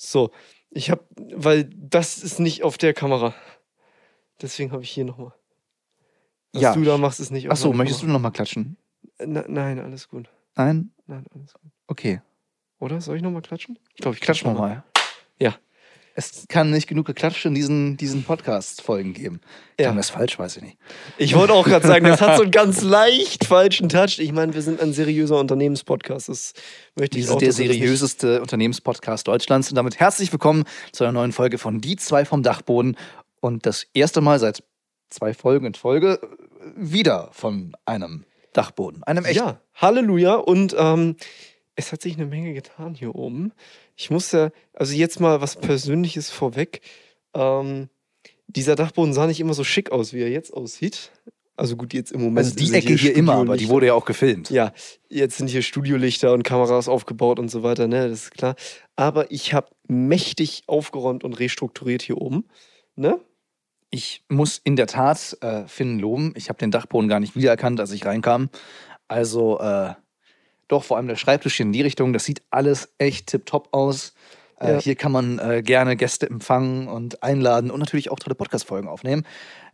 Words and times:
So, 0.00 0.30
ich 0.70 0.90
habe, 0.90 1.04
weil 1.34 1.64
das 1.64 2.18
ist 2.18 2.38
nicht 2.38 2.62
auf 2.62 2.78
der 2.78 2.94
Kamera. 2.94 3.34
Deswegen 4.40 4.70
habe 4.70 4.84
ich 4.84 4.90
hier 4.90 5.04
nochmal. 5.04 5.32
Was 6.52 6.62
Ja. 6.62 6.74
du 6.74 6.84
da 6.84 6.96
machst, 6.96 7.18
ist 7.18 7.30
nicht 7.32 7.48
auf 7.48 7.52
Achso, 7.52 7.72
möchtest 7.72 8.02
du 8.02 8.06
nochmal 8.06 8.30
klatschen? 8.30 8.76
Kamera. 9.18 9.42
Na, 9.44 9.44
nein, 9.48 9.80
alles 9.80 10.08
gut. 10.08 10.30
Nein? 10.54 10.92
Nein, 11.06 11.26
alles 11.34 11.52
gut. 11.52 11.72
Okay. 11.88 12.22
Oder? 12.78 13.00
Soll 13.00 13.16
ich 13.16 13.22
nochmal 13.22 13.42
klatschen? 13.42 13.76
Ich 13.94 14.00
glaube, 14.00 14.14
ich 14.14 14.20
klatsche 14.20 14.44
wir 14.46 14.54
mal. 14.54 14.84
Ja. 15.40 15.56
Es 16.18 16.46
kann 16.48 16.72
nicht 16.72 16.88
genug 16.88 17.06
geklatscht 17.06 17.44
in 17.46 17.54
diesen, 17.54 17.96
diesen 17.96 18.24
Podcast-Folgen 18.24 19.12
geben. 19.14 19.40
Ja. 19.78 19.84
Klang 19.86 19.98
das 19.98 20.10
falsch, 20.10 20.36
weiß 20.36 20.56
ich 20.56 20.64
nicht. 20.64 20.76
Ich 21.16 21.36
wollte 21.36 21.52
auch 21.52 21.64
gerade 21.64 21.86
sagen, 21.86 22.04
das 22.06 22.20
hat 22.20 22.36
so 22.38 22.42
einen 22.42 22.50
ganz 22.50 22.82
leicht 22.82 23.44
falschen 23.44 23.88
Touch. 23.88 24.18
Ich 24.18 24.32
meine, 24.32 24.52
wir 24.52 24.62
sind 24.62 24.80
ein 24.80 24.92
seriöser 24.92 25.38
Unternehmenspodcast. 25.38 26.28
Das 26.28 26.54
möchte 26.96 27.18
ich 27.18 27.26
Diese 27.26 27.34
auch. 27.34 27.38
der 27.38 27.46
ihr 27.46 27.50
das 27.52 27.58
nicht- 27.60 27.72
seriöseste 27.72 28.40
Unternehmenspodcast 28.40 29.28
Deutschlands. 29.28 29.70
Und 29.70 29.76
damit 29.76 30.00
herzlich 30.00 30.32
willkommen 30.32 30.64
zu 30.90 31.04
einer 31.04 31.12
neuen 31.12 31.30
Folge 31.30 31.56
von 31.56 31.80
Die 31.80 31.94
zwei 31.94 32.24
vom 32.24 32.42
Dachboden. 32.42 32.96
Und 33.38 33.64
das 33.64 33.86
erste 33.94 34.20
Mal 34.20 34.40
seit 34.40 34.64
zwei 35.10 35.34
Folgen 35.34 35.66
in 35.66 35.74
Folge 35.74 36.18
wieder 36.74 37.28
von 37.30 37.76
einem 37.84 38.24
Dachboden. 38.54 39.04
Einem 39.04 39.24
echten. 39.24 39.36
Ja, 39.38 39.60
Halleluja. 39.76 40.34
Und 40.34 40.74
ähm, 40.76 41.14
es 41.76 41.92
hat 41.92 42.02
sich 42.02 42.16
eine 42.16 42.26
Menge 42.26 42.54
getan 42.54 42.96
hier 42.96 43.14
oben. 43.14 43.52
Ich 43.98 44.10
muss 44.10 44.30
ja, 44.30 44.50
also 44.74 44.94
jetzt 44.94 45.18
mal 45.18 45.40
was 45.40 45.56
Persönliches 45.56 46.30
vorweg. 46.30 46.82
Ähm, 47.34 47.88
dieser 48.46 48.76
Dachboden 48.76 49.12
sah 49.12 49.26
nicht 49.26 49.40
immer 49.40 49.54
so 49.54 49.64
schick 49.64 49.90
aus, 49.90 50.12
wie 50.12 50.22
er 50.22 50.30
jetzt 50.30 50.54
aussieht. 50.54 51.10
Also 51.56 51.76
gut, 51.76 51.92
jetzt 51.92 52.12
im 52.12 52.22
Moment. 52.22 52.46
Also 52.46 52.54
die 52.54 52.72
Ecke 52.72 52.94
hier 52.94 53.16
immer, 53.16 53.34
aber 53.34 53.56
die 53.56 53.68
wurde 53.68 53.86
ja 53.86 53.94
auch 53.94 54.04
gefilmt. 54.04 54.50
Ja, 54.50 54.72
jetzt 55.08 55.38
sind 55.38 55.48
hier 55.48 55.62
Studiolichter 55.62 56.32
und 56.32 56.44
Kameras 56.44 56.88
aufgebaut 56.88 57.40
und 57.40 57.50
so 57.50 57.64
weiter, 57.64 57.88
ne, 57.88 58.08
das 58.08 58.22
ist 58.22 58.30
klar. 58.30 58.54
Aber 58.94 59.32
ich 59.32 59.52
habe 59.52 59.66
mächtig 59.88 60.62
aufgeräumt 60.68 61.24
und 61.24 61.40
restrukturiert 61.40 62.02
hier 62.02 62.18
oben. 62.18 62.44
Ne? 62.94 63.20
Ich 63.90 64.22
muss 64.28 64.60
in 64.62 64.76
der 64.76 64.86
Tat 64.86 65.36
äh, 65.40 65.66
Finn 65.66 65.98
loben. 65.98 66.34
Ich 66.36 66.48
habe 66.48 66.60
den 66.60 66.70
Dachboden 66.70 67.08
gar 67.08 67.18
nicht 67.18 67.34
wiedererkannt, 67.34 67.80
als 67.80 67.90
ich 67.90 68.06
reinkam. 68.06 68.48
Also 69.08 69.58
äh, 69.58 69.94
doch 70.68 70.84
vor 70.84 70.96
allem 70.96 71.08
der 71.08 71.16
Schreibtisch 71.16 71.56
hier 71.56 71.66
in 71.66 71.72
die 71.72 71.82
Richtung. 71.82 72.12
Das 72.12 72.24
sieht 72.24 72.42
alles 72.50 72.90
echt 72.98 73.28
tipptopp 73.28 73.68
aus. 73.72 74.14
Äh, 74.60 74.72
Ja. 74.72 74.80
Hier 74.80 74.94
kann 74.96 75.12
man 75.12 75.38
äh, 75.38 75.62
gerne 75.62 75.96
Gäste 75.96 76.28
empfangen 76.28 76.88
und 76.88 77.22
einladen 77.22 77.70
und 77.70 77.80
natürlich 77.80 78.10
auch 78.10 78.18
tolle 78.18 78.34
Podcast-Folgen 78.34 78.88
aufnehmen. 78.88 79.24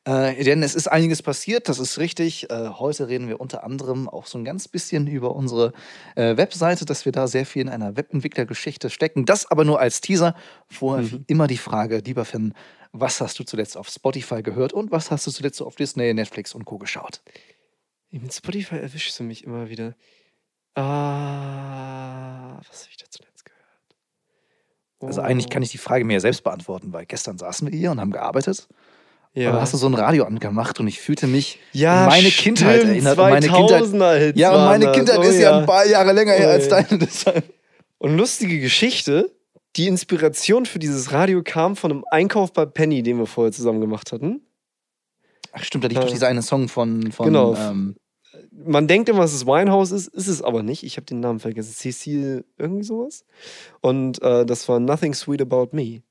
Äh, 0.06 0.44
denn 0.44 0.62
es 0.62 0.74
ist 0.74 0.86
einiges 0.86 1.22
passiert, 1.22 1.70
das 1.70 1.78
ist 1.78 1.98
richtig. 1.98 2.50
Äh, 2.50 2.68
heute 2.68 3.08
reden 3.08 3.26
wir 3.26 3.40
unter 3.40 3.64
anderem 3.64 4.06
auch 4.06 4.26
so 4.26 4.36
ein 4.36 4.44
ganz 4.44 4.68
bisschen 4.68 5.06
über 5.06 5.34
unsere 5.34 5.72
äh, 6.14 6.36
Webseite, 6.36 6.84
dass 6.84 7.06
wir 7.06 7.12
da 7.12 7.26
sehr 7.26 7.46
viel 7.46 7.62
in 7.62 7.70
einer 7.70 7.96
Webentwicklergeschichte 7.96 8.90
stecken. 8.90 9.24
Das 9.24 9.50
aber 9.50 9.64
nur 9.64 9.80
als 9.80 10.02
Teaser. 10.02 10.34
Vorher 10.68 11.10
wie 11.10 11.24
immer 11.26 11.46
die 11.46 11.56
Frage, 11.56 12.02
lieber 12.04 12.26
Finn, 12.26 12.52
was 12.92 13.22
hast 13.22 13.38
du 13.38 13.44
zuletzt 13.44 13.78
auf 13.78 13.88
Spotify 13.88 14.42
gehört 14.42 14.74
und 14.74 14.90
was 14.92 15.10
hast 15.10 15.26
du 15.26 15.30
zuletzt 15.30 15.56
so 15.56 15.66
auf 15.66 15.76
Disney, 15.76 16.12
Netflix 16.12 16.54
und 16.54 16.66
Co. 16.66 16.76
geschaut? 16.76 17.22
Mit 18.10 18.34
Spotify 18.34 18.76
erwischst 18.76 19.18
du 19.18 19.24
mich 19.24 19.42
immer 19.44 19.70
wieder. 19.70 19.94
Ah, 20.76 22.60
was 22.68 22.80
habe 22.82 22.90
ich 22.90 22.96
da 22.96 23.06
zuletzt 23.10 23.44
gehört? 23.44 23.60
Also 25.02 25.20
eigentlich 25.20 25.50
kann 25.50 25.62
ich 25.62 25.70
die 25.70 25.78
Frage 25.78 26.04
mir 26.04 26.14
ja 26.14 26.20
selbst 26.20 26.42
beantworten, 26.44 26.92
weil 26.92 27.06
gestern 27.06 27.38
saßen 27.38 27.70
wir 27.70 27.78
hier 27.78 27.90
und 27.90 28.00
haben 28.00 28.10
gearbeitet. 28.10 28.68
ja. 29.34 29.50
Aber 29.50 29.60
hast 29.60 29.72
du 29.74 29.78
so 29.78 29.86
ein 29.86 29.94
Radio 29.94 30.24
angemacht 30.24 30.80
und 30.80 30.88
ich 30.88 31.00
fühlte 31.00 31.26
mich 31.26 31.58
ja, 31.72 32.06
meine 32.06 32.30
stimmt, 32.30 32.58
Kindheit 32.58 32.84
erinnert. 32.84 33.16
Meine 33.18 33.46
Kindheit, 33.48 33.82
2000er 33.82 34.16
Hits 34.18 34.38
ja, 34.40 34.50
und 34.54 34.64
meine 34.64 34.84
das. 34.86 34.96
Kindheit 34.96 35.18
Oh 35.18 35.22
ist 35.22 35.38
ja 35.38 35.58
ein 35.58 35.66
paar 35.66 35.86
Jahre 35.86 36.12
länger 36.12 36.32
her 36.32 36.48
Oh 36.48 36.52
als 36.52 36.68
deine. 36.68 36.98
Deshalb. 36.98 37.52
Und 37.98 38.16
lustige 38.16 38.60
Geschichte, 38.60 39.30
die 39.76 39.86
Inspiration 39.88 40.66
für 40.66 40.78
dieses 40.78 41.12
Radio 41.12 41.42
kam 41.42 41.74
von 41.76 41.90
einem 41.90 42.04
Einkauf 42.10 42.52
bei 42.52 42.64
Penny, 42.66 43.02
den 43.02 43.18
wir 43.18 43.26
vorher 43.26 43.52
zusammen 43.52 43.80
gemacht 43.80 44.12
hatten. 44.12 44.40
Ach 45.52 45.62
stimmt, 45.62 45.84
da 45.84 45.88
liegt 45.88 46.00
Ja. 46.00 46.06
doch 46.06 46.12
dieser 46.12 46.28
eine 46.28 46.42
Song 46.42 46.68
von, 46.68 47.12
von 47.12 47.26
Genau. 47.26 47.54
ähm, 47.56 47.96
Man 48.56 48.86
denkt 48.86 49.08
immer, 49.08 49.20
dass 49.22 49.32
es 49.32 49.46
Winehouse 49.46 49.90
ist, 49.90 50.08
ist 50.08 50.28
es 50.28 50.40
aber 50.42 50.62
nicht. 50.62 50.84
Ich 50.84 50.96
habe 50.96 51.06
den 51.06 51.20
Namen 51.20 51.40
vergessen. 51.40 51.72
Cecile, 51.74 52.44
irgendwie 52.56 52.84
sowas. 52.84 53.24
Und 53.80 54.22
äh, 54.22 54.46
das 54.46 54.68
war 54.68 54.78
Nothing 54.80 55.12
Sweet 55.14 55.42
About 55.42 55.68
Me. 55.72 56.02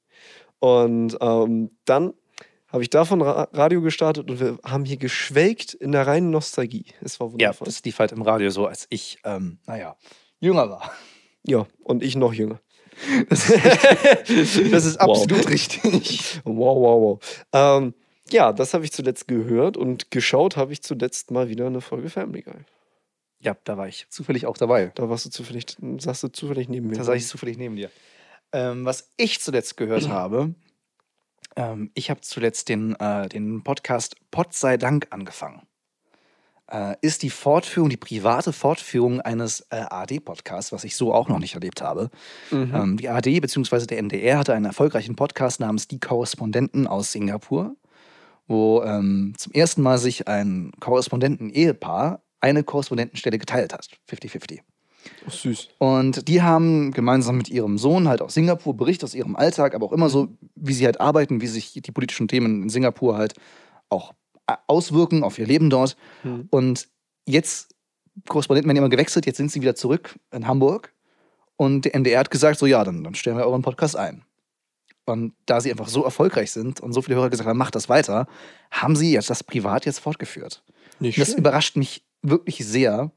Und 0.59 1.17
ähm, 1.21 1.71
dann 1.85 2.13
habe 2.67 2.81
ich 2.83 2.89
davon 2.89 3.21
Ra 3.21 3.47
Radio 3.53 3.81
gestartet 3.81 4.29
und 4.31 4.39
wir 4.39 4.57
haben 4.65 4.83
hier 4.83 4.97
geschwelgt 4.97 5.73
in 5.73 5.91
der 5.91 6.07
reinen 6.07 6.31
Nostalgie. 6.31 6.85
Es 7.01 7.19
war 7.19 7.27
ja, 7.27 7.33
wundervoll. 7.33 7.65
das 7.65 7.83
lief 7.83 7.99
halt 7.99 8.11
im 8.11 8.21
Radio 8.23 8.49
so, 8.49 8.65
als 8.65 8.87
ich, 8.89 9.19
ähm, 9.25 9.59
naja, 9.67 9.95
jünger 10.39 10.69
war. 10.69 10.91
Ja, 11.45 11.67
und 11.83 12.01
ich 12.03 12.15
noch 12.15 12.33
jünger. 12.33 12.59
Das 13.29 13.49
ist, 13.49 13.63
das 14.71 14.85
ist 14.85 14.99
Wow. 14.99 15.09
absolut 15.21 15.49
richtig. 15.49 16.41
Wow, 16.45 16.77
wow, 16.77 17.01
wow. 17.01 17.19
Ähm, 17.53 17.93
ja, 18.33 18.51
das 18.51 18.73
habe 18.73 18.83
ich 18.83 18.91
zuletzt 18.91 19.27
gehört 19.27 19.77
und 19.77 20.11
geschaut 20.11 20.57
habe 20.57 20.73
ich 20.73 20.81
zuletzt 20.81 21.31
mal 21.31 21.49
wieder 21.49 21.67
eine 21.67 21.81
Folge 21.81 22.09
Family 22.09 22.41
Guy. 22.41 22.66
Ja, 23.39 23.55
da 23.63 23.77
war 23.77 23.88
ich 23.88 24.07
zufällig 24.09 24.45
auch 24.45 24.57
dabei. 24.57 24.91
Da 24.95 25.09
warst 25.09 25.25
du 25.25 25.29
zufällig, 25.29 25.66
saß 25.79 26.21
du 26.21 26.27
zufällig 26.29 26.69
neben 26.69 26.88
mir. 26.88 26.97
Da 26.97 27.03
saß 27.03 27.16
ich 27.16 27.27
zufällig 27.27 27.57
neben 27.57 27.75
dir. 27.75 27.89
Ähm, 28.51 28.85
was 28.85 29.11
ich 29.17 29.41
zuletzt 29.41 29.77
gehört 29.77 30.07
habe, 30.09 30.55
ähm, 31.55 31.91
ich 31.93 32.09
habe 32.09 32.22
zuletzt 32.22 32.69
den, 32.69 32.95
äh, 32.95 33.29
den 33.29 33.63
Podcast 33.63 34.16
Pot 34.31 34.53
sei 34.53 34.77
Dank 34.77 35.07
angefangen. 35.11 35.61
Äh, 36.72 36.95
ist 37.01 37.23
die 37.23 37.29
Fortführung, 37.29 37.89
die 37.89 37.97
private 37.97 38.53
Fortführung 38.53 39.19
eines 39.19 39.61
äh, 39.69 39.75
ARD-Podcasts, 39.75 40.72
was 40.72 40.85
ich 40.85 40.95
so 40.95 41.13
auch 41.13 41.27
noch 41.27 41.39
nicht 41.39 41.55
erlebt 41.55 41.81
habe. 41.81 42.09
Mhm. 42.51 42.73
Ähm, 42.73 42.97
die 42.97 43.09
ARD 43.09 43.41
bzw. 43.41 43.85
der 43.85 43.97
NDR 43.99 44.39
hatte 44.39 44.53
einen 44.53 44.66
erfolgreichen 44.66 45.16
Podcast 45.16 45.59
namens 45.59 45.88
Die 45.88 45.99
Korrespondenten 45.99 46.88
aus 46.88 47.11
Singapur, 47.11 47.75
wo 48.47 48.83
ähm, 48.83 49.33
zum 49.37 49.51
ersten 49.53 49.81
Mal 49.81 49.97
sich 49.97 50.27
ein 50.27 50.71
Korrespondenten-Ehepaar 50.79 52.21
eine 52.41 52.63
Korrespondentenstelle 52.63 53.37
geteilt 53.37 53.73
hat. 53.73 53.87
50-50. 54.09 54.59
Ach, 55.27 55.31
süß. 55.31 55.69
Und 55.79 56.27
die 56.27 56.41
haben 56.41 56.91
gemeinsam 56.91 57.37
mit 57.37 57.49
ihrem 57.49 57.77
Sohn 57.77 58.07
halt 58.07 58.21
aus 58.21 58.33
Singapur 58.33 58.75
Bericht 58.75 59.03
aus 59.03 59.15
ihrem 59.15 59.35
Alltag, 59.35 59.75
aber 59.75 59.85
auch 59.85 59.91
immer 59.91 60.09
so, 60.09 60.29
wie 60.55 60.73
sie 60.73 60.85
halt 60.85 60.99
arbeiten, 60.99 61.41
wie 61.41 61.47
sich 61.47 61.73
die 61.73 61.91
politischen 61.91 62.27
Themen 62.27 62.63
in 62.63 62.69
Singapur 62.69 63.17
halt 63.17 63.33
auch 63.89 64.13
äh, 64.47 64.55
auswirken 64.67 65.23
auf 65.23 65.39
ihr 65.39 65.47
Leben 65.47 65.69
dort. 65.69 65.95
Mhm. 66.23 66.47
Und 66.49 66.87
jetzt, 67.25 67.75
Korrespondenten 68.27 68.69
werden 68.69 68.77
immer 68.77 68.89
gewechselt, 68.89 69.25
jetzt 69.25 69.37
sind 69.37 69.51
sie 69.51 69.61
wieder 69.61 69.75
zurück 69.75 70.19
in 70.31 70.47
Hamburg. 70.47 70.93
Und 71.55 71.85
der 71.85 71.95
NDR 71.95 72.19
hat 72.19 72.31
gesagt, 72.31 72.59
so 72.59 72.65
ja, 72.65 72.83
dann, 72.83 73.03
dann 73.03 73.15
stellen 73.15 73.37
wir 73.37 73.45
euren 73.45 73.61
Podcast 73.61 73.95
ein. 73.95 74.23
Und 75.06 75.34
da 75.46 75.59
sie 75.59 75.69
einfach 75.72 75.88
so 75.90 76.03
erfolgreich 76.06 76.52
sind 76.52 76.80
und 76.80 76.94
so 76.94 77.02
viele 77.02 77.18
Hörer 77.18 77.30
gesagt 77.30 77.47
haben, 77.50 77.58
macht 77.58 77.75
das 77.75 77.90
weiter, 77.90 78.28
haben 78.72 78.96
sie 78.96 79.12
jetzt 79.12 79.30
das 79.30 79.44
privat 79.44 79.86
jetzt 79.86 80.00
fortgeführt. 80.00 80.64
Nicht 81.00 81.18
Und 81.18 81.22
das 81.22 81.28
schlecht. 81.30 81.40
überrascht 81.40 81.75
mich 81.75 82.03
wirklich 82.22 82.66
sehr, 82.66 83.12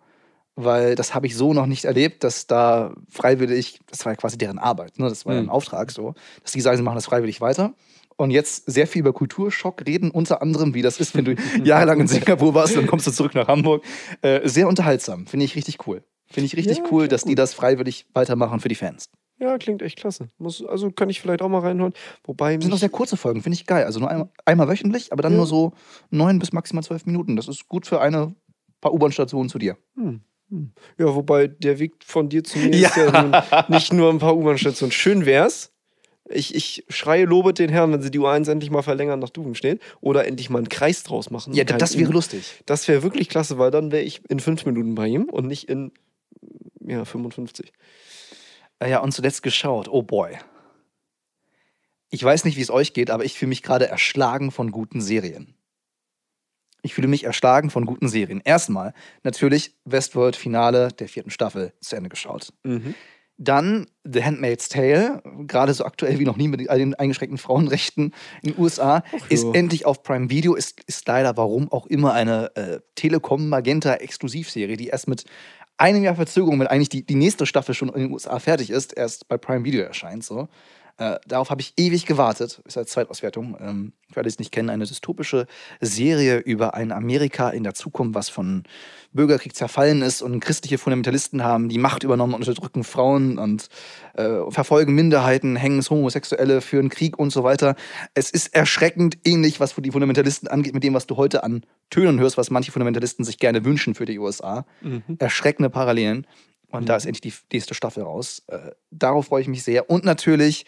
weil 0.57 0.95
das 0.97 1.15
habe 1.15 1.27
ich 1.27 1.37
so 1.37 1.53
noch 1.53 1.67
nicht 1.67 1.85
erlebt, 1.85 2.25
dass 2.25 2.47
da 2.47 2.95
freiwillig, 3.11 3.81
das 3.91 4.05
war 4.05 4.13
ja 4.13 4.17
quasi 4.17 4.37
deren 4.39 4.59
Arbeit, 4.59 4.99
ne? 4.99 5.09
das 5.09 5.27
war 5.27 5.35
ja 5.35 5.41
ein 5.41 5.45
Mhm. 5.45 5.51
Auftrag 5.51 5.91
so, 5.93 6.15
dass 6.43 6.53
die 6.53 6.61
sagen, 6.61 6.77
sie 6.77 6.83
machen 6.83 6.95
das 6.97 7.07
freiwillig 7.07 7.41
weiter. 7.41 7.75
Und 8.19 8.31
jetzt 8.31 8.65
sehr 8.69 8.87
viel 8.87 9.01
über 9.01 9.13
Kulturschock 9.13 9.87
reden, 9.87 10.11
unter 10.11 10.41
anderem, 10.41 10.73
wie 10.73 10.81
das 10.81 10.99
ist, 10.99 11.15
wenn 11.15 11.27
du 11.27 11.35
jahrelang 11.65 12.01
in 12.01 12.09
Singapur 12.09 12.55
warst, 12.55 12.75
dann 12.75 12.87
kommst 12.87 13.07
du 13.07 13.11
zurück 13.11 13.35
nach 13.35 13.47
Hamburg. 13.47 13.85
Äh, 14.23 14.49
sehr 14.49 14.67
unterhaltsam, 14.69 15.27
finde 15.27 15.45
ich 15.45 15.55
richtig 15.55 15.87
cool. 15.87 16.03
Finde 16.29 16.47
ich 16.47 16.57
richtig 16.57 16.79
Ja, 16.79 16.85
cool, 16.91 17.07
dass 17.09 17.25
die 17.25 17.35
das 17.35 17.53
freiwillig 17.53 18.07
weitermachen 18.15 18.59
für 18.61 18.69
die 18.69 18.75
Fans. 18.75 19.11
Ja, 19.39 19.59
klingt 19.59 19.83
echt 19.83 19.99
klasse. 19.99 20.29
Muss, 20.39 20.65
also 20.65 20.91
kann 20.91 21.11
ich 21.11 21.21
vielleicht 21.21 21.43
auch 21.43 21.49
mal 21.49 21.59
reinhören. 21.61 21.93
Wobei 22.25 22.55
Das 22.57 22.65
sind 22.65 22.73
auch 22.73 22.77
mich, 22.77 22.81
sehr 22.81 22.89
kurze 22.89 23.17
Folgen, 23.17 23.43
finde 23.43 23.55
ich 23.57 23.67
geil. 23.67 23.85
Also 23.85 24.01
nur 24.01 24.11
einmal, 24.11 24.29
einmal 24.47 24.69
wöchentlich, 24.69 25.13
aber 25.13 25.23
dann 25.23 25.33
Ja. 25.33 25.39
nur 25.39 25.47
so 25.47 25.73
neun 26.11 26.39
bis 26.39 26.53
maximal 26.53 26.83
zwölf 26.83 27.05
Minuten. 27.05 27.37
Das 27.37 27.47
ist 27.47 27.69
gut 27.69 27.87
für 27.87 28.01
eine 28.01 28.35
paar 28.81 28.95
U-Bahn-Stationen 28.95 29.49
zu 29.51 29.59
dir. 29.59 29.77
hm, 29.97 30.21
hm. 30.49 30.73
ja, 30.99 31.15
wobei 31.15 31.49
der 31.49 31.79
Weg 31.79 31.95
von 32.05 32.29
dir 32.29 32.45
zu 32.45 32.59
mir 32.59 32.75
Ja. 32.77 32.89
ist 32.89 32.97
ja 32.97 33.67
nicht 33.69 33.93
nur 33.93 34.11
ein 34.11 34.19
paar 34.19 34.37
U-Bahn-Stationen. 34.37 34.93
Schön 34.93 35.27
wär's. 35.27 35.73
Ich, 36.29 36.55
ich 36.57 36.85
schreie 36.89 37.25
lobet 37.25 37.59
den 37.61 37.71
Herrn, 37.71 37.93
wenn 37.93 38.03
sie 38.03 38.11
die 38.11 38.19
U1 38.19 38.51
endlich 38.51 38.71
mal 38.71 38.83
verlängern 38.83 39.21
nach 39.21 39.31
Duvenstedt 39.31 39.81
oder 40.01 40.27
endlich 40.27 40.51
mal 40.51 40.59
einen 40.59 40.69
Kreis 40.69 41.05
draus 41.05 41.31
machen. 41.31 41.53
Ja, 41.53 41.63
das 41.63 41.97
wäre 41.97 42.11
lustig. 42.11 42.63
Das 42.67 42.89
wäre 42.89 43.03
wirklich 43.05 43.29
klasse, 43.29 43.59
weil 43.59 43.71
dann 43.71 43.93
wäre 43.93 44.03
ich 44.03 44.23
in 44.29 44.41
fünf 44.41 44.67
Minuten 44.67 44.97
bei 44.97 45.07
ihm 45.07 45.25
und 45.25 45.47
nicht 45.47 45.69
in 45.69 45.93
ja, 46.85 47.05
55. 47.05 47.73
Äh, 48.79 48.91
Ja, 48.91 49.01
und 49.01 49.13
zuletzt 49.13 49.43
geschaut. 49.43 49.89
Oh 49.89 50.03
boy. 50.03 50.39
Ich 52.11 52.23
weiß 52.23 52.45
nicht, 52.45 52.57
wie 52.57 52.63
es 52.63 52.71
euch 52.71 52.93
geht, 52.93 53.11
aber 53.11 53.25
ich 53.25 53.39
fühle 53.39 53.49
mich 53.51 53.63
gerade 53.63 53.89
erschlagen 53.89 54.51
von 54.51 54.71
guten 54.71 55.01
Serien. 55.01 55.55
Ich 56.83 56.95
fühle 56.95 57.09
mich 57.09 57.25
erschlagen 57.25 57.71
von 57.71 57.85
guten 57.85 58.09
Serien. 58.09 58.41
Erstmal 58.45 58.95
natürlich 59.25 59.75
Westworld-Finale 59.85 60.89
der 60.93 61.09
vierten 61.09 61.31
Staffel 61.31 61.73
zu 61.81 61.97
Ende 61.97 62.09
geschaut. 62.09 62.53
Mhm. 62.63 62.95
Dann 63.39 63.87
The 64.05 64.25
Handmaid's 64.25 64.69
Tale, 64.71 65.21
gerade 65.47 65.75
so 65.75 65.85
aktuell 65.85 66.19
wie 66.19 66.25
noch 66.25 66.39
nie 66.39 66.49
mit 66.49 66.71
all 66.71 66.79
den 66.79 66.95
eingeschränkten 66.95 67.37
Frauenrechten 67.37 68.15
in 68.43 68.53
den 68.53 68.59
USA, 68.59 69.03
ist 69.29 69.45
ja. 69.45 69.53
endlich 69.53 69.85
auf 69.85 70.03
Prime 70.03 70.31
Video, 70.31 70.55
ist, 70.55 70.81
ist 70.87 71.07
leider 71.07 71.37
warum 71.37 71.71
auch 71.71 71.87
immer 71.87 72.15
eine 72.15 72.55
äh, 72.57 72.81
Telekom 72.95 73.49
Magenta 73.49 73.95
Exklusivserie, 73.95 74.79
die 74.79 74.87
erst 74.87 75.09
mit 75.09 75.25
einem 75.79 76.03
Jahr 76.03 76.15
Verzögerung, 76.15 76.59
wenn 76.61 76.67
eigentlich 76.67 76.89
die, 76.89 77.05
die 77.05 77.15
nächste 77.15 77.47
Staffel 77.47 77.75
schon 77.75 77.89
in 77.91 78.01
den 78.01 78.13
USA 78.13 78.39
fertig 78.39 78.71
ist, 78.71 78.97
erst 78.97 79.29
bei 79.29 79.37
Prime 79.37 79.65
Video 79.65 79.83
erscheint. 79.83 80.25
So. 80.25 80.49
Äh, 80.99 81.19
darauf 81.27 81.51
habe 81.51 81.61
ich 81.61 81.75
ewig 81.77 82.07
gewartet. 82.07 82.63
Ist 82.65 82.79
als 82.79 82.91
Zweitauswertung. 82.91 83.57
Ähm, 83.61 83.93
für 84.11 84.21
alle, 84.21 84.25
die 84.25 84.35
es 84.35 84.39
nicht 84.39 84.53
kennen, 84.53 84.71
eine 84.71 84.87
dystopische 84.87 85.47
Serie 85.81 86.39
über 86.39 86.75
ein 86.75 86.93
Amerika 86.93 87.51
in 87.51 87.65
der 87.65 87.75
Zukunft, 87.75 88.15
was 88.15 88.29
von 88.29 88.65
Bürgerkrieg 89.13 89.55
zerfallen 89.55 90.03
ist 90.03 90.23
und 90.23 90.41
christliche 90.41 90.79
Fundamentalisten 90.79 91.43
haben 91.43 91.69
die 91.69 91.79
Macht 91.79 92.05
übernommen 92.05 92.35
und 92.35 92.41
unterdrücken 92.41 92.85
Frauen 92.85 93.39
und 93.39 93.69
äh, 94.15 94.51
verfolgen 94.51 94.95
Minderheiten, 94.95 95.57
hängen 95.57 95.83
Homosexuelle, 95.83 96.61
führen 96.61 96.89
Krieg 96.89 97.19
und 97.19 97.31
so 97.31 97.43
weiter. 97.45 97.75
Es 98.15 98.31
ist 98.31 98.55
erschreckend 98.55 99.19
ähnlich, 99.25 99.61
was 99.61 99.75
die 99.75 99.91
Fundamentalisten 99.91 100.49
angeht, 100.49 100.75
mit 100.75 100.85
dem, 100.85 100.95
was 100.95 101.07
du 101.07 101.17
heute 101.17 101.43
an 101.43 101.63
Tönen 101.91 102.21
hörst, 102.21 102.39
was 102.39 102.51
manche 102.51 102.73
Fundamentalisten 102.73 103.25
sich 103.25 103.39
gerne 103.39 103.65
wünschen 103.65 103.95
für 103.95 104.07
die 104.07 104.19
USA. 104.19 104.65
Mhm. 104.83 105.03
Erschreckende 105.19 105.71
Parallelen. 105.71 106.27
Und 106.71 106.83
mhm. 106.83 106.87
da 106.87 106.97
ist 106.97 107.07
endlich 107.07 107.21
die 107.21 107.55
nächste 107.55 107.75
Staffel 107.75 108.03
raus. 108.03 108.43
Äh, 108.49 108.73
darauf 108.91 109.27
freue 109.27 109.43
ich 109.43 109.49
mich 109.49 109.63
sehr. 109.63 109.89
Und 109.91 110.05
natürlich 110.05 110.67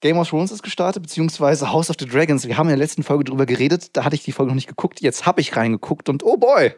Game 0.00 0.18
of 0.18 0.28
Thrones 0.28 0.50
ist 0.50 0.62
gestartet, 0.62 1.02
beziehungsweise 1.02 1.70
House 1.72 1.90
of 1.90 1.96
the 1.98 2.06
Dragons. 2.06 2.46
Wir 2.46 2.56
haben 2.56 2.68
in 2.68 2.76
der 2.76 2.78
letzten 2.78 3.02
Folge 3.02 3.24
drüber 3.24 3.46
geredet, 3.46 3.96
da 3.96 4.04
hatte 4.04 4.16
ich 4.16 4.24
die 4.24 4.32
Folge 4.32 4.50
noch 4.50 4.56
nicht 4.56 4.68
geguckt. 4.68 5.00
Jetzt 5.00 5.26
habe 5.26 5.40
ich 5.40 5.56
reingeguckt 5.56 6.08
und 6.08 6.24
oh 6.24 6.36
boy! 6.36 6.74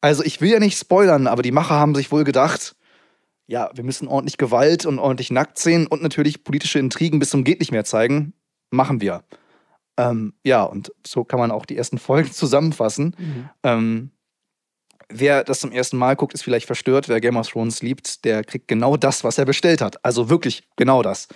Also 0.00 0.24
ich 0.24 0.40
will 0.40 0.50
ja 0.50 0.58
nicht 0.58 0.78
spoilern, 0.78 1.26
aber 1.26 1.42
die 1.42 1.52
Macher 1.52 1.74
haben 1.74 1.94
sich 1.94 2.10
wohl 2.12 2.24
gedacht, 2.24 2.76
ja, 3.46 3.70
wir 3.74 3.84
müssen 3.84 4.08
ordentlich 4.08 4.36
Gewalt 4.36 4.86
und 4.86 4.98
ordentlich 4.98 5.30
nackt 5.30 5.58
sehen 5.58 5.86
und 5.86 6.02
natürlich 6.02 6.44
politische 6.44 6.78
Intrigen 6.78 7.18
bis 7.18 7.30
zum 7.30 7.44
geht 7.44 7.60
nicht 7.60 7.72
mehr 7.72 7.84
zeigen. 7.84 8.34
Machen 8.70 9.00
wir. 9.00 9.24
Ähm, 9.96 10.34
ja, 10.44 10.62
und 10.62 10.92
so 11.06 11.24
kann 11.24 11.40
man 11.40 11.50
auch 11.50 11.64
die 11.64 11.76
ersten 11.76 11.98
Folgen 11.98 12.30
zusammenfassen. 12.32 13.16
Mhm. 13.18 13.48
Ähm, 13.62 14.10
wer 15.08 15.44
das 15.44 15.60
zum 15.60 15.72
ersten 15.72 15.96
Mal 15.96 16.16
guckt, 16.16 16.34
ist 16.34 16.42
vielleicht 16.42 16.66
verstört. 16.66 17.08
Wer 17.08 17.20
Game 17.20 17.36
of 17.36 17.48
Thrones 17.48 17.82
liebt, 17.82 18.24
der 18.24 18.44
kriegt 18.44 18.68
genau 18.68 18.96
das, 18.96 19.24
was 19.24 19.38
er 19.38 19.44
bestellt 19.44 19.80
hat. 19.80 20.04
Also 20.04 20.30
wirklich 20.30 20.64
genau 20.76 21.02
das. 21.02 21.28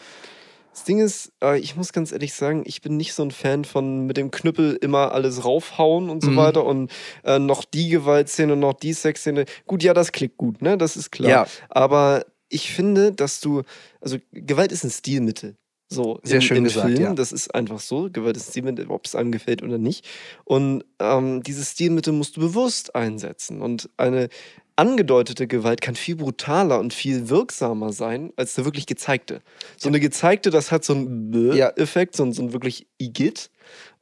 Das 0.73 0.85
Ding 0.85 1.01
ist, 1.01 1.33
äh, 1.43 1.59
ich 1.59 1.77
muss 1.77 1.93
ganz 1.93 2.13
ehrlich 2.13 2.33
sagen, 2.33 2.63
ich 2.65 2.81
bin 2.81 2.97
nicht 2.97 3.13
so 3.13 3.23
ein 3.23 3.31
Fan 3.31 3.65
von 3.65 4.07
mit 4.07 4.17
dem 4.17 4.31
Knüppel 4.31 4.79
immer 4.81 5.13
alles 5.13 5.45
raufhauen 5.45 6.09
und 6.09 6.23
so 6.23 6.31
mhm. 6.31 6.37
weiter 6.37 6.65
und 6.65 6.91
äh, 7.25 7.39
noch 7.39 7.65
die 7.65 7.91
Gewaltszene 7.91 8.55
und 8.55 8.61
noch 8.61 8.73
die 8.73 8.95
Sexszene. 8.95 9.45
Gut, 9.67 9.83
ja, 9.83 9.93
das 9.93 10.13
klickt 10.13 10.39
gut, 10.39 10.63
ne? 10.63 10.79
Das 10.79 10.97
ist 10.97 11.11
klar. 11.11 11.31
Ja. 11.31 11.47
Aber 11.69 12.25
ich 12.49 12.73
finde, 12.73 13.13
dass 13.13 13.41
du, 13.41 13.63
also 14.01 14.17
Gewalt 14.33 14.73
ist 14.73 14.85
ein 14.85 14.91
Stilmittel. 14.91 15.57
So, 15.93 16.21
sehr 16.23 16.37
in, 16.37 16.43
schön 16.43 16.57
in 16.59 16.65
gesagt, 16.65 16.87
Filmen, 16.87 17.03
ja. 17.03 17.15
Das 17.15 17.33
ist 17.33 17.55
einfach 17.55 17.81
so. 17.81 18.09
Gewalt 18.11 18.37
ist 18.37 18.51
Stilmittel, 18.51 18.87
ob 18.89 19.05
es 19.05 19.15
einem 19.15 19.33
gefällt 19.33 19.63
oder 19.63 19.79
nicht. 19.79 20.07
Und 20.45 20.85
ähm, 20.99 21.43
dieses 21.43 21.73
Stilmittel 21.73 22.13
musst 22.13 22.37
du 22.37 22.41
bewusst 22.41 22.95
einsetzen. 22.95 23.61
Und 23.61 23.91
eine 23.97 24.29
angedeutete 24.77 25.47
Gewalt 25.47 25.81
kann 25.83 25.95
viel 25.95 26.17
brutaler 26.17 26.81
und 26.81 26.95
viel 26.95 27.29
wirksamer 27.29 27.93
sein 27.93 28.33
als 28.37 28.57
eine 28.57 28.65
wirklich 28.65 28.87
gezeigte. 28.87 29.43
So 29.77 29.89
eine 29.89 30.01
gezeigte, 30.01 30.51
das 30.51 30.73
hat 30.73 30.85
so 30.85 30.95
einen 30.95 31.55
ja. 31.55 31.69
Effekt, 31.77 32.17
so, 32.17 32.31
so 32.33 32.43
ein 32.43 32.53
wirklich 32.53 32.87
Igitt. 32.99 33.51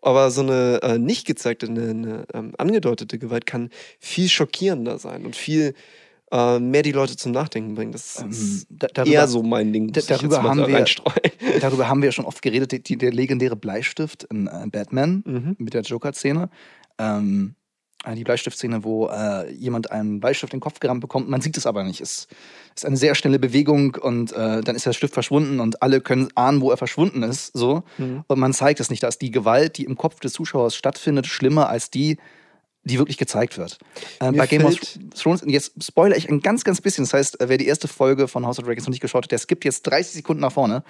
Aber 0.03 0.31
so 0.31 0.41
eine 0.41 0.81
äh, 0.83 0.99
nicht 0.99 1.27
gezeigte, 1.27 1.67
eine, 1.67 1.91
eine 1.91 2.25
ähm, 2.33 2.53
angedeutete 2.57 3.19
Gewalt 3.19 3.45
kann 3.45 3.69
viel 3.99 4.29
schockierender 4.29 4.99
sein 4.99 5.27
und 5.27 5.37
viel 5.37 5.75
äh, 6.31 6.59
mehr 6.59 6.83
die 6.83 6.93
Leute 6.93 7.17
zum 7.17 7.33
Nachdenken 7.33 7.75
bringen. 7.75 7.93
Das 7.93 8.17
ist 8.17 8.71
ähm, 8.71 8.77
da, 8.79 8.89
darüber, 8.93 9.15
eher 9.15 9.29
so 9.29 9.43
mein 9.43 9.73
Ding. 9.73 9.93
Da, 9.93 10.01
darüber, 10.09 10.43
haben 10.43 10.67
wir, 10.67 10.85
darüber 11.61 11.89
haben 11.89 12.03
wir 12.03 12.13
schon 12.13 12.25
oft 12.25 12.43
geredet, 12.43 12.89
die, 12.89 12.97
der 12.97 13.13
legendäre 13.13 13.57
Bleistift 13.57 14.25
in 14.25 14.47
äh, 14.47 14.67
Batman 14.71 15.23
mhm. 15.27 15.57
mit 15.59 15.75
der 15.75 15.83
Joker-Szene. 15.83 16.51
Ähm, 16.99 17.55
äh, 18.05 18.15
die 18.15 18.25
Bleistiftszene, 18.25 18.83
wo 18.83 19.09
äh, 19.09 19.53
jemand 19.53 19.91
einen 19.91 20.21
Bleistift 20.21 20.53
in 20.53 20.59
den 20.59 20.63
Kopf 20.63 20.81
gerammt 20.81 21.01
bekommt. 21.01 21.29
Man 21.29 21.41
sieht 21.41 21.57
es 21.57 21.67
aber 21.67 21.85
nicht. 21.85 22.01
Es 22.01 22.29
ist 22.75 22.87
eine 22.87 22.97
sehr 22.97 23.15
schnelle 23.15 23.39
Bewegung 23.39 23.97
und 23.97 24.33
äh, 24.33 24.63
dann 24.63 24.77
ist 24.77 24.87
der 24.87 24.93
Stift 24.93 25.13
verschwunden 25.13 25.61
und 25.61 25.83
alle 25.83 26.01
können 26.01 26.29
ahnen, 26.35 26.61
wo 26.61 26.71
er 26.71 26.77
verschwunden 26.77 27.23
ist. 27.23 27.53
So. 27.53 27.83
Mhm. 27.99 28.25
Und 28.27 28.39
man 28.39 28.55
zeigt 28.55 28.81
es 28.81 28.89
nicht. 28.89 29.03
Da 29.03 29.09
ist 29.09 29.21
die 29.21 29.31
Gewalt, 29.31 29.77
die 29.77 29.85
im 29.85 29.97
Kopf 29.97 30.21
des 30.21 30.33
Zuschauers 30.33 30.75
stattfindet, 30.75 31.27
schlimmer 31.27 31.69
als 31.69 31.91
die, 31.91 32.17
die 32.85 32.99
wirklich 32.99 33.19
gezeigt 33.19 33.59
wird. 33.59 33.79
Äh, 34.21 34.33
bei 34.33 34.47
Game 34.47 34.65
of 34.65 34.77
Thrones, 35.15 35.43
jetzt 35.47 35.83
spoilere 35.83 36.17
ich 36.17 36.29
ein 36.29 36.41
ganz, 36.41 36.65
ganz 36.65 36.81
bisschen. 36.81 37.05
Das 37.05 37.13
heißt, 37.13 37.41
äh, 37.41 37.49
wer 37.49 37.59
die 37.59 37.67
erste 37.67 37.89
Folge 37.89 38.29
von 38.29 38.47
House 38.47 38.59
of 38.59 38.65
Dragons 38.65 38.87
noch 38.87 38.91
nicht 38.91 39.03
geschaut 39.03 39.25
hat, 39.25 39.33
der 39.33 39.39
skippt 39.39 39.65
jetzt 39.65 39.83
30 39.83 40.15
Sekunden 40.15 40.41
nach 40.41 40.53
vorne. 40.53 40.83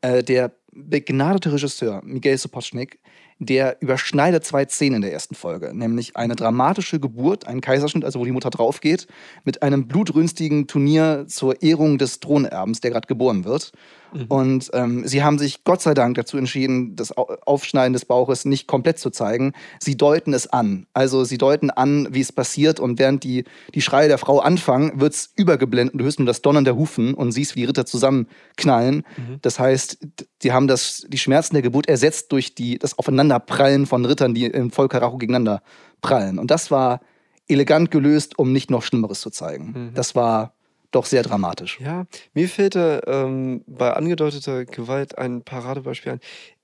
Äh, 0.00 0.22
der 0.22 0.52
begnadete 0.72 1.52
Regisseur 1.52 2.02
Miguel 2.04 2.38
Sapochnik 2.38 2.98
der 3.38 3.76
überschneidet 3.80 4.44
zwei 4.44 4.64
Szenen 4.64 4.96
in 4.96 5.02
der 5.02 5.12
ersten 5.12 5.34
Folge, 5.34 5.72
nämlich 5.74 6.16
eine 6.16 6.36
dramatische 6.36 7.00
Geburt, 7.00 7.46
ein 7.46 7.60
Kaiserschnitt, 7.60 8.04
also 8.04 8.20
wo 8.20 8.24
die 8.24 8.32
Mutter 8.32 8.50
draufgeht, 8.50 9.06
mit 9.44 9.62
einem 9.62 9.88
blutrünstigen 9.88 10.66
Turnier 10.66 11.26
zur 11.28 11.62
Ehrung 11.62 11.98
des 11.98 12.20
Thronerbens, 12.20 12.80
der 12.80 12.92
gerade 12.92 13.06
geboren 13.06 13.44
wird. 13.44 13.72
Mhm. 14.14 14.26
Und 14.28 14.70
ähm, 14.72 15.06
sie 15.06 15.22
haben 15.22 15.38
sich 15.38 15.64
Gott 15.64 15.82
sei 15.82 15.94
Dank 15.94 16.16
dazu 16.16 16.36
entschieden, 16.36 16.96
das 16.96 17.12
Aufschneiden 17.12 17.92
des 17.92 18.04
Bauches 18.04 18.44
nicht 18.44 18.66
komplett 18.66 18.98
zu 18.98 19.10
zeigen. 19.10 19.52
Sie 19.80 19.96
deuten 19.96 20.32
es 20.32 20.46
an. 20.46 20.86
Also 20.94 21.24
sie 21.24 21.38
deuten 21.38 21.70
an, 21.70 22.08
wie 22.10 22.20
es 22.20 22.32
passiert 22.32 22.80
und 22.80 22.98
während 22.98 23.24
die, 23.24 23.44
die 23.74 23.82
Schreie 23.82 24.08
der 24.08 24.18
Frau 24.18 24.38
anfangen, 24.38 25.00
wird 25.00 25.14
es 25.14 25.32
übergeblendet 25.36 25.94
und 25.94 25.98
du 25.98 26.04
hörst 26.04 26.18
nur 26.18 26.26
das 26.26 26.42
Donnern 26.42 26.64
der 26.64 26.76
Hufen 26.76 27.14
und 27.14 27.32
siehst, 27.32 27.56
wie 27.56 27.60
die 27.60 27.66
Ritter 27.66 27.86
zusammenknallen. 27.86 29.04
Mhm. 29.16 29.38
Das 29.42 29.58
heißt, 29.58 29.98
sie 30.40 30.52
haben 30.52 30.68
das, 30.68 31.06
die 31.08 31.18
Schmerzen 31.18 31.54
der 31.54 31.62
Geburt 31.62 31.88
ersetzt 31.88 32.32
durch 32.32 32.54
die, 32.54 32.78
das 32.78 32.98
Aufeinanderprallen 32.98 33.86
von 33.86 34.04
Rittern, 34.04 34.34
die 34.34 34.46
im 34.46 34.70
Voll 34.70 34.88
Karacho 34.88 35.18
gegeneinander 35.18 35.62
prallen. 36.00 36.38
Und 36.38 36.50
das 36.50 36.70
war 36.70 37.00
elegant 37.48 37.90
gelöst, 37.90 38.38
um 38.38 38.52
nicht 38.52 38.70
noch 38.70 38.82
Schlimmeres 38.82 39.20
zu 39.20 39.30
zeigen. 39.30 39.72
Mhm. 39.74 39.94
Das 39.94 40.14
war 40.14 40.53
doch 40.94 41.06
sehr 41.06 41.22
dramatisch. 41.22 41.80
Ja, 41.80 42.06
mir 42.34 42.48
fällt 42.48 42.74
da 42.74 43.00
ähm, 43.06 43.64
bei 43.66 43.92
angedeuteter 43.92 44.64
Gewalt 44.64 45.18
ein 45.18 45.42
Paradebeispiel 45.42 46.12
ein. 46.12 46.20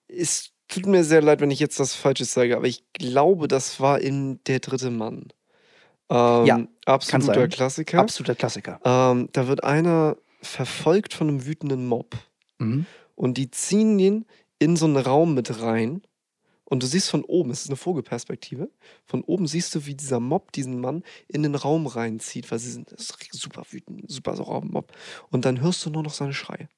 Es 0.09 0.51
tut 0.69 0.87
mir 0.87 1.05
sehr 1.05 1.23
leid, 1.23 1.41
wenn 1.41 1.51
ich 1.51 1.61
jetzt 1.61 1.81
das 1.81 1.95
Falsches 1.95 2.33
sage, 2.33 2.57
aber 2.57 2.67
ich 2.67 2.85
glaube, 2.93 3.49
das 3.49 3.81
war 3.81 4.01
in 4.01 4.41
Der 4.47 4.61
dritte 4.61 4.91
Mann. 4.91 5.29
Ähm, 6.09 6.47
ja, 6.47 6.61
absoluter 6.87 7.49
Klassiker. 7.49 7.99
Absoluter 7.99 8.35
Klassiker. 8.35 8.81
Ähm, 8.85 9.29
da 9.33 9.47
wird 9.47 9.65
einer 9.65 10.17
verfolgt 10.43 11.15
von 11.15 11.29
einem 11.29 11.47
wütenden 11.47 11.87
Mob. 11.87 12.17
Mhm. 12.59 12.87
Und 13.15 13.37
die 13.37 13.51
ziehen 13.51 13.99
ihn 13.99 14.27
in 14.59 14.77
so 14.77 14.87
einen 14.87 14.97
Raum 14.97 15.35
mit 15.35 15.61
rein 15.63 16.03
und 16.71 16.85
du 16.85 16.87
siehst 16.87 17.11
von 17.11 17.25
oben, 17.25 17.51
es 17.51 17.63
ist 17.63 17.69
eine 17.69 17.77
Vogelperspektive, 17.77 18.71
von 19.05 19.23
oben 19.23 19.49
siehst 19.49 19.75
du, 19.75 19.87
wie 19.87 19.97
dieser 19.97 20.21
Mob 20.21 20.53
diesen 20.53 20.81
Mann 20.81 21.03
in 21.27 21.43
den 21.43 21.57
Raum 21.57 21.89
reinzieht, 21.89 22.49
weil 22.51 22.61
sie 22.61 22.71
sind 22.71 22.95
super 22.97 23.65
wütend, 23.71 24.09
super 24.09 24.37
saurer 24.37 24.65
Mob. 24.65 24.93
Und 25.31 25.45
dann 25.45 25.61
hörst 25.61 25.85
du 25.85 25.91
nur 25.91 26.05
noch 26.05 26.13
seine 26.13 26.33
Schreie. 26.33 26.69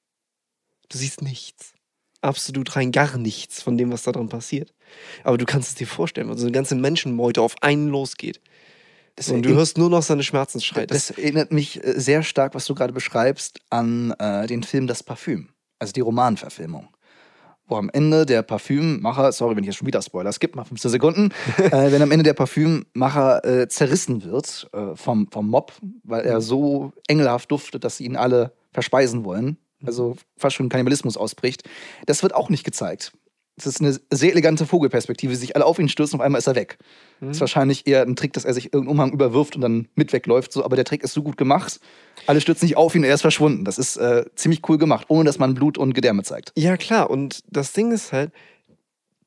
Du 0.89 0.97
siehst 0.97 1.21
nichts. 1.21 1.75
Absolut 2.23 2.75
rein 2.75 2.91
gar 2.91 3.19
nichts 3.19 3.61
von 3.61 3.77
dem, 3.77 3.93
was 3.93 4.03
da 4.05 4.13
dran 4.13 4.31
passiert. 4.31 4.73
Aber 5.25 5.37
du 5.37 5.45
kannst 5.45 5.69
es 5.69 5.75
dir 5.75 5.87
vorstellen, 5.87 6.29
weil 6.29 6.39
so 6.39 6.47
eine 6.47 6.53
ganze 6.53 6.75
Menschenmeute 6.75 7.43
auf 7.43 7.57
einen 7.61 7.89
losgeht. 7.89 8.41
Das 9.17 9.29
und 9.29 9.43
du 9.43 9.51
hörst 9.51 9.77
nur 9.77 9.91
noch 9.91 10.03
seine 10.03 10.23
Schmerzensschreie. 10.23 10.87
Das, 10.87 11.09
das 11.09 11.19
erinnert 11.19 11.53
mich 11.53 11.85
äh, 11.85 12.01
sehr 12.01 12.23
stark, 12.23 12.55
was 12.55 12.65
du 12.65 12.75
gerade 12.75 12.95
beschreibst, 12.95 13.61
an 13.69 14.13
äh, 14.13 14.47
den 14.47 14.63
Film 14.63 14.87
Das 14.87 15.03
Parfüm, 15.03 15.51
also 15.79 15.93
die 15.93 16.01
Romanverfilmung 16.01 16.89
wo 17.67 17.77
am 17.77 17.91
Ende 17.93 18.27
der 18.27 18.43
Parfümmacher, 18.43 19.33
sorry, 19.33 19.57
wenn 19.57 19.65
ich 19.65 19.69
jetzt 19.69 19.77
schon 19.77 19.87
wieder 19.87 20.03
Spoiler 20.03 20.33
skippe, 20.33 20.57
mal 20.57 20.65
15 20.65 20.91
Sekunden, 20.91 21.31
äh, 21.59 21.93
wenn 21.93 22.03
am 22.03 22.11
Ende 22.11 22.25
der 22.25 22.35
Parfümmacher 22.35 23.45
äh, 23.45 23.69
zerrissen 23.69 24.25
wird 24.25 24.69
äh, 24.73 24.95
vom, 24.95 25.29
vom 25.31 25.49
Mob, 25.49 25.73
weil 26.05 26.25
er 26.25 26.41
so 26.41 26.93
engelhaft 27.09 27.51
duftet, 27.51 27.85
dass 27.85 27.97
sie 27.97 28.05
ihn 28.05 28.17
alle 28.17 28.53
verspeisen 28.73 29.25
wollen, 29.25 29.57
also 29.85 30.17
fast 30.37 30.57
schon 30.57 30.69
Kannibalismus 30.69 31.17
ausbricht, 31.17 31.69
das 32.07 32.23
wird 32.23 32.35
auch 32.35 32.49
nicht 32.49 32.65
gezeigt. 32.65 33.13
Das 33.57 33.67
ist 33.67 33.81
eine 33.81 33.99
sehr 34.11 34.33
elegante 34.33 34.67
Vogelperspektive, 34.67 35.37
sich 35.37 35.55
alle 35.55 35.67
auf 35.67 35.79
ihn 35.79 35.89
stürzen, 35.89 36.19
auf 36.19 36.25
einmal 36.25 36.39
ist 36.39 36.47
er 36.47 36.55
weg. 36.55 36.79
Mhm. 37.21 37.29
Das 37.29 37.37
ist 37.37 37.41
wahrscheinlich 37.41 37.87
eher 37.87 38.03
ein 38.03 38.17
Trick, 38.17 38.33
dass 38.33 38.45
er 38.45 38.55
sich 38.55 38.67
irgendeinen 38.67 38.89
Umhang 38.89 39.13
überwirft 39.13 39.57
und 39.57 39.63
dann 39.63 39.89
mit 39.95 40.13
wegläuft. 40.13 40.53
So, 40.53 40.65
aber 40.65 40.77
der 40.77 40.87
Trick 40.87 41.03
ist 41.03 41.13
so 41.13 41.23
gut 41.23 41.37
gemacht. 41.37 41.79
Alle 42.27 42.41
stürzen 42.41 42.67
nicht 42.67 42.77
auf 42.77 42.95
ihn, 42.95 43.05
er 43.05 43.15
ist 43.15 43.21
verschwunden. 43.21 43.65
Das 43.65 43.79
ist 43.79 43.97
äh, 43.97 44.25
ziemlich 44.37 44.67
cool 44.69 44.79
gemacht, 44.79 45.07
ohne 45.09 45.25
dass 45.25 45.39
man 45.39 45.55
Blut 45.55 45.77
und 45.77 45.93
Gedärme 45.93 46.23
zeigt. 46.23 46.53
Ja, 46.57 46.77
klar. 46.77 47.11
Und 47.11 47.43
das 47.47 47.73
Ding 47.73 47.93
ist 47.93 48.13
halt, 48.13 48.33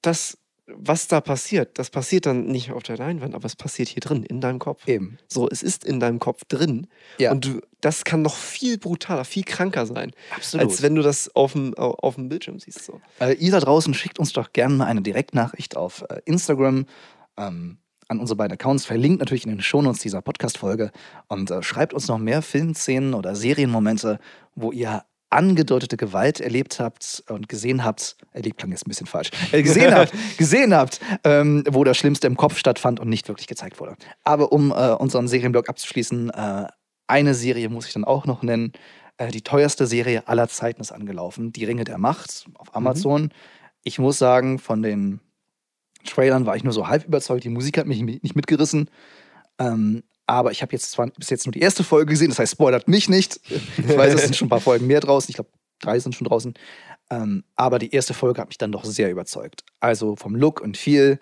dass 0.02 0.38
was 0.68 1.08
da 1.08 1.22
passiert, 1.22 1.78
das 1.78 1.90
passiert 1.90 2.26
dann 2.26 2.48
nicht 2.48 2.72
auf 2.72 2.84
der 2.84 2.98
Leinwand, 2.98 3.36
aber 3.36 3.46
es 3.46 3.56
passiert 3.56 3.88
hier 3.90 4.02
drin, 4.02 4.24
in 4.24 4.42
deinem 4.42 4.60
Kopf. 4.60 4.88
Eben. 4.88 5.18
So, 5.28 5.48
es 5.50 5.62
ist 5.62 5.86
in 5.86 6.00
deinem 6.00 6.20
Kopf 6.20 6.44
drin. 6.48 6.88
Ja. 7.20 7.32
Und 7.32 7.46
du, 7.46 7.62
das 7.82 8.04
kann 8.04 8.24
noch 8.24 8.36
viel 8.36 8.78
brutaler, 8.78 9.26
viel 9.26 9.44
kranker 9.44 9.86
sein. 9.86 10.12
Absolut. 10.36 10.66
Als 10.66 10.82
wenn 10.82 10.96
du 10.96 11.02
das 11.02 11.34
auf 11.36 11.54
dem, 11.54 11.74
auf 11.76 12.16
dem 12.16 12.30
Bildschirm 12.30 12.60
siehst. 12.60 12.84
So. 12.84 13.00
Äh, 13.20 13.34
ihr 13.36 13.52
da 13.52 13.60
draußen 13.60 13.94
schickt 13.94 14.18
uns 14.18 14.34
doch 14.34 14.54
gerne 14.54 14.76
mal 14.76 14.86
eine 14.86 15.02
Direktnachricht 15.02 15.78
auf 15.78 16.04
äh, 16.10 16.22
Instagram. 16.26 16.86
Ähm, 17.38 17.78
an 18.08 18.20
unsere 18.20 18.38
beiden 18.38 18.54
Accounts, 18.54 18.86
verlinkt 18.86 19.20
natürlich 19.20 19.46
in 19.46 19.52
den 19.52 19.62
Shownotes 19.62 20.00
dieser 20.00 20.22
Podcast-Folge 20.22 20.92
und 21.28 21.50
äh, 21.50 21.64
schreibt 21.64 21.92
uns 21.92 22.08
noch 22.08 22.20
mehr 22.20 22.44
Filmszenen 22.44 23.16
oder 23.16 23.36
Serienmomente, 23.36 24.20
wo 24.54 24.72
ihr 24.72 25.04
angedeutete 25.30 25.98
Gewalt 25.98 26.40
erlebt 26.40 26.80
habt 26.80 27.24
und 27.30 27.50
gesehen 27.50 27.84
habt, 27.84 28.16
erlebt 28.32 28.58
klang 28.58 28.72
jetzt 28.72 28.86
ein 28.86 28.90
bisschen 28.90 29.08
falsch, 29.08 29.32
äh, 29.52 29.62
gesehen 29.62 29.94
habt, 29.94 30.14
gesehen 30.38 30.74
habt, 30.74 31.00
ähm, 31.24 31.64
wo 31.70 31.84
das 31.84 31.98
Schlimmste 31.98 32.28
im 32.28 32.38
Kopf 32.38 32.58
stattfand 32.58 33.00
und 33.00 33.10
nicht 33.10 33.28
wirklich 33.28 33.48
gezeigt 33.48 33.80
wurde. 33.80 33.96
Aber 34.24 34.52
um 34.52 34.72
äh, 34.72 34.92
unseren 34.94 35.28
Serienblog 35.28 35.70
abzuschließen, 35.70 36.30
äh, 36.30 36.68
eine 37.08 37.34
Serie 37.34 37.70
muss 37.70 37.88
ich 37.88 37.94
dann 37.94 38.06
auch 38.06 38.26
noch 38.26 38.42
nennen. 38.44 38.72
Äh, 39.18 39.32
die 39.32 39.42
teuerste 39.42 39.88
Serie 39.88 40.28
aller 40.28 40.48
Zeiten 40.48 40.82
ist 40.82 40.92
angelaufen. 40.92 41.52
Die 41.52 41.66
Ringe 41.66 41.84
der 41.84 41.98
Macht 41.98 42.46
auf 42.56 42.76
Amazon. 42.76 43.32
Ich 43.84 44.00
muss 44.00 44.18
sagen, 44.18 44.60
von 44.60 44.82
den 44.82 45.20
Trailern 46.06 46.46
war 46.46 46.56
ich 46.56 46.64
nur 46.64 46.74
so 46.74 46.88
halb 46.88 47.06
überzeugt. 47.06 47.44
Die 47.44 47.50
Musik 47.50 47.78
hat 47.78 47.88
mich 47.88 48.02
nicht 48.02 48.36
mitgerissen. 48.36 48.90
Ähm, 49.60 50.04
aber 50.28 50.52
ich 50.52 50.62
habe 50.62 50.72
jetzt 50.74 50.92
zwar 50.92 51.08
bis 51.12 51.30
jetzt 51.30 51.46
nur 51.46 51.54
die 51.54 51.60
erste 51.60 51.84
Folge 51.84 52.12
gesehen, 52.12 52.30
das 52.30 52.40
heißt, 52.40 52.54
spoilert 52.54 52.88
mich 52.88 53.10
nicht. 53.10 53.40
Ich 53.78 53.98
weiß, 53.98 54.14
es 54.14 54.24
sind 54.24 54.36
schon 54.36 54.48
ein 54.48 54.50
paar 54.50 54.62
Folgen 54.62 54.88
mehr 54.88 55.00
draußen. 55.00 55.30
Ich 55.30 55.36
glaube, 55.36 55.50
drei 55.82 56.00
sind 56.00 56.16
schon 56.16 56.28
draußen. 56.28 56.54
Ähm, 57.12 57.44
aber 57.56 57.78
die 57.80 57.94
erste 57.94 58.14
Folge 58.14 58.42
hat 58.42 58.48
mich 58.48 58.58
dann 58.58 58.72
doch 58.72 58.84
sehr 58.86 59.12
überzeugt. 59.12 59.64
Also 59.80 60.16
vom 60.16 60.36
Look 60.36 60.62
und 60.62 60.78
Feel. 60.78 61.20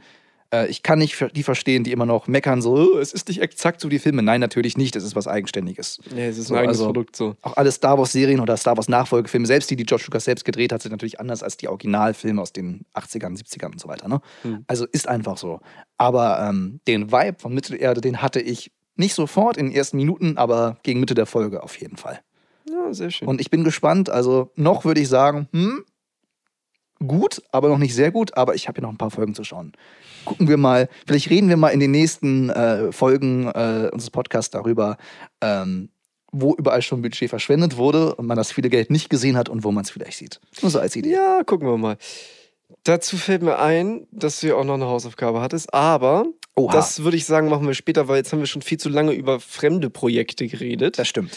Äh, 0.53 0.67
ich 0.67 0.83
kann 0.83 1.00
nicht 1.00 1.22
die 1.36 1.43
verstehen, 1.43 1.83
die 1.83 1.91
immer 1.91 2.05
noch 2.05 2.27
meckern, 2.27 2.62
so, 2.62 2.75
oh, 2.75 2.98
es 3.00 3.12
ist 3.12 3.27
nicht 3.27 3.41
exakt 3.41 3.81
so 3.81 3.89
die 3.89 4.00
Filme. 4.00 4.22
Nein, 4.24 4.39
natürlich 4.39 4.77
nicht. 4.77 4.95
Es 4.95 5.03
ist 5.03 5.15
was 5.15 5.27
Eigenständiges. 5.27 6.00
Ja, 6.15 6.24
es 6.24 6.38
ist 6.38 6.48
So, 6.48 6.53
ein 6.53 6.60
eigenes 6.62 6.77
also- 6.77 6.86
Produkt 6.86 7.15
so. 7.17 7.36
Auch 7.41 7.57
alle 7.57 7.72
Star 7.72 7.98
Wars-Serien 7.98 8.39
oder 8.39 8.55
Star 8.55 8.77
Wars-Nachfolgefilme, 8.77 9.45
selbst 9.48 9.69
die, 9.72 9.75
die 9.75 9.83
George 9.86 10.05
Lucas 10.07 10.24
selbst 10.24 10.45
gedreht 10.45 10.72
hat, 10.72 10.81
sind 10.81 10.91
natürlich 10.91 11.19
anders 11.19 11.43
als 11.43 11.57
die 11.57 11.67
Originalfilme 11.67 12.41
aus 12.41 12.53
den 12.53 12.86
80ern, 12.93 13.38
70ern 13.38 13.72
und 13.72 13.81
so 13.81 13.89
weiter. 13.89 14.07
Ne? 14.07 14.22
Hm. 14.43 14.63
Also 14.67 14.86
ist 14.86 15.10
einfach 15.10 15.38
so. 15.38 15.60
Aber 15.98 16.48
ähm, 16.48 16.79
den 16.88 17.12
Vibe 17.12 17.39
von 17.39 17.53
Mittelerde, 17.53 18.00
den 18.00 18.22
hatte 18.22 18.39
ich 18.39 18.72
nicht 18.96 19.16
sofort 19.16 19.58
in 19.58 19.68
den 19.68 19.76
ersten 19.76 19.98
Minuten, 19.98 20.38
aber 20.38 20.78
gegen 20.84 21.00
Mitte 21.00 21.16
der 21.16 21.26
Folge 21.26 21.64
auf 21.64 21.80
jeden 21.80 21.98
Fall. 21.98 22.22
Ja, 22.70 22.94
sehr 22.94 23.12
schön. 23.12 23.28
Und 23.28 23.42
ich 23.42 23.50
bin 23.50 23.64
gespannt. 23.64 24.10
Also 24.10 24.52
noch 24.56 24.86
würde 24.86 25.02
ich 25.02 25.10
sagen, 25.10 25.48
hm, 25.52 25.84
gut, 27.06 27.42
aber 27.52 27.70
noch 27.70 27.78
nicht 27.78 27.96
sehr 27.96 28.12
gut. 28.12 28.38
Aber 28.38 28.56
ich 28.56 28.68
habe 28.68 28.78
hier 28.78 28.84
noch 28.84 28.94
ein 28.94 28.98
paar 28.98 29.12
Folgen 29.12 29.36
zu 29.36 29.44
schauen. 29.44 29.74
Gucken 30.26 30.48
wir 30.48 30.58
mal. 30.58 30.90
Vielleicht 31.06 31.30
reden 31.30 31.50
wir 31.50 31.58
mal 31.58 31.70
in 31.70 31.80
den 31.80 31.92
nächsten 31.92 32.50
äh, 32.50 32.92
Folgen 32.92 33.48
äh, 33.48 33.90
unseres 33.92 34.12
Podcasts 34.12 34.52
darüber, 34.52 34.98
ähm, 35.42 35.90
wo 36.32 36.56
überall 36.56 36.82
schon 36.82 37.02
Budget 37.02 37.30
verschwendet 37.30 37.78
wurde 37.78 38.16
und 38.16 38.26
man 38.26 38.38
das 38.38 38.52
viele 38.52 38.70
Geld 38.70 38.90
nicht 38.90 39.10
gesehen 39.10 39.38
hat 39.38 39.50
und 39.50 39.64
wo 39.64 39.72
man 39.72 39.84
es 39.84 39.92
vielleicht 39.92 40.18
sieht. 40.18 40.40
Nur 40.62 40.72
so 40.72 40.80
als 40.80 40.96
Idee. 40.96 41.12
Ja, 41.12 41.44
gucken 41.44 41.68
wir 41.68 41.78
mal. 41.78 41.98
Dazu 42.84 43.18
fällt 43.18 43.44
mir 43.44 43.60
ein, 43.60 44.08
dass 44.12 44.40
du 44.40 44.48
ja 44.48 44.56
auch 44.56 44.64
noch 44.64 44.74
eine 44.74 44.88
Hausaufgabe 44.88 45.42
hattest, 45.42 45.74
aber 45.74 46.26
Oha, 46.55 46.72
das, 46.72 47.03
würde 47.03 47.17
ich 47.17 47.25
sagen, 47.25 47.50
machen 47.50 47.65
wir 47.65 47.74
später, 47.74 48.07
weil 48.07 48.17
jetzt 48.17 48.31
haben 48.31 48.39
wir 48.39 48.45
schon 48.45 48.62
viel 48.62 48.77
zu 48.79 48.89
lange 48.89 49.13
über 49.13 49.39
fremde 49.39 49.89
Projekte 49.89 50.48
geredet. 50.48 51.00
das 51.00 51.07
stimmt. 51.07 51.36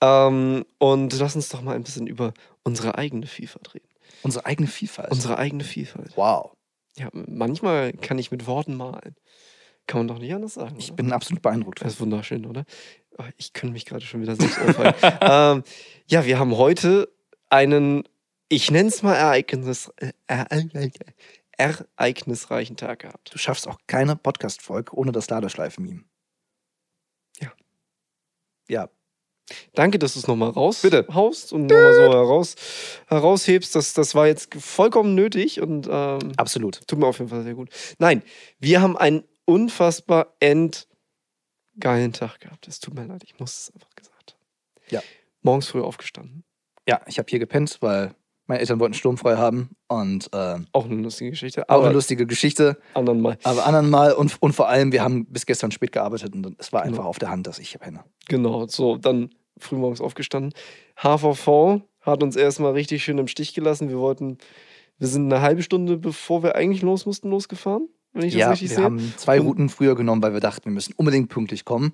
Ähm, 0.00 0.64
und 0.78 1.18
lass 1.18 1.36
uns 1.36 1.48
doch 1.48 1.62
mal 1.62 1.74
ein 1.74 1.84
bisschen 1.84 2.06
über 2.06 2.34
unsere 2.64 2.98
eigene 2.98 3.26
Vielfalt 3.26 3.74
reden. 3.74 3.88
Unsere 4.22 4.44
eigene 4.46 4.68
Vielfalt. 4.68 5.10
Unsere 5.10 5.38
eigene 5.38 5.64
Vielfalt. 5.64 6.12
wow. 6.16 6.52
Ja, 6.98 7.08
manchmal 7.12 7.92
kann 7.92 8.18
ich 8.18 8.30
mit 8.32 8.46
Worten 8.46 8.74
malen. 8.74 9.14
Kann 9.86 10.00
man 10.00 10.08
doch 10.08 10.18
nicht 10.18 10.34
anders 10.34 10.54
sagen. 10.54 10.76
Ich 10.78 10.88
oder? 10.88 10.96
bin 10.96 11.12
absolut 11.12 11.42
beeindruckt. 11.42 11.80
Das 11.80 11.94
ist 11.94 12.00
wunderschön, 12.00 12.44
oder? 12.44 12.64
Oh, 13.16 13.24
Ich 13.36 13.52
könnte 13.52 13.72
mich 13.72 13.86
gerade 13.86 14.04
schon 14.04 14.20
wieder 14.20 14.36
selbst 14.36 14.58
aufhalten. 14.58 15.18
ähm, 15.20 15.62
ja, 16.08 16.26
wir 16.26 16.38
haben 16.38 16.56
heute 16.56 17.08
einen, 17.48 18.02
ich 18.48 18.70
nenne 18.70 18.88
es 18.88 19.02
mal 19.02 19.14
Ereignis, 19.14 19.90
äh, 19.96 20.12
äh, 20.26 20.90
ereignisreichen 21.58 22.76
Tag 22.76 23.00
gehabt. 23.00 23.34
Du 23.34 23.38
schaffst 23.38 23.68
auch 23.68 23.78
keine 23.86 24.16
Podcast-Folge 24.16 24.94
ohne 24.94 25.12
das 25.12 25.28
Ladeschleifen-Meme. 25.28 26.04
Ja. 27.40 27.52
Ja, 28.68 28.88
Danke, 29.74 29.98
dass 29.98 30.14
du 30.14 30.20
es 30.20 30.26
nochmal 30.26 30.52
Bitte. 30.52 31.06
raushaust 31.06 31.52
und 31.52 31.66
nochmal 31.66 31.94
so 31.94 32.02
heraus, 32.02 32.54
heraushebst. 33.06 33.74
Das, 33.74 33.94
das 33.94 34.14
war 34.14 34.26
jetzt 34.26 34.54
vollkommen 34.54 35.14
nötig 35.14 35.60
und 35.60 35.88
ähm, 35.90 36.32
absolut. 36.36 36.86
tut 36.86 36.98
mir 36.98 37.06
auf 37.06 37.18
jeden 37.18 37.30
Fall 37.30 37.42
sehr 37.42 37.54
gut. 37.54 37.70
Nein, 37.98 38.22
wir 38.58 38.80
haben 38.80 38.96
einen 38.96 39.24
unfassbar 39.44 40.34
endgeilen 40.40 42.12
Tag 42.12 42.40
gehabt. 42.40 42.68
Es 42.68 42.80
tut 42.80 42.94
mir 42.94 43.06
leid, 43.06 43.22
ich 43.24 43.38
muss 43.38 43.58
es 43.58 43.74
einfach 43.74 43.94
gesagt 43.94 44.34
haben. 44.34 44.40
Ja. 44.90 45.02
Morgens 45.42 45.68
früh 45.68 45.80
aufgestanden. 45.80 46.44
Ja, 46.86 47.00
ich 47.06 47.18
habe 47.18 47.28
hier 47.28 47.38
gepennt, 47.38 47.78
weil 47.80 48.14
meine 48.48 48.58
Eltern 48.60 48.80
wollten 48.80 48.94
sturmfrei 48.94 49.36
haben 49.36 49.70
und 49.86 50.28
äh, 50.32 50.56
Auch 50.72 50.86
eine 50.86 50.96
lustige 51.02 51.30
Geschichte, 51.30 51.68
auch 51.68 51.74
aber 51.76 51.84
eine 51.84 51.94
lustige 51.94 52.26
Geschichte, 52.26 52.76
anderen 52.94 53.20
Mal. 53.20 53.38
aber 53.44 53.64
anderen 53.66 53.88
Mal 53.90 54.12
und, 54.14 54.36
und 54.42 54.52
vor 54.54 54.68
allem, 54.68 54.90
wir 54.90 55.02
haben 55.04 55.26
bis 55.26 55.46
gestern 55.46 55.70
spät 55.70 55.92
gearbeitet 55.92 56.34
und 56.34 56.56
es 56.58 56.72
war 56.72 56.82
einfach 56.82 56.98
Genau. 56.98 57.08
auf 57.08 57.18
der 57.20 57.30
Hand, 57.30 57.46
dass 57.46 57.60
ich 57.60 57.78
penne. 57.78 58.00
Genau, 58.28 58.66
so 58.66 58.96
dann 58.96 59.30
frühmorgens 59.58 60.00
aufgestanden. 60.00 60.52
HVV 61.02 61.82
hat 62.00 62.22
uns 62.22 62.36
erstmal 62.36 62.72
richtig 62.72 63.04
schön 63.04 63.18
im 63.18 63.28
Stich 63.28 63.54
gelassen. 63.54 63.88
Wir 63.88 63.98
wollten, 63.98 64.38
wir 64.98 65.08
sind 65.08 65.32
eine 65.32 65.42
halbe 65.42 65.62
Stunde, 65.62 65.96
bevor 65.96 66.42
wir 66.42 66.54
eigentlich 66.56 66.82
los 66.82 67.06
mussten, 67.06 67.30
losgefahren, 67.30 67.88
wenn 68.12 68.24
ich 68.24 68.32
das 68.34 68.40
Ja, 68.40 68.50
richtig 68.50 68.70
wir 68.70 68.76
sehe. 68.76 68.84
haben 68.84 69.14
zwei 69.16 69.38
Routen 69.40 69.68
früher 69.68 69.94
genommen, 69.94 70.22
weil 70.22 70.32
wir 70.32 70.40
dachten, 70.40 70.64
wir 70.66 70.72
müssen 70.72 70.94
unbedingt 70.96 71.28
pünktlich 71.28 71.64
kommen. 71.64 71.92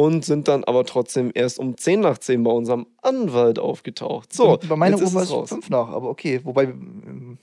Und 0.00 0.24
sind 0.24 0.48
dann 0.48 0.64
aber 0.64 0.86
trotzdem 0.86 1.30
erst 1.34 1.58
um 1.58 1.76
10 1.76 2.00
nach 2.00 2.16
10 2.16 2.42
bei 2.42 2.50
unserem 2.50 2.86
Anwalt 3.02 3.58
aufgetaucht. 3.58 4.32
So, 4.32 4.58
bei 4.66 4.76
meiner 4.76 4.96
jetzt 4.96 5.02
Uhr 5.02 5.08
ist 5.08 5.14
war 5.14 5.22
es 5.22 5.28
es 5.28 5.34
raus. 5.34 5.48
fünf 5.50 5.68
nach, 5.68 5.88
aber 5.88 6.08
okay, 6.08 6.40
wobei, 6.42 6.72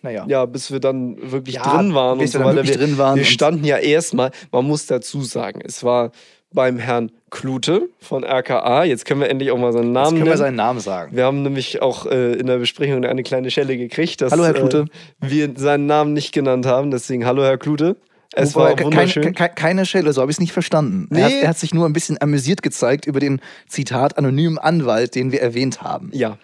naja. 0.01 0.25
Ja, 0.27 0.45
bis 0.45 0.71
wir 0.71 0.79
dann 0.79 1.17
wirklich 1.31 1.55
Ja, 1.55 1.77
drin 1.77 1.93
waren 1.93 2.17
bis 2.17 2.33
und 2.33 2.41
wir 2.41 2.51
so 2.51 2.57
weiter. 2.57 2.67
Wir, 2.67 2.77
drin 2.77 2.97
waren 2.97 3.17
wir 3.17 3.25
standen 3.25 3.63
ja 3.63 3.77
erstmal, 3.77 4.31
man 4.51 4.65
muss 4.65 4.87
dazu 4.87 5.21
sagen, 5.21 5.61
es 5.63 5.83
war 5.83 6.11
beim 6.51 6.79
Herrn 6.79 7.11
Klute 7.29 7.89
von 7.99 8.23
RKA. 8.23 8.85
Jetzt 8.85 9.05
können 9.05 9.21
wir 9.21 9.29
endlich 9.29 9.51
auch 9.51 9.59
mal 9.59 9.71
seinen 9.73 9.87
Jetzt 9.87 9.93
Namen 9.93 10.17
können 10.17 10.29
wir 10.29 10.37
seinen 10.37 10.55
Namen 10.55 10.79
sagen. 10.79 11.15
Wir 11.15 11.25
haben 11.25 11.43
nämlich 11.43 11.81
auch 11.83 12.07
äh, 12.07 12.33
in 12.33 12.47
der 12.47 12.57
Besprechung 12.57 13.05
eine 13.05 13.21
kleine 13.21 13.51
Schelle 13.51 13.77
gekriegt, 13.77 14.21
dass 14.21 14.31
Hallo, 14.31 14.45
Herr 14.45 14.53
Klute. 14.53 14.85
Äh, 15.21 15.29
wir 15.29 15.53
seinen 15.57 15.85
Namen 15.85 16.13
nicht 16.13 16.33
genannt 16.33 16.65
haben. 16.65 16.89
Deswegen 16.89 17.25
hallo, 17.25 17.43
Herr 17.43 17.57
Klute. 17.59 17.97
Es 18.33 18.55
war 18.55 18.77
wunderschön. 18.79 19.33
Keine, 19.33 19.49
ke- 19.49 19.55
keine 19.55 19.85
Schelle, 19.85 20.13
so 20.13 20.21
habe 20.21 20.31
ich 20.31 20.35
es 20.35 20.39
nicht 20.41 20.51
verstanden. 20.53 21.07
Er, 21.15 21.25
hat, 21.25 21.31
Nee. 21.31 21.39
er 21.41 21.49
hat 21.49 21.57
sich 21.59 21.73
nur 21.73 21.85
ein 21.85 21.93
bisschen 21.93 22.21
amüsiert 22.21 22.61
gezeigt 22.61 23.05
über 23.07 23.19
den 23.19 23.41
Zitat 23.67 24.17
anonymen 24.17 24.57
Anwalt, 24.57 25.15
den 25.15 25.31
wir 25.31 25.41
erwähnt 25.41 25.81
haben. 25.81 26.11
ja. 26.13 26.37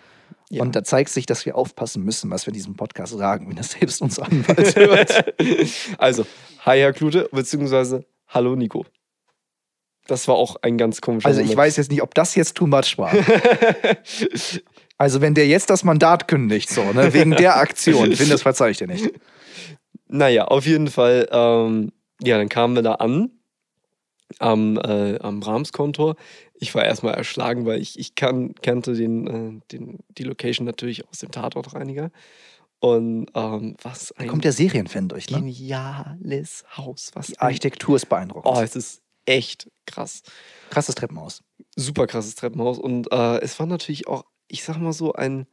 ja. 0.50 0.62
Und 0.62 0.76
da 0.76 0.84
zeigt 0.84 1.10
sich, 1.10 1.26
dass 1.26 1.46
wir 1.46 1.56
aufpassen 1.56 2.04
müssen, 2.04 2.30
was 2.32 2.46
wir 2.46 2.50
in 2.52 2.56
diesem 2.56 2.76
Podcast 2.76 3.18
sagen, 3.18 3.50
wenn 3.50 3.58
er 3.58 3.64
selbst 3.64 4.02
uns 4.02 4.20
Anwalt 4.20 4.76
hört. 4.76 5.34
also, 5.98 6.26
hi, 6.66 6.78
Herr 6.80 6.94
Klute, 6.94 7.28
beziehungsweise 7.32 8.06
hallo, 8.28 8.56
Nico. 8.56 8.86
Das 10.08 10.28
war 10.28 10.36
auch 10.36 10.58
ein 10.62 10.78
ganz 10.78 11.00
komischer 11.02 11.28
Also 11.28 11.40
ich 11.40 11.46
Moment. 11.48 11.60
weiß 11.60 11.78
jetzt 11.78 11.90
nicht, 11.90 12.02
ob 12.02 12.14
das 12.14 12.36
jetzt 12.36 12.56
too 12.56 12.68
much 12.68 12.98
war. 12.98 13.14
Also 15.00 15.22
wenn 15.22 15.34
der 15.34 15.48
jetzt 15.48 15.70
das 15.72 15.84
Mandat 15.84 16.28
kündigt, 16.28 16.70
so, 16.70 16.84
ne, 16.94 17.14
wegen 17.14 17.32
der 17.32 17.58
Aktion, 17.58 18.12
ich 18.12 18.18
finde, 18.20 18.34
das 18.34 18.44
verzeih 18.44 18.70
ich 18.70 18.78
dir 18.78 18.88
nicht. 18.88 19.12
Naja, 20.14 20.46
auf 20.46 20.68
jeden 20.68 20.90
Fall, 20.90 21.28
ähm, 21.32 21.92
ja, 22.22 22.38
dann 22.38 22.48
kamen 22.48 22.76
wir 22.76 22.84
da 22.84 22.94
an 22.94 23.32
am, 24.38 24.78
äh, 24.78 25.18
am 25.20 25.40
Brahms-Kontor. 25.40 26.16
Ich 26.54 26.76
war 26.76 26.86
erstmal 26.86 27.16
erschlagen, 27.16 27.66
weil 27.66 27.82
ich, 27.82 27.98
ich 27.98 28.14
kan 28.14 28.54
kannte 28.62 28.94
den, 28.94 29.28
äh, 29.28 29.60
den, 29.72 30.00
die 30.10 30.24
Location 30.24 30.68
natürlich 30.68 31.10
aus 31.10 31.18
dem 31.18 31.32
Tatortreiniger. 31.32 32.12
Und 32.80 33.32
ähm, 33.34 33.76
was 33.82 34.14
Da 34.16 34.22
ein 34.22 34.28
kommt 34.28 34.44
der 34.44 34.52
Serienfan 34.52 35.08
durch, 35.08 35.32
ne? 35.32 35.38
geniales 35.40 36.64
Haus. 36.78 37.10
Was 37.16 37.28
Die 37.28 37.40
Architektur 37.40 37.96
ist 37.96 38.08
beeindruckend. 38.08 38.56
oh, 38.56 38.62
es 38.62 38.76
ist 38.76 39.02
echt 39.26 39.72
krass. 39.88 40.22
Krasses 40.70 40.94
Treppenhaus. 40.94 41.42
Super 41.76 42.06
krasses 42.06 42.36
Treppenhaus. 42.36 42.78
Und 42.78 43.12
äh, 43.12 43.40
es 43.40 43.58
war 43.58 43.66
natürlich 43.66 44.08
auch, 44.08 44.26
ich 44.48 44.64
sag 44.64 44.78
mal 44.78 44.94
so, 44.94 45.14
ein 45.14 45.48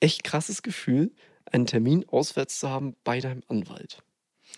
echt 0.00 0.24
krasses 0.24 0.62
Gefühl, 0.62 1.12
einen 1.52 1.66
Termin 1.66 2.04
auswärts 2.08 2.58
zu 2.60 2.70
haben 2.70 2.94
bei 3.04 3.20
deinem 3.20 3.42
Anwalt. 3.48 4.02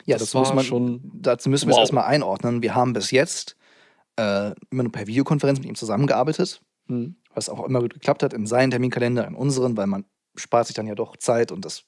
Ja, 0.04 0.16
Das 0.16 0.30
das, 0.30 0.34
muss 0.34 0.54
man 0.54 0.64
schon- 0.64 1.10
Dazu 1.14 1.48
müssen 1.48 1.68
wir 1.68 1.72
es 1.72 1.78
erstmal 1.78 2.04
einordnen. 2.04 2.62
Wir 2.62 2.74
haben 2.74 2.92
bis 2.92 3.10
jetzt 3.10 3.56
äh, 4.16 4.52
immer 4.70 4.82
nur 4.82 4.92
per 4.92 5.06
Videokonferenz 5.06 5.58
mit 5.60 5.68
ihm 5.68 5.74
zusammengearbeitet, 5.76 6.60
Hm. 6.88 7.16
was 7.34 7.48
auch 7.48 7.64
immer 7.64 7.80
gut 7.80 7.94
geklappt 7.94 8.22
hat 8.22 8.32
in 8.32 8.46
seinen 8.46 8.70
Terminkalender, 8.70 9.26
in 9.26 9.34
unseren, 9.34 9.76
weil 9.76 9.86
man 9.86 10.04
spart 10.36 10.66
sich 10.66 10.74
dann 10.74 10.86
ja 10.86 10.94
doch 10.94 11.16
Zeit 11.16 11.52
und 11.52 11.64
das 11.64 11.84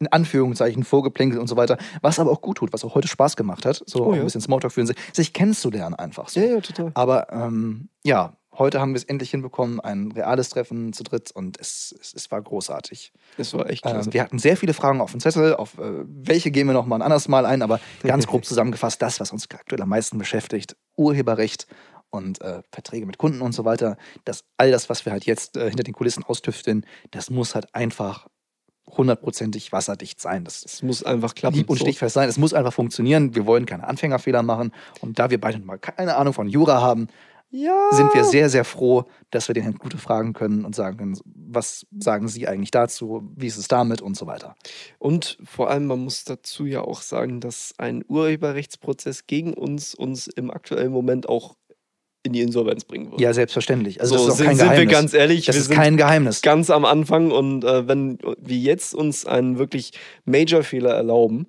in 0.00 0.08
Anführungszeichen 0.08 0.82
vorgeplänkelt 0.82 1.40
und 1.40 1.46
so 1.46 1.56
weiter, 1.56 1.76
was 2.00 2.18
aber 2.18 2.30
auch 2.30 2.40
gut 2.40 2.56
tut, 2.58 2.72
was 2.72 2.84
auch 2.84 2.94
heute 2.94 3.06
Spaß 3.06 3.36
gemacht 3.36 3.66
hat, 3.66 3.82
so 3.86 4.06
Oh 4.06 4.12
ja. 4.14 4.20
ein 4.20 4.24
bisschen 4.24 4.40
Smalltalk 4.40 4.72
führen, 4.72 4.86
sich, 4.86 4.96
sich 5.12 5.32
kennenzulernen 5.32 5.94
einfach 5.94 6.28
so. 6.30 6.40
Ja, 6.40 6.46
ja, 6.46 6.60
total. 6.60 6.90
Aber 6.94 7.30
ähm, 7.32 7.88
ja, 8.02 8.34
heute 8.58 8.80
haben 8.80 8.92
wir 8.92 8.96
es 8.96 9.04
endlich 9.04 9.30
hinbekommen, 9.30 9.80
ein 9.80 10.12
reales 10.12 10.48
Treffen 10.50 10.92
zu 10.92 11.02
dritt 11.02 11.30
und 11.32 11.58
es, 11.60 11.94
es, 12.00 12.14
es 12.14 12.30
war 12.30 12.40
großartig. 12.40 13.12
Es 13.38 13.52
war 13.54 13.68
echt 13.68 13.82
klasse. 13.82 14.08
Ähm, 14.08 14.14
wir 14.14 14.22
hatten 14.22 14.38
sehr 14.38 14.56
viele 14.56 14.74
Fragen 14.74 15.00
auf 15.00 15.10
dem 15.10 15.20
Zettel, 15.20 15.54
auf 15.54 15.78
äh, 15.78 16.04
welche 16.06 16.50
gehen 16.50 16.66
wir 16.66 16.74
noch 16.74 16.86
mal 16.86 16.96
ein 16.96 17.02
anderes 17.02 17.28
Mal 17.28 17.46
ein, 17.46 17.62
aber 17.62 17.80
ganz 18.02 18.26
grob 18.26 18.44
zusammengefasst, 18.44 19.00
das, 19.02 19.20
was 19.20 19.32
uns 19.32 19.48
aktuell 19.50 19.82
am 19.82 19.88
meisten 19.88 20.18
beschäftigt, 20.18 20.76
Urheberrecht 20.96 21.66
und 22.10 22.40
äh, 22.40 22.62
Verträge 22.70 23.06
mit 23.06 23.18
Kunden 23.18 23.40
und 23.40 23.52
so 23.52 23.64
weiter, 23.64 23.96
das, 24.24 24.44
all 24.56 24.70
das, 24.70 24.88
was 24.88 25.04
wir 25.04 25.12
halt 25.12 25.26
jetzt 25.26 25.56
äh, 25.56 25.68
hinter 25.68 25.82
den 25.82 25.94
Kulissen 25.94 26.22
austüfteln, 26.24 26.86
das 27.10 27.30
muss 27.30 27.54
halt 27.54 27.74
einfach 27.74 28.26
hundertprozentig 28.86 29.72
wasserdicht 29.72 30.20
sein. 30.20 30.44
Das 30.44 30.64
Es 30.64 30.82
muss 30.82 31.02
einfach 31.02 31.34
klappen. 31.34 31.56
lieb 31.56 31.70
und 31.70 31.78
so. 31.78 31.84
stichfest 31.84 32.14
sein. 32.14 32.28
Es 32.28 32.38
muss 32.38 32.54
einfach 32.54 32.72
funktionieren. 32.72 33.34
Wir 33.34 33.46
wollen 33.46 33.66
keine 33.66 33.88
Anfängerfehler 33.88 34.42
machen. 34.42 34.72
Und 35.00 35.18
da 35.18 35.30
wir 35.30 35.40
beide 35.40 35.58
mal 35.58 35.78
keine 35.78 36.16
Ahnung 36.16 36.34
von 36.34 36.48
Jura 36.48 36.80
haben, 36.80 37.08
Ja. 37.56 37.88
sind 37.92 38.12
wir 38.14 38.24
sehr, 38.24 38.48
sehr 38.50 38.64
froh, 38.64 39.04
dass 39.30 39.46
wir 39.48 39.54
den 39.54 39.62
Herrn 39.62 39.76
Gute 39.76 39.96
fragen 39.96 40.32
können 40.32 40.64
und 40.64 40.74
sagen 40.74 40.96
können, 40.96 41.16
was 41.24 41.86
sagen 41.96 42.26
Sie 42.26 42.48
eigentlich 42.48 42.72
dazu, 42.72 43.30
wie 43.36 43.46
ist 43.46 43.58
es 43.58 43.68
damit 43.68 44.02
und 44.02 44.16
so 44.16 44.26
weiter. 44.26 44.56
Und 44.98 45.38
vor 45.44 45.70
allem, 45.70 45.86
man 45.86 46.00
muss 46.00 46.24
dazu 46.24 46.66
ja 46.66 46.80
auch 46.80 47.00
sagen, 47.00 47.38
dass 47.38 47.72
ein 47.78 48.04
Urheberrechtsprozess 48.08 49.28
gegen 49.28 49.54
uns 49.54 49.94
uns 49.94 50.26
im 50.26 50.50
aktuellen 50.50 50.90
Moment 50.90 51.28
auch 51.28 51.54
in 52.24 52.32
die 52.32 52.40
Insolvenz 52.40 52.84
bringen 52.84 53.12
würde. 53.12 53.22
Ja, 53.22 53.32
selbstverständlich. 53.32 54.00
Also 54.00 54.16
so 54.16 54.26
das 54.26 54.26
ist 54.26 54.32
auch 54.32 54.36
sind, 54.38 54.46
kein 54.46 54.56
sind 54.56 54.66
wir 54.66 54.74
Geheimnis. 54.74 54.92
ganz 54.92 55.14
ehrlich, 55.14 55.46
das 55.46 55.54
wir 55.54 55.60
ist 55.60 55.66
sind 55.68 55.76
kein 55.76 55.96
Geheimnis. 55.96 56.42
ganz 56.42 56.70
am 56.70 56.84
Anfang 56.84 57.30
und 57.30 57.64
äh, 57.64 57.86
wenn 57.86 58.18
wir 58.38 58.56
jetzt 58.56 58.94
uns 58.94 59.26
einen 59.26 59.58
wirklich 59.58 59.92
Major-Fehler 60.24 60.90
erlauben, 60.90 61.46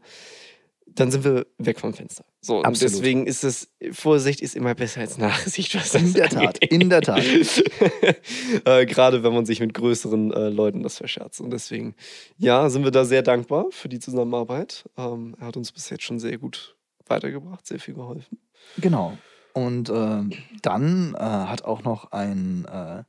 dann 0.95 1.11
sind 1.11 1.23
wir 1.23 1.45
weg 1.57 1.79
vom 1.79 1.93
Fenster. 1.93 2.25
So, 2.41 2.61
Absolut. 2.61 2.93
deswegen 2.93 3.27
ist 3.27 3.43
es, 3.43 3.69
Vorsicht 3.91 4.41
ist 4.41 4.55
immer 4.55 4.75
besser 4.75 5.01
als 5.01 5.17
Nachsicht, 5.17 5.75
was 5.75 5.91
das 5.91 6.01
In 6.01 6.13
der 6.13 6.29
Tat, 6.29 6.63
angeht. 6.63 6.71
in 6.71 6.89
der 6.89 7.01
Tat. 7.01 7.23
äh, 8.65 8.85
Gerade 8.85 9.23
wenn 9.23 9.33
man 9.33 9.45
sich 9.45 9.59
mit 9.59 9.73
größeren 9.73 10.31
äh, 10.31 10.49
Leuten 10.49 10.83
das 10.83 10.97
verscherzt. 10.97 11.41
Und 11.41 11.51
deswegen, 11.51 11.95
ja, 12.37 12.69
sind 12.69 12.83
wir 12.83 12.91
da 12.91 13.05
sehr 13.05 13.21
dankbar 13.21 13.67
für 13.71 13.89
die 13.89 13.99
Zusammenarbeit. 13.99 14.85
Ähm, 14.97 15.35
er 15.39 15.47
hat 15.47 15.57
uns 15.57 15.71
bis 15.71 15.89
jetzt 15.89 16.03
schon 16.03 16.19
sehr 16.19 16.37
gut 16.37 16.75
weitergebracht, 17.07 17.65
sehr 17.67 17.79
viel 17.79 17.93
geholfen. 17.93 18.39
Genau. 18.77 19.17
Und 19.53 19.89
ähm, 19.89 20.31
dann 20.61 21.15
äh, 21.15 21.19
hat 21.19 21.63
auch 21.63 21.83
noch 21.83 22.11
ein 22.11 22.65
äh, 22.65 23.03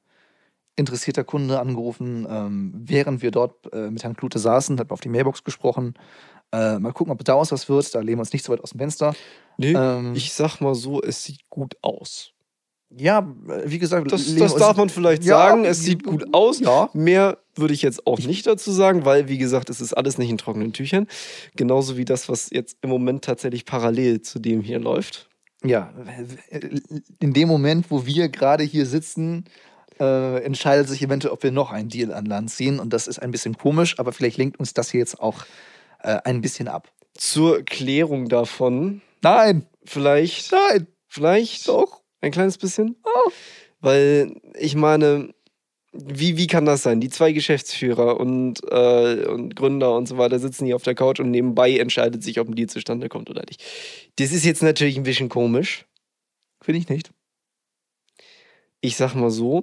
interessierter 0.76 1.24
Kunde 1.24 1.58
angerufen, 1.58 2.26
ähm, 2.28 2.72
während 2.76 3.22
wir 3.22 3.30
dort 3.30 3.72
äh, 3.72 3.90
mit 3.90 4.04
Herrn 4.04 4.16
Klute 4.16 4.38
saßen, 4.38 4.78
hat 4.78 4.90
auf 4.92 5.00
die 5.00 5.08
Mailbox 5.08 5.42
gesprochen. 5.42 5.94
Äh, 6.52 6.78
mal 6.78 6.92
gucken, 6.92 7.12
ob 7.12 7.24
daraus 7.24 7.52
was 7.52 7.68
wird. 7.68 7.94
Da 7.94 8.00
lehnen 8.00 8.18
wir 8.18 8.20
uns 8.20 8.32
nicht 8.32 8.44
so 8.44 8.52
weit 8.52 8.60
aus 8.60 8.70
dem 8.70 8.78
Fenster. 8.78 9.14
Nee, 9.58 9.72
Ähm, 9.72 10.14
ich 10.14 10.32
sag 10.32 10.60
mal 10.60 10.74
so, 10.74 11.02
es 11.02 11.24
sieht 11.24 11.48
gut 11.50 11.76
aus. 11.82 12.32
Ja, 12.90 13.18
äh, 13.48 13.62
wie 13.66 13.78
gesagt, 13.78 14.10
Das, 14.12 14.34
das 14.36 14.54
darf 14.54 14.76
man 14.76 14.88
vielleicht 14.88 15.24
Ja, 15.24 15.38
sagen. 15.38 15.64
Es 15.64 15.82
sieht 15.82 16.04
gut 16.04 16.32
aus. 16.32 16.60
Ja. 16.60 16.88
Mehr 16.92 17.38
würde 17.56 17.74
ich 17.74 17.82
jetzt 17.82 18.06
auch 18.06 18.18
nicht 18.18 18.46
dazu 18.46 18.70
sagen, 18.70 19.04
weil, 19.04 19.28
wie 19.28 19.38
gesagt, 19.38 19.70
es 19.70 19.80
ist 19.80 19.92
alles 19.94 20.18
nicht 20.18 20.30
in 20.30 20.38
trockenen 20.38 20.72
Tüchern. 20.72 21.06
Genauso 21.56 21.96
wie 21.96 22.04
das, 22.04 22.28
was 22.28 22.50
jetzt 22.50 22.76
im 22.82 22.90
Moment 22.90 23.24
tatsächlich 23.24 23.64
parallel 23.64 24.22
zu 24.22 24.38
dem 24.38 24.60
hier 24.62 24.78
läuft. 24.78 25.28
Ja, 25.64 25.92
in 27.18 27.32
dem 27.32 27.48
Moment, 27.48 27.90
wo 27.90 28.06
wir 28.06 28.28
gerade 28.28 28.62
hier 28.62 28.86
sitzen, 28.86 29.46
äh, 29.98 30.44
entscheidet 30.44 30.88
sich 30.88 31.02
eventuell, 31.02 31.32
ob 31.32 31.42
wir 31.42 31.50
noch 31.50 31.72
einen 31.72 31.88
Deal 31.88 32.12
an 32.12 32.26
Land 32.26 32.50
ziehen. 32.50 32.78
Und 32.78 32.92
das 32.92 33.06
ist 33.06 33.18
ein 33.18 33.30
bisschen 33.30 33.56
komisch, 33.56 33.98
aber 33.98 34.12
vielleicht 34.12 34.36
lenkt 34.36 34.60
uns 34.60 34.74
das 34.74 34.90
hier 34.90 35.00
jetzt 35.00 35.18
auch 35.18 35.44
äh, 36.00 36.18
ein 36.24 36.40
bisschen 36.40 36.68
ab. 36.68 36.90
Zur 37.14 37.62
Klärung 37.62 38.28
davon, 38.28 39.00
Nein, 39.22 39.66
vielleicht, 39.84 40.52
nein, 40.52 40.86
vielleicht 41.08 41.66
doch. 41.68 42.02
ein 42.20 42.30
kleines 42.30 42.58
bisschen. 42.58 42.96
Weil 43.80 44.34
ich 44.58 44.74
meine, 44.74 45.34
wie, 45.92 46.36
wie 46.36 46.46
kann 46.46 46.64
das 46.66 46.82
sein? 46.82 47.00
Die 47.00 47.08
zwei 47.08 47.32
Geschäftsführer 47.32 48.20
und, 48.20 48.60
äh, 48.70 49.26
und 49.26 49.56
Gründer 49.56 49.96
und 49.96 50.06
so 50.06 50.18
weiter 50.18 50.38
sitzen 50.38 50.66
hier 50.66 50.76
auf 50.76 50.82
der 50.82 50.94
Couch 50.94 51.20
und 51.20 51.30
nebenbei 51.30 51.76
entscheidet 51.78 52.22
sich, 52.22 52.38
ob 52.38 52.48
ein 52.48 52.54
Deal 52.54 52.68
zustande 52.68 53.08
kommt 53.08 53.30
oder 53.30 53.42
nicht. 53.48 53.62
Das 54.16 54.32
ist 54.32 54.44
jetzt 54.44 54.62
natürlich 54.62 54.96
ein 54.96 55.04
bisschen 55.04 55.28
komisch. 55.28 55.86
Finde 56.60 56.78
ich 56.80 56.88
nicht. 56.88 57.10
Ich 58.80 58.96
sag 58.96 59.14
mal 59.14 59.30
so, 59.30 59.62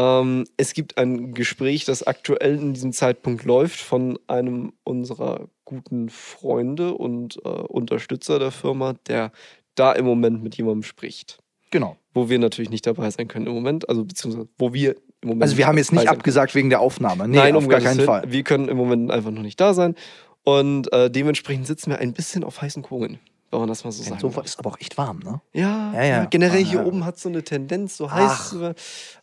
ähm, 0.00 0.46
es 0.56 0.72
gibt 0.72 0.98
ein 0.98 1.34
Gespräch, 1.34 1.84
das 1.84 2.02
aktuell 2.02 2.56
in 2.56 2.72
diesem 2.72 2.92
Zeitpunkt 2.92 3.44
läuft 3.44 3.80
von 3.80 4.18
einem 4.26 4.72
unserer 4.84 5.48
guten 5.64 6.08
Freunde 6.08 6.94
und 6.94 7.38
äh, 7.44 7.48
Unterstützer 7.48 8.38
der 8.38 8.50
Firma, 8.50 8.94
der 9.06 9.32
da 9.74 9.92
im 9.92 10.04
Moment 10.04 10.42
mit 10.42 10.56
jemandem 10.56 10.82
spricht. 10.82 11.38
Genau. 11.70 11.96
Wo 12.14 12.28
wir 12.28 12.38
natürlich 12.38 12.70
nicht 12.70 12.86
dabei 12.86 13.10
sein 13.10 13.28
können 13.28 13.46
im 13.46 13.52
Moment, 13.52 13.88
also 13.88 14.04
beziehungsweise 14.04 14.48
wo 14.58 14.72
wir 14.72 14.96
im 15.20 15.28
Moment. 15.28 15.42
Also 15.42 15.56
wir 15.56 15.66
haben 15.66 15.78
jetzt 15.78 15.92
nicht 15.92 16.08
abgesagt 16.08 16.54
wegen 16.54 16.70
der 16.70 16.80
Aufnahme. 16.80 17.28
Nee, 17.28 17.36
Nein, 17.36 17.56
auf 17.56 17.64
um 17.64 17.68
gar 17.68 17.80
keinen. 17.80 18.00
Fall. 18.00 18.24
Wir 18.26 18.42
können 18.42 18.68
im 18.68 18.76
Moment 18.76 19.10
einfach 19.10 19.30
noch 19.30 19.42
nicht 19.42 19.60
da 19.60 19.74
sein. 19.74 19.94
Und 20.42 20.92
äh, 20.92 21.10
dementsprechend 21.10 21.66
sitzen 21.66 21.90
wir 21.90 21.98
ein 21.98 22.14
bisschen 22.14 22.44
auf 22.44 22.62
heißen 22.62 22.82
Kohlen, 22.82 23.18
wenn 23.50 23.60
man 23.60 23.68
das 23.68 23.82
mal 23.84 23.90
so 23.92 24.02
sagen 24.02 24.20
Sofa 24.20 24.42
ist 24.42 24.58
aber 24.58 24.70
auch 24.70 24.80
echt 24.80 24.96
warm, 24.96 25.18
ne? 25.20 25.40
Ja, 25.52 25.92
Ja, 25.94 26.02
ja. 26.04 26.24
generell 26.26 26.62
Ah, 26.62 26.66
hier 26.66 26.80
ja. 26.80 26.84
oben 26.86 27.04
hat 27.04 27.18
so 27.18 27.28
eine 27.28 27.42
Tendenz, 27.42 27.96
so 27.96 28.06
Ach. 28.08 28.12
heiß 28.12 28.48
zu 28.50 28.60
werden. 28.60 28.74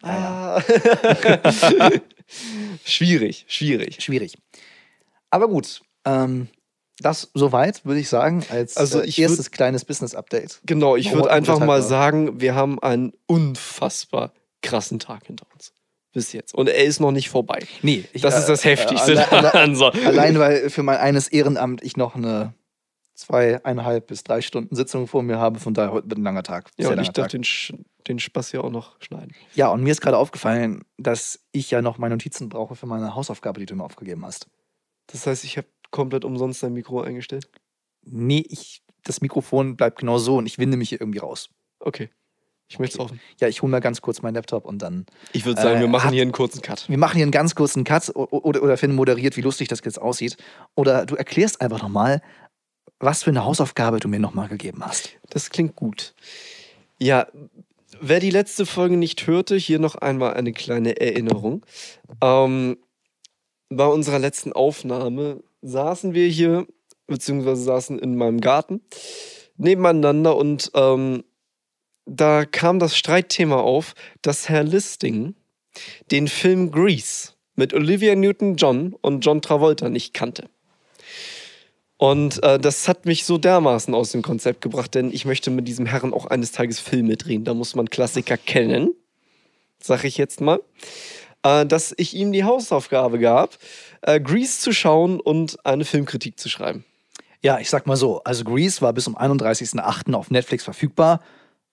Ah. 0.02 0.62
schwierig, 2.84 3.46
schwierig. 3.48 4.02
Schwierig. 4.04 4.38
Aber 5.30 5.48
gut, 5.48 5.82
ähm, 6.06 6.48
das 7.00 7.30
soweit, 7.34 7.86
würde 7.86 8.00
ich 8.00 8.10
sagen, 8.10 8.44
als 8.50 8.76
Also 8.78 9.02
äh, 9.02 9.06
ich 9.06 9.20
erstes 9.20 9.52
kleines 9.52 9.86
Business-Update. 9.86 10.62
Genau, 10.66 10.96
ich 10.96 11.12
würde 11.14 11.30
einfach 11.32 11.60
mal 11.60 11.82
sagen, 11.82 12.42
wir 12.42 12.56
haben 12.56 12.82
einen 12.82 13.14
unfassbar 13.28 14.34
krassen 14.62 15.00
Tag 15.00 15.28
hinter 15.28 15.46
uns. 15.54 15.74
Bis 16.14 16.34
jetzt. 16.34 16.56
Und 16.56 16.68
er 16.70 16.84
ist 16.84 17.00
noch 17.00 17.12
nicht 17.12 17.30
vorbei. 17.30 17.60
Nee, 17.84 18.06
ich, 18.14 18.24
Das 18.24 18.38
ist 18.40 18.48
das 18.50 18.64
Heftigste 18.66 19.30
alle- 19.32 19.54
alle-. 19.54 19.76
So. 19.76 19.86
Allein, 19.92 20.40
weil 20.40 20.70
für 20.72 20.82
mein 20.82 20.98
eines 20.98 21.28
Ehrenamt 21.28 21.84
ich 21.84 21.96
noch 21.98 22.16
eine 22.16 22.54
zweieinhalb 23.18 24.08
bis 24.08 24.24
drei 24.24 24.42
Stunden 24.42 24.76
Sitzung 24.76 25.08
vor 25.08 25.24
mir 25.24 25.40
habe. 25.40 25.60
Von 25.60 25.74
daher 25.74 25.92
heute 25.92 26.10
wird 26.10 26.20
ein 26.20 26.24
langer 26.24 26.44
Tag. 26.44 26.70
Ja, 26.78 26.90
und 26.90 27.02
ich 27.02 27.10
darf 27.10 27.28
den, 27.28 27.44
den 28.08 28.20
Spaß 28.20 28.52
ja 28.52 28.62
auch 28.62 28.70
noch 28.70 29.02
schneiden. 29.02 29.34
Ja, 29.56 29.70
und 29.70 29.84
mir 29.84 29.92
ist 29.92 30.02
gerade 30.02 30.18
aufgefallen, 30.18 30.84
dass 30.98 31.40
ich 31.52 31.72
ja 31.72 31.82
noch 31.82 31.98
meine 31.98 32.16
Notizen 32.16 32.48
brauche 32.48 32.76
für 32.76 32.86
meine 32.86 33.16
Hausaufgabe, 33.16 33.60
die 33.60 33.66
du 33.66 33.76
mir 33.76 33.84
aufgegeben 33.84 34.24
hast. 34.26 34.48
Das 35.08 35.26
heißt, 35.26 35.44
ich 35.44 35.58
habe 35.58 35.68
komplett 35.90 36.26
umsonst 36.26 36.62
dein 36.62 36.74
Mikro 36.74 37.02
eingestellt. 37.02 37.50
Nee, 38.04 38.46
ich, 38.48 38.84
das 39.04 39.22
Mikrofon 39.22 39.76
bleibt 39.76 40.00
genau 40.00 40.20
so 40.20 40.38
und 40.38 40.46
ich 40.46 40.60
winde 40.60 40.78
mich 40.78 40.90
hier 40.90 41.02
irgendwie 41.02 41.20
raus. 41.20 41.50
Okay. 41.80 42.10
Ich 42.70 42.80
möchte 42.80 42.98
es 42.98 43.00
offen. 43.00 43.22
Ja, 43.40 43.48
ich 43.48 43.62
hole 43.62 43.72
mal 43.72 43.80
ganz 43.80 44.02
kurz 44.02 44.22
meinen 44.22 44.36
Laptop 44.36 44.66
und 44.66 44.82
dann. 44.82 45.06
Ich 45.32 45.46
würde 45.46 45.62
sagen, 45.62 45.78
Äh, 45.78 45.82
wir 45.82 45.88
machen 45.88 46.12
hier 46.12 46.22
einen 46.22 46.34
kurzen 46.34 46.62
Cut. 46.62 46.90
Wir 46.90 46.98
machen 46.98 47.16
hier 47.16 47.24
einen 47.24 47.32
ganz 47.32 47.56
kurzen 47.56 47.86
Cut 47.86 48.12
oder, 48.14 48.62
oder 48.62 48.76
Finn 48.76 48.94
moderiert, 48.94 49.38
wie 49.38 49.42
lustig 49.42 49.70
das 49.70 49.82
jetzt 49.86 50.02
aussieht. 50.02 50.36
Oder 50.76 51.06
du 51.06 51.16
erklärst 51.16 51.62
einfach 51.62 51.82
nochmal, 51.82 52.22
was 53.00 53.24
für 53.24 53.30
eine 53.30 53.46
Hausaufgabe 53.46 54.00
du 54.00 54.08
mir 54.08 54.20
nochmal 54.20 54.48
gegeben 54.48 54.84
hast. 54.84 55.12
Das 55.30 55.50
klingt 55.50 55.76
gut. 55.76 56.14
Ja, 57.00 57.28
wer 58.02 58.20
die 58.20 58.32
letzte 58.32 58.66
Folge 58.66 58.98
nicht 58.98 59.28
hörte, 59.28 59.56
hier 59.56 59.80
noch 59.80 59.96
einmal 59.96 60.34
eine 60.34 60.54
kleine 60.54 61.00
Erinnerung. 61.00 61.66
Ähm, 62.22 62.78
bei 63.70 63.86
unserer 63.86 64.20
letzten 64.20 64.54
Aufnahme 64.54 65.44
saßen 65.62 66.14
wir 66.14 66.28
hier, 66.28 66.68
beziehungsweise 67.08 67.64
saßen 67.64 68.00
in 68.00 68.16
meinem 68.16 68.42
Garten 68.42 68.82
nebeneinander 69.58 70.36
und 70.36 70.72
ähm, 70.76 71.24
da 72.06 72.46
kam 72.46 72.80
das 72.80 72.98
Streitthema 72.98 73.58
auf, 73.58 73.94
dass 74.22 74.50
Herr 74.50 74.64
Listing 74.64 75.36
den 76.12 76.28
Film 76.28 76.72
Grease 76.72 77.34
mit 77.56 77.74
Olivia 77.74 78.16
Newton-John 78.16 78.94
und 78.94 79.26
John 79.26 79.42
Travolta 79.42 79.90
nicht 79.90 80.14
kannte. 80.14 80.50
Und 81.98 82.44
äh, 82.44 82.60
das 82.60 82.88
hat 82.88 83.06
mich 83.06 83.26
so 83.26 83.38
dermaßen 83.38 83.94
aus 83.94 84.12
dem 84.12 84.22
Konzept 84.22 84.62
gebracht, 84.62 84.94
denn 84.94 85.12
ich 85.12 85.26
möchte 85.26 85.50
mit 85.50 85.68
diesem 85.68 85.88
Herren 85.88 86.14
auch 86.14 86.28
eines 86.28 86.52
Tages 86.52 86.80
Filme 86.80 87.18
drehen. 87.18 87.44
Da 87.44 87.54
muss 87.54 87.76
man 87.76 87.90
Klassiker 87.90 88.38
kennen, 88.38 88.94
sag 89.80 90.04
ich 90.04 90.18
jetzt 90.18 90.40
mal. 90.40 90.62
Äh, 91.44 91.66
dass 91.66 91.94
ich 91.98 92.14
ihm 92.14 92.32
die 92.32 92.44
Hausaufgabe 92.44 93.20
gab, 93.20 93.58
äh, 94.02 94.20
Grease 94.20 94.60
zu 94.60 94.74
schauen 94.74 95.20
und 95.20 95.66
eine 95.66 95.86
Filmkritik 95.86 96.40
zu 96.40 96.50
schreiben. 96.50 96.86
Ja, 97.42 97.60
ich 97.60 97.70
sag 97.70 97.88
mal 97.88 97.96
so. 97.96 98.24
Also 98.24 98.44
Grease 98.44 98.82
war 98.82 98.94
bis 98.94 99.06
zum 99.06 99.18
31.08. 99.18 100.14
auf 100.14 100.30
Netflix 100.30 100.64
verfügbar. 100.64 101.22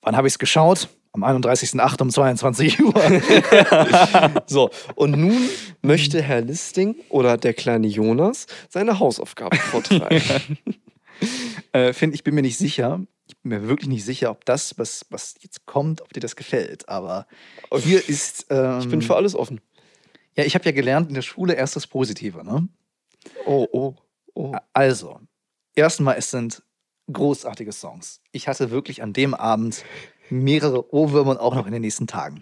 Wann 0.03 0.17
habe 0.17 0.27
ich 0.27 0.35
es 0.35 0.39
geschaut? 0.39 0.89
Am 1.15 1.23
31.08. 1.23 2.03
um 2.03 2.11
22 2.11 2.83
Uhr. 2.83 2.95
So, 4.47 4.71
und 4.97 5.13
nun 5.13 5.49
möchte 5.81 6.21
Herr 6.21 6.41
Listing 6.41 6.97
oder 7.09 7.37
der 7.37 7.55
kleine 7.55 7.87
Jonas 7.87 8.47
seine 8.69 8.99
Hausaufgabe 8.99 9.57
vortragen. 9.57 10.59
äh, 11.73 11.93
Finn, 11.93 12.13
ich 12.13 12.25
bin 12.25 12.35
mir 12.35 12.43
nicht 12.43 12.59
sicher. 12.59 13.01
Ich 13.29 13.39
bin 13.39 13.51
mir 13.51 13.69
wirklich 13.69 13.89
nicht 13.89 14.05
sicher, 14.05 14.33
ob 14.33 14.45
das, 14.45 14.77
was, 14.77 15.07
was 15.11 15.37
jetzt 15.41 15.67
kommt, 15.67 16.03
ob 16.03 16.13
dir 16.13 16.21
das 16.21 16.35
gefällt. 16.35 16.89
Aber 16.89 17.29
hier 17.77 18.07
ist. 18.09 18.47
Ähm, 18.51 18.81
ich 18.81 18.89
bin 18.89 19.01
für 19.01 19.15
alles 19.15 19.37
offen. 19.37 19.61
Ja, 20.37 20.45
ich 20.45 20.57
habe 20.57 20.65
ja 20.65 20.73
gelernt 20.73 21.09
in 21.09 21.15
der 21.15 21.23
Schule 21.23 21.55
erst 21.55 21.77
das 21.77 21.87
Positive, 21.87 22.45
ne? 22.45 22.69
Oh, 23.47 23.69
oh, 23.71 23.95
oh. 24.35 24.53
Also, 24.73 25.21
erstmal, 25.77 26.17
es 26.17 26.33
sind 26.33 26.65
großartige 27.13 27.73
Songs. 27.73 28.21
Ich 28.33 28.49
hatte 28.49 28.71
wirklich 28.71 29.03
an 29.03 29.13
dem 29.13 29.35
Abend 29.35 29.85
mehrere 30.31 30.93
Ohrwürmer 30.95 31.33
und 31.33 31.39
auch 31.39 31.55
noch 31.55 31.67
in 31.67 31.73
den 31.73 31.83
nächsten 31.83 32.07
Tagen. 32.07 32.39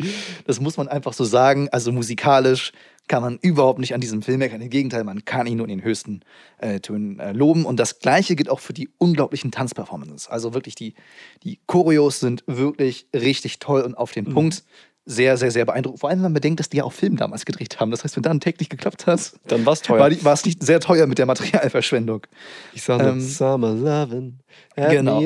Das 0.47 0.61
muss 0.61 0.77
man 0.77 0.89
einfach 0.89 1.13
so 1.13 1.25
sagen. 1.25 1.69
Also 1.71 1.93
musikalisch 1.93 2.73
kann 3.09 3.23
man 3.23 3.39
überhaupt 3.43 3.79
nicht 3.79 3.95
an 3.95 4.01
diesem 4.01 4.23
Film 4.23 4.39
meckern. 4.39 4.61
Im 4.61 4.71
Gegenteil, 4.71 5.05
man 5.05 5.25
kann 5.25 5.47
ihn 5.47 5.59
nur 5.59 5.67
in 5.69 5.79
den 5.79 5.85
höchsten 5.85 6.21
äh, 6.59 6.81
Tönen 6.81 7.19
äh, 7.19 7.33
loben. 7.33 7.65
Und 7.65 7.79
das 7.79 7.99
Gleiche 7.99 8.37
gilt 8.37 8.49
auch 8.49 8.61
für 8.61 8.73
die 8.73 8.89
unglaublichen 8.99 9.51
Tanzperformances. 9.51 10.29
Also 10.29 10.55
wirklich, 10.55 10.75
die, 10.75 10.95
die 11.43 11.59
Choreos 11.67 12.21
sind 12.21 12.45
wirklich 12.47 13.09
richtig 13.15 13.59
toll 13.59 13.83
und 13.83 13.97
auf 13.97 14.13
den 14.13 14.33
Punkt. 14.33 14.65
Sehr, 15.05 15.37
sehr, 15.37 15.51
sehr 15.51 15.65
beeindruckend. 15.65 16.01
Vor 16.01 16.11
allem, 16.11 16.19
wenn 16.19 16.25
man 16.25 16.35
bedenkt, 16.35 16.61
dass 16.61 16.69
die 16.69 16.77
ja 16.77 16.85
auch 16.85 16.93
Film 16.93 17.17
damals 17.17 17.45
gedreht 17.45 17.81
haben. 17.81 17.91
Das 17.91 18.05
heißt, 18.05 18.15
wenn 18.15 18.23
da 18.23 18.31
ein 18.31 18.39
Tag 18.39 18.61
nicht 18.61 18.71
geklappt 18.71 19.07
hat, 19.07 19.33
Dann 19.49 19.67
war's 19.67 19.83
teuer. 19.83 19.99
war, 19.99 20.25
war 20.25 20.33
es 20.33 20.45
nicht 20.45 20.63
sehr 20.63 20.79
teuer 20.79 21.07
mit 21.09 21.19
der 21.19 21.27
Materialverschwendung. 21.27 22.25
Ich 22.73 22.85
sage 22.85 23.09
Ähm, 23.09 23.21
Summer 23.21 23.73
Lovin', 23.73 24.39
genau. 24.77 25.21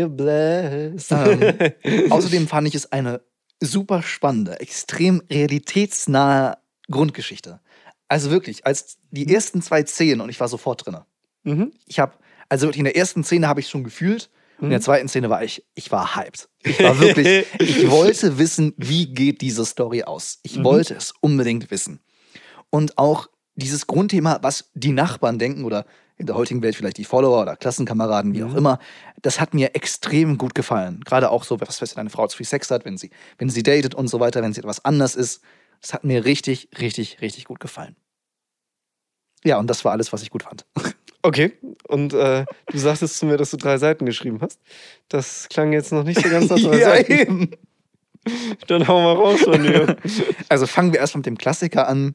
Ähm, 1.10 2.10
außerdem 2.10 2.48
fand 2.48 2.68
ich 2.68 2.74
es 2.74 2.90
eine 2.90 3.20
super 3.60 4.02
spannende, 4.02 4.60
extrem 4.60 5.22
realitätsnahe 5.30 6.58
Grundgeschichte. 6.90 7.60
Also 8.08 8.30
wirklich, 8.30 8.64
als 8.66 8.98
die 9.10 9.32
ersten 9.32 9.62
zwei 9.62 9.84
Szenen 9.84 10.20
und 10.20 10.28
ich 10.28 10.40
war 10.40 10.48
sofort 10.48 10.86
drin. 10.86 10.98
mhm. 11.42 11.72
Ich 11.86 11.98
habe, 11.98 12.12
also 12.48 12.66
wirklich 12.66 12.78
in 12.78 12.84
der 12.84 12.96
ersten 12.96 13.24
Szene 13.24 13.48
habe 13.48 13.60
ich 13.60 13.68
schon 13.68 13.84
gefühlt, 13.84 14.30
Und 14.58 14.64
in 14.64 14.70
der 14.70 14.80
zweiten 14.80 15.08
Szene 15.08 15.28
war 15.30 15.42
ich, 15.44 15.64
ich 15.74 15.90
war 15.92 16.16
hyped. 16.16 16.48
Ich 16.64 16.82
war 16.82 16.98
wirklich, 16.98 17.46
ich 17.60 17.90
wollte 17.90 18.38
wissen, 18.38 18.72
wie 18.76 19.06
geht 19.12 19.40
diese 19.42 19.64
Story 19.66 20.02
aus. 20.04 20.38
Ich 20.42 20.56
Mhm. 20.56 20.64
wollte 20.64 20.94
es 20.94 21.12
unbedingt 21.20 21.70
wissen. 21.70 22.00
Und 22.70 22.96
auch 22.98 23.28
dieses 23.54 23.86
Grundthema, 23.86 24.38
was 24.42 24.70
die 24.74 24.92
Nachbarn 24.92 25.38
denken 25.38 25.64
oder 25.64 25.86
in 26.18 26.26
der 26.26 26.34
heutigen 26.36 26.62
Welt 26.62 26.74
vielleicht 26.76 26.96
die 26.96 27.04
Follower 27.04 27.42
oder 27.42 27.56
Klassenkameraden, 27.56 28.32
wie 28.34 28.42
auch 28.44 28.50
Mhm. 28.52 28.56
immer, 28.56 28.78
das 29.20 29.38
hat 29.40 29.52
mir 29.52 29.74
extrem 29.74 30.38
gut 30.38 30.54
gefallen. 30.54 31.02
Gerade 31.04 31.30
auch 31.30 31.44
so, 31.44 31.60
was 31.60 31.80
weiß 31.82 31.92
ich, 31.92 31.98
eine 31.98 32.08
Frau 32.10 32.26
zu 32.26 32.38
viel 32.38 32.46
Sex 32.46 32.70
hat, 32.70 32.84
wenn 32.86 32.96
sie, 32.96 33.10
wenn 33.38 33.50
sie 33.50 33.62
datet 33.62 33.94
und 33.94 34.08
so 34.08 34.20
weiter, 34.20 34.42
wenn 34.42 34.54
sie 34.54 34.60
etwas 34.60 34.82
anders 34.84 35.14
ist. 35.14 35.42
Das 35.82 35.92
hat 35.92 36.04
mir 36.04 36.24
richtig, 36.24 36.70
richtig, 36.78 37.20
richtig 37.20 37.44
gut 37.44 37.60
gefallen. 37.60 37.96
Ja, 39.44 39.58
und 39.58 39.68
das 39.68 39.84
war 39.84 39.92
alles, 39.92 40.12
was 40.12 40.22
ich 40.22 40.30
gut 40.30 40.42
fand. 40.44 40.64
Okay, 41.26 41.54
und 41.88 42.14
äh, 42.14 42.44
du 42.70 42.78
sagtest 42.78 43.18
zu 43.18 43.26
mir, 43.26 43.36
dass 43.36 43.50
du 43.50 43.56
drei 43.56 43.78
Seiten 43.78 44.06
geschrieben 44.06 44.38
hast. 44.40 44.60
Das 45.08 45.48
klang 45.48 45.72
jetzt 45.72 45.90
noch 45.90 46.04
nicht 46.04 46.22
so 46.22 46.28
ganz 46.28 46.48
nach 46.48 46.58
drei 46.62 46.78
Seiten. 46.78 47.12
eben. 47.12 47.50
Dann 48.68 48.86
hau 48.86 49.02
mal 49.02 49.14
raus 49.14 49.40
von 49.40 49.60
dir. 49.60 49.96
Also 50.48 50.68
fangen 50.68 50.92
wir 50.92 51.00
erstmal 51.00 51.20
mit 51.20 51.26
dem 51.26 51.36
Klassiker 51.36 51.88
an. 51.88 52.14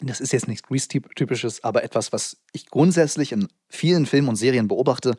Das 0.00 0.20
ist 0.20 0.34
jetzt 0.34 0.48
nichts 0.48 0.68
Grease-typisches, 0.68 1.64
aber 1.64 1.82
etwas, 1.82 2.12
was 2.12 2.36
ich 2.52 2.66
grundsätzlich 2.66 3.32
in 3.32 3.48
vielen 3.70 4.04
Filmen 4.04 4.28
und 4.28 4.36
Serien 4.36 4.68
beobachte 4.68 5.16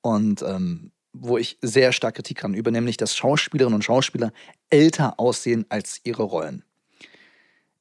und 0.00 0.42
ähm, 0.42 0.92
wo 1.12 1.38
ich 1.38 1.58
sehr 1.62 1.90
stark 1.90 2.14
Kritik 2.14 2.38
kann, 2.38 2.54
über 2.54 2.70
nämlich, 2.70 2.96
dass 2.96 3.16
Schauspielerinnen 3.16 3.74
und 3.74 3.82
Schauspieler 3.82 4.32
älter 4.68 5.18
aussehen 5.18 5.66
als 5.70 6.00
ihre 6.04 6.22
Rollen. 6.22 6.62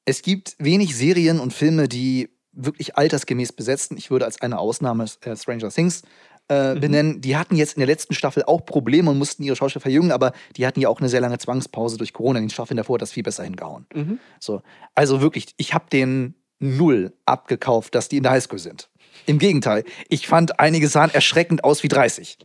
Es 0.06 0.23
gibt 0.23 0.56
wenig 0.58 0.97
Serien 0.97 1.39
und 1.39 1.54
Filme, 1.54 1.88
die 1.88 2.30
wirklich 2.65 2.98
altersgemäß 2.98 3.54
besetzen. 3.54 3.98
Ich 3.98 4.12
würde 4.12 4.26
als 4.26 4.41
eine 4.41 4.60
Ausnahme 4.60 5.06
äh, 5.22 5.36
Stranger 5.36 5.69
Things 5.69 6.04
äh, 6.50 6.74
Mhm. 6.76 6.80
benennen. 6.80 7.22
Die 7.22 7.38
hatten 7.38 7.56
jetzt 7.56 7.74
in 7.74 7.80
der 7.80 7.88
letzten 7.88 8.13
Staffel 8.15 8.43
auch 8.43 8.65
Probleme 8.65 9.12
und 9.12 9.17
mussten 9.19 9.43
ihre 9.43 9.56
Schauspieler 9.56 9.82
verjüngen, 9.82 10.12
aber 10.12 10.34
die 10.58 10.65
hatten 10.65 10.82
ja 10.82 10.89
auch 10.89 11.00
eine 11.00 11.08
sehr 11.10 11.22
lange 11.22 11.38
Zwangspause 11.38 11.98
durch 11.98 12.12
Corona. 12.12 12.39
In 12.39 12.45
den 12.45 12.50
Staffeln 12.50 12.78
davor 12.78 12.95
hat 12.95 13.02
das 13.04 13.12
viel 13.12 13.24
besser 13.24 13.43
hingehauen. 13.43 13.86
Mhm. 13.93 14.19
So, 14.39 14.62
also 14.95 15.22
wirklich, 15.22 15.54
ich 15.58 15.74
habe 15.76 15.86
den 15.91 16.34
null 16.60 17.13
abgekauft, 17.26 17.93
dass 17.95 18.10
die 18.10 18.17
in 18.17 18.24
der 18.24 18.32
Highschool 18.34 18.60
sind. 18.60 18.89
Im 19.28 19.38
Gegenteil, 19.38 19.84
ich 20.08 20.28
fand 20.28 20.60
einige 20.60 20.88
sahen 20.88 21.12
erschreckend 21.13 21.63
aus 21.63 21.84
wie 21.84 21.88
30. 21.88 22.38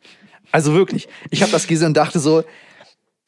Also 0.52 0.74
wirklich, 0.74 1.08
ich 1.30 1.40
habe 1.42 1.50
das 1.50 1.66
gesehen 1.66 1.88
und 1.88 1.96
dachte 1.96 2.20
so, 2.20 2.44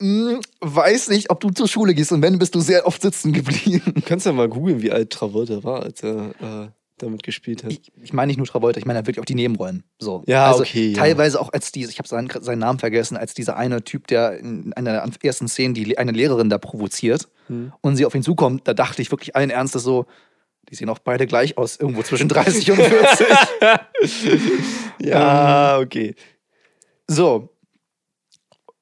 "Hm, 0.00 0.40
weiß 0.60 1.08
nicht, 1.08 1.30
ob 1.30 1.40
du 1.40 1.50
zur 1.50 1.68
Schule 1.68 1.94
gehst 1.94 2.12
und 2.12 2.22
wenn 2.22 2.38
bist 2.38 2.54
du 2.54 2.60
sehr 2.60 2.86
oft 2.86 3.02
sitzen 3.02 3.32
geblieben. 3.32 3.82
Du 3.94 4.02
kannst 4.02 4.26
ja 4.26 4.32
mal 4.32 4.48
googeln, 4.48 4.82
wie 4.82 4.92
alt 4.92 5.10
Travolta 5.10 5.64
war, 5.64 5.82
als 5.82 6.02
er 6.02 6.30
äh, 6.40 6.68
damit 6.98 7.22
gespielt 7.22 7.64
hat. 7.64 7.72
Ich, 7.72 7.92
ich 8.02 8.12
meine 8.12 8.28
nicht 8.28 8.38
nur 8.38 8.46
Travolta, 8.46 8.78
ich 8.78 8.86
meine 8.86 9.00
wirklich 9.00 9.20
auch 9.20 9.24
die 9.26 9.34
Nebenrollen. 9.34 9.84
So. 9.98 10.22
Ja, 10.26 10.46
also 10.48 10.62
okay, 10.62 10.88
ja. 10.88 10.98
Teilweise 10.98 11.40
auch 11.40 11.52
als 11.52 11.72
diese, 11.72 11.90
ich 11.90 11.98
habe 11.98 12.08
seinen, 12.08 12.28
seinen 12.40 12.58
Namen 12.58 12.78
vergessen, 12.78 13.16
als 13.16 13.34
dieser 13.34 13.56
eine 13.56 13.84
Typ, 13.84 14.06
der 14.06 14.38
in 14.38 14.72
einer 14.74 14.92
der 15.06 15.10
ersten 15.22 15.48
Szenen 15.48 15.74
die, 15.74 15.98
eine 15.98 16.12
Lehrerin 16.12 16.48
da 16.48 16.58
provoziert 16.58 17.28
Hm. 17.48 17.72
und 17.80 17.96
sie 17.96 18.04
auf 18.04 18.14
ihn 18.14 18.24
zukommt, 18.24 18.66
da 18.66 18.74
dachte 18.74 19.00
ich 19.02 19.12
wirklich 19.12 19.36
allen 19.36 19.50
Ernstes 19.50 19.84
so, 19.84 20.06
die 20.68 20.74
sehen 20.74 20.88
auch 20.88 20.98
beide 20.98 21.26
gleich 21.28 21.56
aus, 21.58 21.76
irgendwo 21.76 22.02
zwischen 22.02 22.28
30 22.28 22.72
und 22.72 22.80
40. 22.82 23.26
Ja, 25.00 25.78
okay. 25.78 26.14
so. 27.06 27.50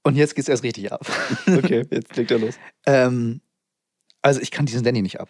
Und 0.05 0.17
jetzt 0.17 0.35
geht's 0.35 0.49
erst 0.49 0.62
richtig 0.62 0.93
ab. 0.93 1.05
Okay, 1.47 1.85
jetzt 1.90 2.14
legt 2.17 2.31
er 2.31 2.38
los. 2.38 2.55
ähm, 2.87 3.40
also 4.23 4.40
ich 4.40 4.51
kann 4.51 4.67
diesen 4.67 4.85
Danny 4.85 5.03
nicht 5.03 5.21
ab. 5.21 5.29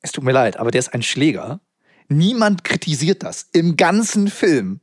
Es 0.00 0.12
tut 0.12 0.24
mir 0.24 0.32
leid, 0.32 0.58
aber 0.58 0.70
der 0.70 0.80
ist 0.80 0.92
ein 0.92 1.02
Schläger. 1.02 1.60
Niemand 2.08 2.64
kritisiert 2.64 3.22
das 3.22 3.48
im 3.52 3.76
ganzen 3.76 4.28
Film. 4.28 4.80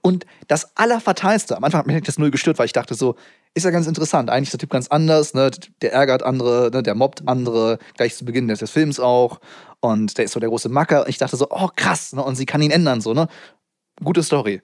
Und 0.00 0.26
das 0.48 0.76
Allerfatalste, 0.76 1.56
am 1.56 1.64
Anfang 1.64 1.80
hat 1.80 1.86
mich 1.86 2.02
das 2.02 2.18
null 2.18 2.30
gestört, 2.30 2.58
weil 2.58 2.66
ich 2.66 2.72
dachte 2.72 2.94
so, 2.94 3.16
ist 3.54 3.64
ja 3.64 3.70
ganz 3.70 3.86
interessant. 3.86 4.30
Eigentlich 4.30 4.48
ist 4.48 4.52
der 4.54 4.60
Typ 4.60 4.70
ganz 4.70 4.88
anders, 4.88 5.34
ne? 5.34 5.50
Der 5.82 5.92
ärgert 5.92 6.22
andere, 6.22 6.70
ne? 6.72 6.82
der 6.82 6.94
mobbt 6.94 7.28
andere, 7.28 7.78
gleich 7.96 8.16
zu 8.16 8.24
Beginn 8.24 8.48
des 8.48 8.70
Films 8.70 8.98
auch. 8.98 9.40
Und 9.80 10.16
der 10.16 10.24
ist 10.24 10.32
so 10.32 10.40
der 10.40 10.48
große 10.48 10.68
Macker. 10.68 11.02
Und 11.02 11.08
ich 11.08 11.18
dachte 11.18 11.36
so, 11.36 11.48
oh 11.50 11.68
krass, 11.76 12.12
ne? 12.14 12.22
Und 12.22 12.36
sie 12.36 12.46
kann 12.46 12.62
ihn 12.62 12.70
ändern, 12.70 13.00
so, 13.00 13.12
ne? 13.12 13.28
Gute 14.02 14.22
Story. 14.22 14.62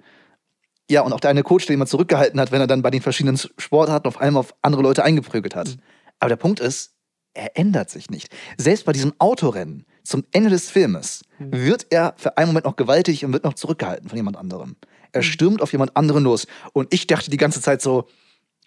Ja, 0.90 1.02
und 1.02 1.12
auch 1.12 1.20
der 1.20 1.30
eine 1.30 1.42
Coach, 1.42 1.66
der 1.66 1.76
mal 1.76 1.86
zurückgehalten 1.86 2.40
hat, 2.40 2.50
wenn 2.50 2.60
er 2.60 2.66
dann 2.66 2.82
bei 2.82 2.90
den 2.90 3.02
verschiedenen 3.02 3.36
Sportarten 3.36 4.08
auf 4.08 4.18
einmal 4.20 4.40
auf 4.40 4.54
andere 4.62 4.82
Leute 4.82 5.04
eingeprügelt 5.04 5.54
hat. 5.54 5.76
Aber 6.18 6.28
der 6.30 6.36
Punkt 6.36 6.60
ist, 6.60 6.94
er 7.34 7.56
ändert 7.58 7.90
sich 7.90 8.10
nicht. 8.10 8.34
Selbst 8.56 8.84
bei 8.84 8.92
diesem 8.92 9.12
Autorennen 9.18 9.84
zum 10.02 10.24
Ende 10.32 10.50
des 10.50 10.70
Filmes 10.70 11.22
wird 11.38 11.86
er 11.90 12.14
für 12.16 12.38
einen 12.38 12.48
Moment 12.48 12.64
noch 12.64 12.76
gewaltig 12.76 13.24
und 13.24 13.32
wird 13.32 13.44
noch 13.44 13.54
zurückgehalten 13.54 14.08
von 14.08 14.16
jemand 14.16 14.36
anderem. 14.38 14.76
Er 15.12 15.22
stürmt 15.22 15.60
auf 15.62 15.72
jemand 15.72 15.96
anderen 15.96 16.24
los. 16.24 16.46
Und 16.72 16.92
ich 16.92 17.06
dachte 17.06 17.30
die 17.30 17.36
ganze 17.36 17.60
Zeit 17.60 17.82
so, 17.82 18.08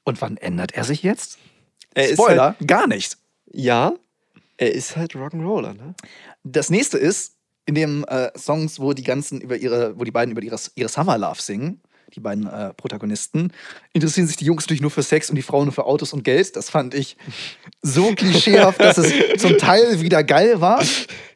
und 0.04 0.22
wann 0.22 0.38
ändert 0.38 0.74
er 0.74 0.84
sich 0.84 1.04
jetzt? 1.04 1.38
Er 1.94 2.10
ist 2.10 2.14
Spoiler, 2.14 2.56
Halt, 2.60 2.68
gar 2.68 2.88
nicht. 2.88 3.18
ja, 3.52 3.94
er 4.58 4.74
ist 4.74 4.96
halt 4.96 5.14
Rock'n'Roller, 5.16 5.74
ne? 5.74 5.96
Das 6.44 6.70
nächste 6.70 6.98
ist, 7.00 7.34
in 7.66 7.76
dem 7.76 8.06
äh, 8.06 8.30
Songs, 8.38 8.80
wo 8.80 8.94
die 8.94 9.04
ganzen 9.04 9.42
über 9.42 9.58
ihre, 9.58 10.00
wo 10.00 10.04
die 10.04 10.12
beiden 10.12 10.32
über 10.32 10.42
ihre, 10.42 10.58
ihre 10.76 10.90
Summer 10.90 11.18
Love 11.18 11.42
singen, 11.42 11.82
die 12.16 12.20
beiden 12.20 12.48
äh, 12.48 12.74
Protagonisten, 12.74 13.52
interessieren 13.94 14.28
sich 14.28 14.38
die 14.38 14.46
Jungs 14.46 14.64
natürlich 14.64 14.82
nur 14.82 14.92
für 14.92 15.04
Sex 15.04 15.30
und 15.30 15.36
die 15.36 15.42
Frauen 15.42 15.66
nur 15.66 15.74
für 15.74 15.86
Autos 15.86 16.14
und 16.14 16.24
Geld. 16.24 16.56
Das 16.56 16.70
fand 16.70 16.94
ich 16.94 17.18
so 17.82 18.12
klischeehaft, 18.16 18.80
dass 18.82 18.98
es 18.98 19.12
zum 19.42 19.58
Teil 19.58 20.02
wieder 20.02 20.24
geil 20.24 20.62
war. 20.62 20.84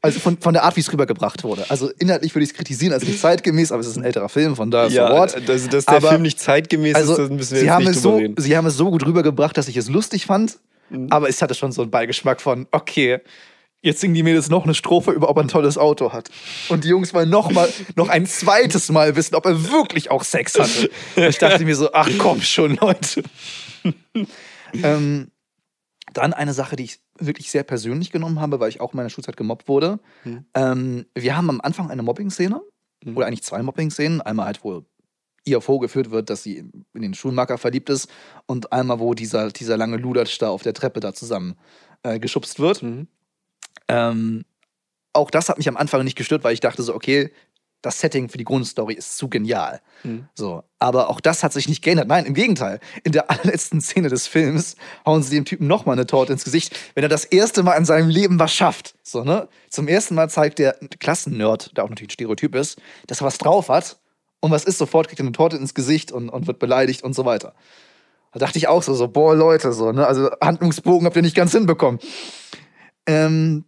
Also 0.02 0.20
von, 0.20 0.38
von 0.38 0.54
der 0.54 0.64
Art, 0.64 0.76
wie 0.76 0.82
es 0.82 0.92
rübergebracht 0.92 1.44
wurde. 1.44 1.66
Also 1.70 1.90
inhaltlich 2.00 2.36
würde 2.36 2.44
ich 2.44 2.52
es 2.52 2.56
kritisieren 2.56 2.94
als 2.94 3.04
nicht 3.04 3.20
zeitgemäß, 3.20 3.72
aber 3.72 3.82
es 3.82 3.88
ist 3.88 3.96
ein 3.98 4.04
älterer 4.04 4.30
Film, 4.30 4.56
von 4.56 4.70
daher 4.70 4.90
Ja, 4.90 5.08
so 5.08 5.14
what. 5.16 5.50
also, 5.50 5.68
dass 5.70 5.86
der 5.86 5.96
Aber- 5.98 6.10
Film 6.10 6.22
nicht 6.22 6.40
zeitgemäß 6.40 6.96
Also, 6.96 7.14
ist, 7.14 7.18
das 7.20 7.30
müssen 7.30 7.52
wir 7.52 7.60
sie, 7.60 7.66
jetzt 7.66 7.74
haben 7.74 7.84
nicht 7.86 7.96
es 7.96 8.02
so, 8.02 8.16
reden. 8.18 8.36
sie 8.38 8.56
haben 8.58 8.66
es 8.68 8.76
so 8.78 8.92
gut 8.92 9.06
rübergebracht, 9.06 9.58
dass 9.58 9.68
ich 9.68 9.78
es 9.78 9.90
lustig 9.90 10.26
fand, 10.26 10.58
Mhm. 10.92 11.08
aber 11.10 11.28
es 11.30 11.42
hatte 11.42 11.56
schon 11.56 11.72
so 11.72 11.82
einen 11.82 11.90
Beigeschmack 11.90 12.40
von, 12.40 12.68
okay, 12.72 13.20
jetzt 13.82 14.02
singen 14.02 14.14
die 14.14 14.24
Mädels 14.24 14.50
noch 14.50 14.64
eine 14.64 14.74
Strophe 14.74 15.12
über, 15.12 15.30
ob 15.30 15.38
er 15.38 15.44
ein 15.44 15.48
tolles 15.48 15.78
Auto 15.78 16.12
hat. 16.14 16.30
Und 16.70 16.84
die 16.84 16.90
Jungs 16.90 17.14
wollen 17.14 17.30
noch 17.30 17.52
mal, 17.52 17.70
noch 17.96 18.10
ein 18.10 18.26
zweites 18.26 18.90
Mal 18.90 19.16
wissen, 19.16 19.36
ob 19.36 19.46
er 19.46 19.72
wirklich 19.72 20.12
auch 20.12 20.24
Sex 20.24 20.58
hatte. 20.58 20.90
Ich 21.16 21.38
dachte 21.38 21.66
mir 21.66 21.76
so, 21.76 21.92
ach 21.94 22.10
komm 22.18 22.42
schon, 22.42 22.76
Leute. 22.76 23.24
ähm, 24.74 25.32
dann 26.14 26.34
eine 26.34 26.54
Sache, 26.54 26.76
die 26.76 26.86
ich 26.86 27.00
wirklich 27.20 27.52
sehr 27.52 27.64
persönlich 27.64 28.12
genommen 28.12 28.40
habe, 28.40 28.60
weil 28.60 28.70
ich 28.70 28.82
auch 28.82 28.94
in 28.94 28.98
meiner 28.98 29.10
Schulzeit 29.10 29.38
gemobbt 29.38 29.68
wurde. 29.68 30.00
Mhm. 30.24 30.46
Ähm, 30.54 31.06
wir 31.14 31.38
haben 31.38 31.50
am 31.50 31.62
Anfang 31.62 31.90
eine 31.92 32.04
Mobbing-Szene, 32.04 32.62
Mhm. 33.06 33.18
oder 33.18 33.28
eigentlich 33.28 33.44
zwei 33.44 33.62
Mobbing-Szenen. 33.62 34.22
Einmal 34.22 34.48
halt, 34.48 34.64
wo 34.64 34.84
ihr 35.46 35.62
vorgeführt 35.62 36.12
wird, 36.12 36.30
dass 36.30 36.44
sie 36.44 36.70
in 36.94 37.02
den 37.02 37.14
Schulmacker 37.14 37.58
verliebt 37.58 37.90
ist 37.90 38.10
und 38.48 38.74
einmal, 38.74 39.00
wo 39.00 39.14
dieser, 39.14 39.50
dieser 39.52 39.78
lange 39.78 39.98
Ludatsch 39.98 40.42
da 40.42 40.50
auf 40.50 40.64
der 40.64 40.74
Treppe 40.74 41.00
da 41.00 41.14
zusammen 41.14 41.56
äh, 42.04 42.20
geschubst 42.20 42.60
wird. 42.60 42.82
Mhm. 42.82 43.08
Ähm, 43.88 44.46
auch 45.14 45.32
das 45.32 45.50
hat 45.50 45.58
mich 45.58 45.70
am 45.70 45.78
Anfang 45.78 46.04
nicht 46.04 46.18
gestört, 46.18 46.44
weil 46.44 46.54
ich 46.54 46.60
dachte 46.60 46.84
so, 46.84 46.94
okay, 46.94 47.32
das 47.86 48.00
Setting 48.00 48.30
für 48.30 48.38
die 48.38 48.44
Grundstory 48.44 48.96
ist 48.96 49.18
zu 49.18 49.30
genial. 49.30 49.80
Mhm. 50.04 50.28
So, 50.34 50.64
aber 50.80 51.10
auch 51.10 51.20
das 51.20 51.44
hat 51.44 51.54
sich 51.54 51.70
nicht 51.70 51.84
geändert. 51.84 52.08
Nein, 52.08 52.26
im 52.26 52.34
Gegenteil. 52.34 52.80
In 53.04 53.12
der 53.12 53.30
allerletzten 53.30 53.80
Szene 53.80 54.10
des 54.10 54.28
Films 54.28 54.76
hauen 55.06 55.22
sie 55.22 55.36
dem 55.36 55.46
Typen 55.46 55.68
nochmal 55.68 55.94
eine 55.94 56.08
Torte 56.08 56.34
ins 56.34 56.44
Gesicht, 56.44 56.78
wenn 56.96 57.04
er 57.04 57.10
das 57.10 57.26
erste 57.26 57.62
Mal 57.64 57.76
in 57.76 57.86
seinem 57.86 58.10
Leben 58.10 58.40
was 58.40 58.54
schafft. 58.54 58.96
So, 59.04 59.24
ne? 59.24 59.48
Zum 59.70 59.88
ersten 59.88 60.16
Mal 60.16 60.30
zeigt 60.30 60.60
der 60.60 60.74
Klassennerd, 61.00 61.78
der 61.78 61.84
auch 61.84 61.90
natürlich 61.90 62.10
ein 62.10 62.14
Stereotyp 62.14 62.56
ist, 62.56 62.82
dass 63.08 63.22
er 63.22 63.28
was 63.28 63.38
drauf 63.38 63.70
hat. 63.70 63.98
Und 64.40 64.52
was 64.52 64.66
ist, 64.66 64.78
sofort 64.78 65.08
kriegt 65.08 65.20
er 65.20 65.26
eine 65.26 65.32
Torte 65.32 65.58
ins 65.58 65.74
Gesicht 65.74 66.12
und, 66.12 66.30
und 66.30 66.48
wird 66.48 66.60
beleidigt 66.60 67.04
und 67.04 67.14
so 67.14 67.26
weiter. 67.26 67.54
Da 68.32 68.40
dachte 68.40 68.58
ich 68.58 68.68
auch 68.68 68.84
so, 68.84 68.94
so, 68.94 69.08
boah, 69.08 69.36
Leute, 69.36 69.72
so, 69.74 69.92
ne? 69.92 70.06
Also 70.06 70.30
Handlungsbogen 70.42 71.06
habt 71.06 71.16
ihr 71.16 71.22
nicht 71.22 71.36
ganz 71.36 71.52
hinbekommen. 71.52 72.00
Ähm, 73.06 73.66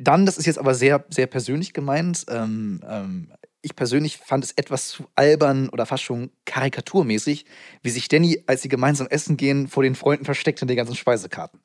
dann, 0.00 0.26
das 0.26 0.38
ist 0.38 0.46
jetzt 0.46 0.58
aber 0.58 0.74
sehr, 0.74 1.04
sehr 1.10 1.26
persönlich 1.26 1.72
gemeint. 1.72 2.24
Ähm, 2.28 2.80
ähm, 2.88 3.32
ich 3.62 3.76
persönlich 3.76 4.16
fand 4.16 4.42
es 4.44 4.52
etwas 4.52 4.88
zu 4.88 5.04
albern 5.14 5.68
oder 5.68 5.84
fast 5.84 6.02
schon 6.02 6.30
karikaturmäßig, 6.46 7.44
wie 7.82 7.90
sich 7.90 8.08
Danny, 8.08 8.42
als 8.46 8.62
sie 8.62 8.68
gemeinsam 8.68 9.06
essen 9.08 9.36
gehen, 9.36 9.68
vor 9.68 9.82
den 9.82 9.94
Freunden 9.94 10.24
versteckt 10.24 10.62
in 10.62 10.68
den 10.68 10.76
ganzen 10.76 10.96
Speisekarten. 10.96 11.60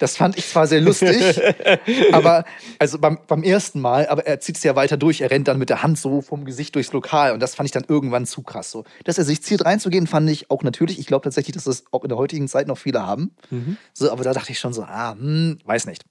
Das 0.00 0.16
fand 0.16 0.36
ich 0.36 0.48
zwar 0.48 0.66
sehr 0.66 0.80
lustig, 0.80 1.40
aber 2.12 2.44
also 2.78 2.98
beim, 2.98 3.18
beim 3.26 3.42
ersten 3.42 3.80
Mal, 3.80 4.08
aber 4.08 4.26
er 4.26 4.40
zieht 4.40 4.56
es 4.56 4.64
ja 4.64 4.74
weiter 4.74 4.96
durch. 4.96 5.20
Er 5.20 5.30
rennt 5.30 5.48
dann 5.48 5.58
mit 5.58 5.70
der 5.70 5.82
Hand 5.82 5.98
so 5.98 6.22
vom 6.22 6.44
Gesicht 6.44 6.74
durchs 6.74 6.92
Lokal 6.92 7.32
und 7.32 7.40
das 7.40 7.54
fand 7.54 7.66
ich 7.66 7.72
dann 7.72 7.84
irgendwann 7.86 8.26
zu 8.26 8.42
krass. 8.42 8.70
So. 8.70 8.84
Dass 9.04 9.18
er 9.18 9.24
sich 9.24 9.42
zielt 9.42 9.64
reinzugehen, 9.64 10.06
fand 10.06 10.28
ich 10.30 10.50
auch 10.50 10.62
natürlich. 10.62 10.98
Ich 10.98 11.06
glaube 11.06 11.22
tatsächlich, 11.22 11.54
dass 11.54 11.64
das 11.64 11.84
auch 11.92 12.02
in 12.02 12.08
der 12.08 12.18
heutigen 12.18 12.48
Zeit 12.48 12.66
noch 12.66 12.78
viele 12.78 13.06
haben. 13.06 13.34
Mhm. 13.50 13.76
So, 13.92 14.10
aber 14.10 14.24
da 14.24 14.32
dachte 14.32 14.50
ich 14.50 14.58
schon 14.58 14.72
so, 14.72 14.82
ah, 14.82 15.12
hm, 15.12 15.58
weiß 15.64 15.86
nicht. 15.86 16.04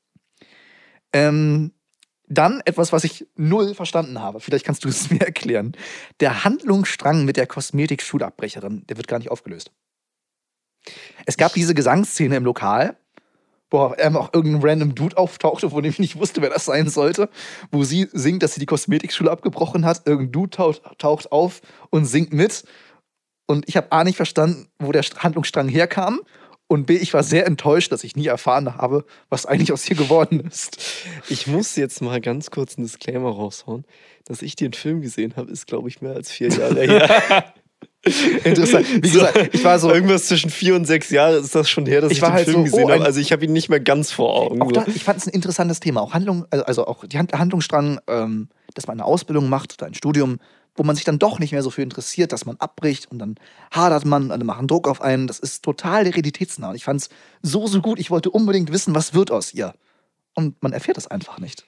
Ähm, 1.18 1.72
dann 2.30 2.62
etwas, 2.66 2.92
was 2.92 3.04
ich 3.06 3.26
null 3.36 3.74
verstanden 3.74 4.20
habe. 4.22 4.40
Vielleicht 4.40 4.66
kannst 4.66 4.84
du 4.84 4.90
es 4.90 5.10
mir 5.12 5.22
erklären. 5.22 5.74
Der 6.20 6.44
Handlungsstrang 6.44 7.26
mit 7.26 7.38
der 7.38 7.48
Kosmetik-Schulabbrecherin, 7.48 8.86
der 8.88 8.98
wird 8.98 9.08
gar 9.08 9.20
nicht 9.20 9.32
aufgelöst. 9.32 9.72
Es 11.26 11.38
gab 11.38 11.54
diese 11.54 11.74
Gesangsszene 11.74 12.36
im 12.36 12.46
Lokal, 12.46 12.98
wo 13.70 13.80
auf 13.80 13.98
einmal 13.98 14.22
auch 14.22 14.34
irgendein 14.34 14.62
random 14.64 14.96
Dude 14.96 15.18
auftauchte, 15.18 15.70
von 15.70 15.84
dem 15.84 15.90
ich 15.90 16.00
nicht 16.00 16.18
wusste, 16.18 16.42
wer 16.42 16.50
das 16.50 16.66
sein 16.66 16.90
sollte, 16.90 17.30
wo 17.72 17.84
sie 17.84 18.08
singt, 18.14 18.44
dass 18.44 18.54
sie 18.54 18.62
die 18.62 18.66
Kosmetikschule 18.66 19.30
abgebrochen 19.30 19.86
hat. 19.86 20.08
Irgendein 20.08 20.32
Dude 20.32 20.50
taucht, 20.52 20.82
taucht 20.98 21.32
auf 21.32 21.62
und 21.90 22.06
singt 22.06 22.34
mit. 22.34 22.64
und 23.46 23.68
ich 23.68 23.76
habe 23.78 23.92
A 23.92 24.04
nicht 24.04 24.18
verstanden, 24.18 24.68
wo 24.80 24.92
der 24.92 25.04
Handlungsstrang 25.04 25.68
herkam. 25.70 26.22
Und 26.68 26.86
B, 26.86 26.96
ich 26.98 27.14
war 27.14 27.24
sehr 27.24 27.48
enttäuscht, 27.48 27.92
dass 27.94 28.04
ich 28.04 28.16
nie 28.16 28.28
erfahren 28.28 28.76
habe, 28.76 29.06
was 29.30 29.46
eigentlich 29.46 29.72
aus 29.72 29.90
ihr 29.90 29.96
geworden 29.96 30.42
ist. 30.42 30.78
Ich 31.30 31.48
muss 31.48 31.76
jetzt 31.78 32.02
mal 32.02 32.20
ganz 32.20 32.52
kurz 32.52 32.78
einen 32.78 32.86
Disclaimer 32.86 33.30
raushauen. 33.30 33.86
Dass 34.26 34.42
ich 34.42 34.58
den 34.58 34.74
Film 34.74 35.02
gesehen 35.02 35.36
habe, 35.38 35.50
ist, 35.50 35.68
glaube 35.68 35.88
ich, 35.88 36.02
mehr 36.02 36.14
als 36.14 36.30
vier 36.30 36.50
Jahre 36.50 36.82
her. 36.82 37.54
Interessant. 38.44 38.88
Wie 38.96 39.02
gesagt, 39.02 39.54
ich 39.54 39.64
war 39.64 39.80
so. 39.80 39.92
Irgendwas 39.92 40.28
zwischen 40.28 40.50
vier 40.50 40.76
und 40.76 40.86
sechs 40.86 41.10
Jahren 41.10 41.42
ist 41.42 41.56
das 41.56 41.70
schon 41.70 41.86
her, 41.86 42.02
dass 42.02 42.12
ich, 42.12 42.18
Ich 42.18 42.24
den 42.24 42.34
halt 42.34 42.46
Film 42.46 42.58
so, 42.58 42.64
gesehen 42.64 42.86
oh, 42.86 42.90
habe. 42.92 43.06
Also 43.06 43.20
ich 43.20 43.32
habe 43.32 43.46
ihn 43.46 43.54
nicht 43.54 43.70
mehr 43.70 43.80
ganz 43.80 44.12
vor 44.12 44.34
Augen. 44.36 44.60
So. 44.60 44.72
da, 44.72 44.86
ich 44.88 45.04
fand 45.04 45.20
es 45.20 45.28
ein 45.28 45.34
interessantes 45.34 45.80
Thema. 45.80 46.02
Auch 46.02 46.14
Handlung, 46.14 46.46
also- 46.52 46.86
auch 46.86 47.06
die 47.06 47.18
Hand, 47.18 47.34
Handlungsstrang, 47.34 48.00
ähm, 48.08 48.50
dass 48.74 48.88
man 48.88 49.00
eine 49.00 49.06
Ausbildung 49.06 49.50
macht 49.50 49.76
oder 49.78 49.88
ein 49.88 49.94
Studium, 49.94 50.40
wo 50.78 50.84
man 50.84 50.96
sich 50.96 51.04
dann 51.04 51.20
doch 51.20 51.40
nicht 51.40 51.52
mehr 51.52 51.64
so 51.64 51.70
für 51.70 51.82
interessiert, 51.82 52.32
dass 52.32 52.46
man 52.46 52.56
abbricht 52.58 53.12
und 53.12 53.20
dann 53.20 53.36
hadert 53.72 54.06
man, 54.06 54.32
alle 54.32 54.44
machen 54.44 54.68
Druck 54.68 54.88
auf 54.88 55.02
einen. 55.02 55.28
Das 55.28 55.40
ist 55.40 55.64
total 55.64 56.04
realitätsnah. 56.04 56.70
Und 56.70 56.76
ich 56.76 56.86
fand 56.86 57.02
es 57.02 57.10
so, 57.42 57.68
so 57.68 57.82
gut. 57.82 58.00
Ich 58.00 58.12
wollte 58.12 58.30
unbedingt 58.30 58.72
wissen, 58.72 58.96
was 58.96 59.14
wird 59.14 59.32
aus 59.32 59.54
ihr. 59.54 59.74
Und 60.34 60.62
man 60.62 60.72
erfährt 60.72 60.98
das 60.98 61.08
einfach 61.08 61.40
nicht. 61.40 61.66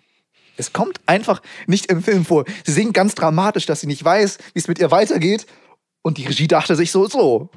Es 0.57 0.73
kommt 0.73 0.99
einfach 1.05 1.41
nicht 1.67 1.87
im 1.87 2.03
Film 2.03 2.23
vor. 2.25 2.45
Sie 2.65 2.71
singt 2.71 2.93
ganz 2.93 3.15
dramatisch, 3.15 3.65
dass 3.65 3.81
sie 3.81 3.87
nicht 3.87 4.03
weiß, 4.03 4.37
wie 4.53 4.59
es 4.59 4.67
mit 4.67 4.79
ihr 4.79 4.91
weitergeht. 4.91 5.47
Und 6.01 6.17
die 6.17 6.27
Regie 6.27 6.47
dachte 6.47 6.75
sich 6.75 6.91
so, 6.91 7.07
so, 7.07 7.49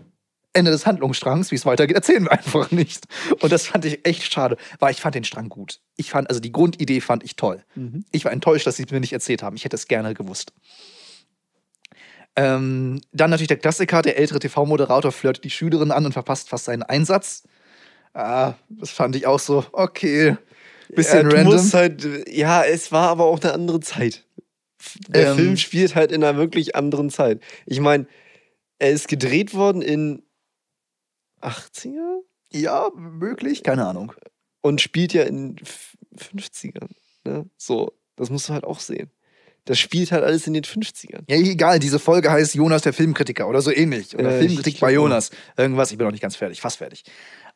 Ende 0.54 0.70
des 0.70 0.86
Handlungsstrangs, 0.86 1.50
wie 1.50 1.54
es 1.54 1.64
weitergeht, 1.64 1.96
erzählen 1.96 2.24
wir 2.24 2.32
einfach 2.32 2.70
nicht. 2.70 3.06
Und 3.40 3.52
das 3.52 3.66
fand 3.66 3.84
ich 3.84 4.06
echt 4.06 4.32
schade, 4.32 4.56
weil 4.78 4.92
ich 4.92 5.00
fand 5.00 5.14
den 5.14 5.24
Strang 5.24 5.48
gut. 5.48 5.80
Ich 5.96 6.10
fand, 6.10 6.28
also 6.28 6.40
die 6.40 6.52
Grundidee 6.52 7.00
fand 7.00 7.24
ich 7.24 7.36
toll. 7.36 7.64
Mhm. 7.74 8.04
Ich 8.10 8.24
war 8.24 8.32
enttäuscht, 8.32 8.66
dass 8.66 8.76
sie 8.76 8.84
es 8.84 8.90
mir 8.90 9.00
nicht 9.00 9.12
erzählt 9.12 9.42
haben. 9.42 9.56
Ich 9.56 9.64
hätte 9.64 9.76
es 9.76 9.88
gerne 9.88 10.14
gewusst. 10.14 10.52
Ähm, 12.36 13.00
dann 13.12 13.30
natürlich 13.30 13.48
der 13.48 13.58
Klassiker, 13.58 14.00
der 14.02 14.18
ältere 14.18 14.38
TV-Moderator 14.38 15.12
flirtet 15.12 15.44
die 15.44 15.50
Schülerin 15.50 15.90
an 15.90 16.06
und 16.06 16.12
verpasst 16.12 16.48
fast 16.48 16.64
seinen 16.64 16.82
Einsatz. 16.82 17.44
Ah, 18.14 18.54
das 18.68 18.90
fand 18.90 19.16
ich 19.16 19.26
auch 19.26 19.38
so, 19.38 19.64
okay, 19.72 20.36
bisschen 20.88 21.30
ja, 21.30 21.36
random. 21.36 21.72
halt, 21.72 22.28
ja, 22.28 22.62
es 22.64 22.92
war 22.92 23.08
aber 23.08 23.24
auch 23.24 23.40
eine 23.40 23.52
andere 23.52 23.80
Zeit. 23.80 24.26
Der 25.08 25.28
Ähm. 25.28 25.36
Film 25.36 25.56
spielt 25.56 25.94
halt 25.94 26.10
in 26.12 26.22
einer 26.24 26.36
wirklich 26.36 26.74
anderen 26.74 27.08
Zeit. 27.10 27.40
Ich 27.66 27.80
meine, 27.80 28.06
er 28.78 28.90
ist 28.90 29.08
gedreht 29.08 29.54
worden 29.54 29.80
in 29.80 30.22
80er 31.40 32.20
Ja, 32.52 32.90
möglich, 32.94 33.62
keine 33.62 33.86
Ahnung. 33.86 34.12
und 34.60 34.80
spielt 34.80 35.12
ja 35.12 35.22
in 35.22 35.56
F- 35.58 35.96
50ern. 36.16 36.88
Ne? 37.24 37.48
So, 37.56 37.92
das 38.16 38.30
musst 38.30 38.48
du 38.48 38.52
halt 38.52 38.64
auch 38.64 38.80
sehen. 38.80 39.10
Das 39.64 39.78
spielt 39.78 40.10
halt 40.10 40.24
alles 40.24 40.46
in 40.46 40.54
den 40.54 40.64
50ern. 40.64 41.22
Ja, 41.28 41.36
egal, 41.36 41.78
diese 41.78 41.98
Folge 41.98 42.30
heißt 42.32 42.54
Jonas 42.54 42.82
der 42.82 42.92
Filmkritiker 42.92 43.48
oder 43.48 43.62
so 43.62 43.70
ähnlich. 43.70 44.14
Oder 44.14 44.32
Äh, 44.32 44.38
Filmkritik 44.40 44.80
bei. 44.80 44.92
Jonas. 44.92 45.30
Irgendwas, 45.56 45.92
ich 45.92 45.98
bin 45.98 46.06
noch 46.06 46.12
nicht 46.12 46.22
ganz 46.22 46.34
fertig, 46.36 46.60
fast 46.60 46.78
fertig. 46.78 47.04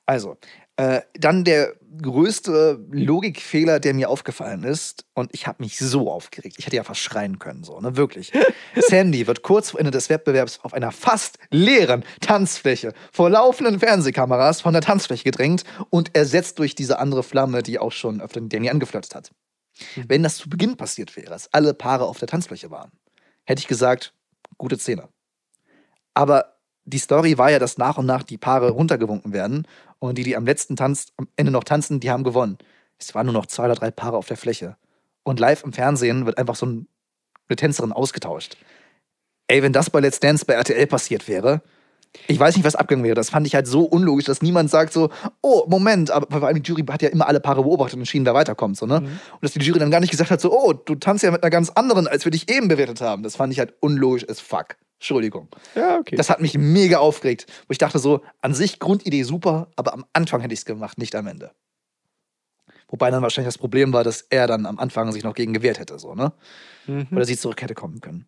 Also, 0.09 0.37
äh, 0.77 1.01
dann 1.19 1.43
der 1.43 1.75
größte 2.01 2.79
Logikfehler, 2.93 3.81
der 3.81 3.93
mir 3.93 4.09
aufgefallen 4.09 4.63
ist, 4.63 5.05
und 5.15 5.31
ich 5.33 5.49
habe 5.49 5.63
mich 5.65 5.79
so 5.79 6.11
aufgeregt. 6.13 6.57
Ich 6.59 6.67
hätte 6.67 6.77
ja 6.77 6.85
fast 6.85 7.01
schreien 7.01 7.41
können, 7.41 7.65
so, 7.65 7.81
ne? 7.81 7.97
Wirklich. 7.97 8.31
Sandy 8.77 9.27
wird 9.27 9.43
kurz 9.43 9.71
vor 9.71 9.81
Ende 9.81 9.91
des 9.91 10.09
Wettbewerbs 10.09 10.61
auf 10.63 10.75
einer 10.75 10.93
fast 10.93 11.39
leeren 11.51 12.05
Tanzfläche 12.21 12.93
vor 13.13 13.31
laufenden 13.31 13.81
Fernsehkameras 13.81 14.61
von 14.61 14.75
der 14.75 14.83
Tanzfläche 14.83 15.25
gedrängt 15.25 15.65
und 15.91 16.15
ersetzt 16.15 16.61
durch 16.61 16.77
diese 16.77 17.01
andere 17.01 17.25
Flamme, 17.25 17.65
die 17.65 17.81
auch 17.81 17.93
schon 17.93 18.21
öfter 18.21 18.41
Danny 18.43 18.71
angeflirtet 18.71 19.15
hat. 19.15 19.31
Wenn 20.07 20.23
das 20.23 20.37
zu 20.39 20.49
Beginn 20.49 20.77
passiert 20.77 21.17
wäre, 21.17 21.31
dass 21.31 21.53
alle 21.53 21.75
Paare 21.75 22.05
auf 22.05 22.19
der 22.19 22.29
Tanzfläche 22.29 22.71
waren, 22.71 22.91
hätte 23.45 23.61
ich 23.61 23.69
gesagt, 23.69 24.15
gute 24.59 24.79
Szene. 24.79 25.09
Aber 26.15 26.57
die 26.85 26.99
Story 26.99 27.37
war 27.37 27.51
ja, 27.51 27.59
dass 27.59 27.79
nach 27.79 27.99
und 27.99 28.07
nach 28.07 28.23
die 28.23 28.39
Paare 28.39 28.71
runtergewunken 28.71 29.33
werden 29.33 29.67
und 29.99 30.17
die, 30.19 30.23
die 30.23 30.37
am 30.37 30.47
letzten 30.47 30.77
Tanz, 30.77 31.09
am 31.17 31.29
Ende 31.37 31.53
noch 31.53 31.65
tanzen, 31.65 32.01
die 32.01 32.11
haben 32.11 32.25
gewonnen. 32.25 32.59
Es 32.99 33.15
waren 33.15 33.27
nur 33.27 33.35
noch 33.35 33.47
zwei 33.47 33.65
oder 33.65 33.75
drei 33.75 33.91
Paare 33.91 34.17
auf 34.17 34.29
der 34.29 34.37
Fläche. 34.37 34.77
Und 35.23 35.41
live 35.41 35.65
im 35.65 35.73
Fernsehen 35.73 36.25
wird 36.25 36.39
einfach 36.39 36.57
so 36.57 36.67
ein, 36.67 36.89
eine 37.49 37.57
Tänzerin 37.57 37.93
ausgetauscht. 37.93 38.57
Ey, 39.49 39.63
wenn 39.63 39.73
das 39.73 39.91
bei 39.91 40.01
Let's 40.01 40.21
Dance 40.21 40.45
bei 40.45 40.55
RTL 40.55 40.87
passiert 40.87 41.29
wäre, 41.29 41.63
ich 42.29 42.39
weiß 42.39 42.57
nicht, 42.57 42.65
was 42.65 42.77
abgegangen 42.77 43.05
wäre. 43.05 43.15
Das 43.15 43.31
fand 43.31 43.47
ich 43.47 43.55
halt 43.55 43.67
so 43.67 43.85
unlogisch, 43.85 44.25
dass 44.25 44.43
niemand 44.43 44.71
sagt 44.71 44.93
so, 44.93 45.11
oh, 45.43 45.65
Moment, 45.69 46.11
aber 46.11 46.27
vor 46.31 46.47
allem 46.47 46.63
die 46.63 46.69
Jury 46.69 46.85
hat 46.89 47.03
ja 47.03 47.09
immer 47.09 47.29
alle 47.29 47.41
Paare 47.41 47.63
beobachtet 47.63 47.95
und 47.95 48.01
entschieden, 48.01 48.25
wer 48.25 48.35
weiterkommt, 48.35 48.77
so, 48.77 48.87
ne? 48.87 48.97
Und 48.99 49.43
dass 49.43 49.53
die 49.53 49.61
Jury 49.61 49.79
dann 49.79 49.91
gar 49.91 50.01
nicht 50.01 50.11
gesagt 50.11 50.31
hat, 50.31 50.41
so, 50.41 50.53
oh, 50.53 50.73
du 50.73 50.95
tanzt 50.95 51.23
ja 51.25 51.31
mit 51.31 51.43
einer 51.43 51.51
ganz 51.51 51.71
anderen, 51.71 52.09
als 52.09 52.25
wir 52.25 52.31
dich 52.33 52.51
eben 52.51 52.69
bewertet 52.69 53.01
haben. 53.01 53.23
Das 53.23 53.37
fand 53.37 53.53
ich 53.53 53.59
halt 53.59 53.75
unlogisch 53.81 54.29
as 54.29 54.41
fuck. 54.41 54.77
Entschuldigung. 54.99 55.49
Ja, 55.75 55.99
okay. 55.99 56.17
Das 56.17 56.31
hat 56.31 56.41
mich 56.41 56.57
mega 56.57 56.99
aufgeregt, 56.99 57.47
wo 57.69 57.73
ich 57.73 57.79
dachte 57.79 57.99
so, 57.99 58.23
an 58.41 58.55
sich 58.55 58.79
Grundidee 58.79 59.25
super, 59.25 59.69
aber 59.77 59.93
am 59.93 60.07
Anfang 60.13 60.41
hätte 60.41 60.55
ich 60.55 60.61
es 60.61 60.65
gemacht, 60.65 60.99
nicht 60.99 61.15
am 61.15 61.27
Ende. 61.27 61.51
Wobei 62.89 63.11
dann 63.11 63.23
wahrscheinlich 63.23 63.53
das 63.53 63.59
Problem 63.59 63.93
war, 63.93 64.05
dass 64.05 64.23
er 64.23 64.47
dann 64.47 64.65
am 64.65 64.79
Anfang 64.79 65.13
sich 65.13 65.25
noch 65.25 65.35
gegen 65.35 65.53
gewehrt 65.53 65.79
hätte, 65.79 65.99
so, 65.99 66.15
ne? 66.15 66.33
Mhm. 66.87 67.09
Oder 67.11 67.25
sie 67.25 67.37
zurück 67.37 67.61
hätte 67.61 67.75
kommen 67.75 68.01
können. 68.01 68.27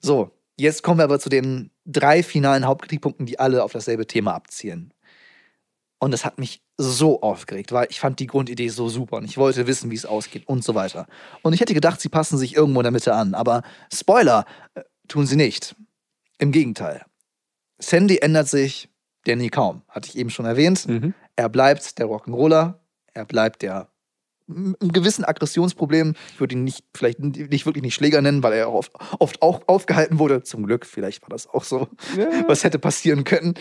So, 0.00 0.30
jetzt 0.56 0.82
kommen 0.82 0.98
wir 0.98 1.04
aber 1.04 1.20
zu 1.20 1.28
den 1.28 1.70
drei 1.84 2.22
finalen 2.22 2.66
Hauptkritikpunkten, 2.66 3.26
die 3.26 3.38
alle 3.38 3.62
auf 3.62 3.72
dasselbe 3.72 4.06
Thema 4.06 4.34
abzielen. 4.34 4.92
Und 5.98 6.10
das 6.10 6.24
hat 6.24 6.38
mich 6.38 6.62
so 6.76 7.22
aufgeregt, 7.22 7.72
weil 7.72 7.86
ich 7.90 8.00
fand 8.00 8.20
die 8.20 8.26
Grundidee 8.26 8.68
so 8.68 8.88
super 8.88 9.16
und 9.16 9.24
ich 9.24 9.38
wollte 9.38 9.66
wissen, 9.66 9.90
wie 9.90 9.94
es 9.94 10.04
ausgeht 10.04 10.46
und 10.46 10.62
so 10.62 10.74
weiter. 10.74 11.06
Und 11.42 11.54
ich 11.54 11.60
hätte 11.60 11.72
gedacht, 11.72 12.00
sie 12.00 12.10
passen 12.10 12.36
sich 12.36 12.54
irgendwo 12.54 12.80
in 12.80 12.84
der 12.84 12.92
Mitte 12.92 13.14
an, 13.14 13.34
aber 13.34 13.62
Spoiler, 13.92 14.44
äh, 14.74 14.82
tun 15.08 15.26
sie 15.26 15.36
nicht. 15.36 15.74
Im 16.38 16.52
Gegenteil. 16.52 17.02
Sandy 17.78 18.18
ändert 18.18 18.48
sich, 18.48 18.90
Danny 19.24 19.48
kaum, 19.48 19.82
hatte 19.88 20.08
ich 20.08 20.18
eben 20.18 20.30
schon 20.30 20.44
erwähnt. 20.44 20.86
Mhm. 20.86 21.14
Er 21.34 21.48
bleibt 21.48 21.98
der 21.98 22.06
Rock'n'Roller, 22.06 22.74
er 23.14 23.24
bleibt 23.24 23.62
der 23.62 23.88
einem 24.48 24.76
gewissen 24.92 25.24
Aggressionsproblem. 25.24 26.14
Ich 26.32 26.40
würde 26.40 26.54
ihn 26.54 26.64
nicht, 26.64 26.84
vielleicht 26.94 27.18
nicht 27.20 27.66
wirklich 27.66 27.82
nicht 27.82 27.94
Schläger 27.94 28.20
nennen, 28.22 28.42
weil 28.42 28.52
er 28.52 28.68
auch 28.68 28.74
oft, 28.74 28.92
oft 29.18 29.42
auch 29.42 29.62
aufgehalten 29.66 30.18
wurde. 30.18 30.42
Zum 30.42 30.66
Glück, 30.66 30.86
vielleicht 30.86 31.22
war 31.22 31.30
das 31.30 31.46
auch 31.48 31.64
so, 31.64 31.88
Ja. 32.16 32.28
was 32.48 32.64
hätte 32.64 32.78
passieren 32.78 33.24
können. 33.24 33.54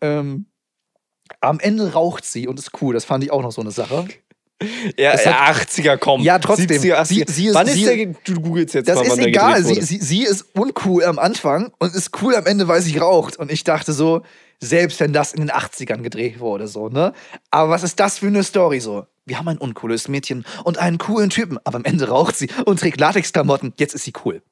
Ähm, 0.00 0.46
am 1.40 1.60
Ende 1.60 1.92
raucht 1.92 2.24
sie 2.24 2.48
und 2.48 2.58
ist 2.58 2.82
cool. 2.82 2.94
Das 2.94 3.04
fand 3.04 3.22
ich 3.22 3.30
auch 3.30 3.42
noch 3.42 3.52
so 3.52 3.60
eine 3.60 3.70
Sache. 3.70 4.06
Ja, 4.98 5.12
Es 5.12 5.24
ja 5.24 5.46
80er 5.50 5.96
kommen. 5.96 6.22
Ja, 6.24 6.38
trotzdem. 6.38 6.66
70er, 6.68 6.96
80er. 7.00 7.04
Sie- 7.06 7.24
sie 7.32 7.46
ist- 7.48 7.54
Wann 7.54 7.66
ist 7.66 7.74
sie- 7.74 7.84
der, 7.84 8.14
du 8.24 8.40
googelst 8.40 8.74
jetzt 8.74 8.88
Das 8.88 8.96
mal, 8.96 9.06
ist 9.06 9.18
egal. 9.18 9.64
Sie, 9.64 9.80
sie, 9.80 9.98
sie 9.98 10.22
ist 10.22 10.46
uncool 10.54 11.04
am 11.04 11.18
Anfang 11.18 11.72
und 11.78 11.94
ist 11.94 12.10
cool 12.22 12.34
am 12.34 12.44
Ende, 12.46 12.68
weil 12.68 12.82
sie 12.82 12.98
raucht. 12.98 13.38
Und 13.38 13.50
ich 13.50 13.64
dachte 13.64 13.92
so, 13.94 14.22
selbst 14.58 15.00
wenn 15.00 15.14
das 15.14 15.32
in 15.32 15.40
den 15.40 15.50
80ern 15.50 16.02
gedreht 16.02 16.40
wurde, 16.40 16.68
so, 16.68 16.88
ne? 16.90 17.14
Aber 17.50 17.70
was 17.70 17.82
ist 17.82 17.98
das 18.00 18.18
für 18.18 18.26
eine 18.26 18.44
Story 18.44 18.80
so? 18.80 19.06
Wir 19.24 19.38
haben 19.38 19.48
ein 19.48 19.56
uncooles 19.58 20.08
Mädchen 20.08 20.44
und 20.64 20.76
einen 20.78 20.98
coolen 20.98 21.30
Typen, 21.30 21.58
aber 21.64 21.76
am 21.76 21.84
Ende 21.84 22.08
raucht 22.08 22.36
sie 22.36 22.48
und 22.66 22.80
trägt 22.80 23.00
Latexklamotten. 23.00 23.72
Jetzt 23.78 23.94
ist 23.94 24.04
sie 24.04 24.12
cool. 24.24 24.42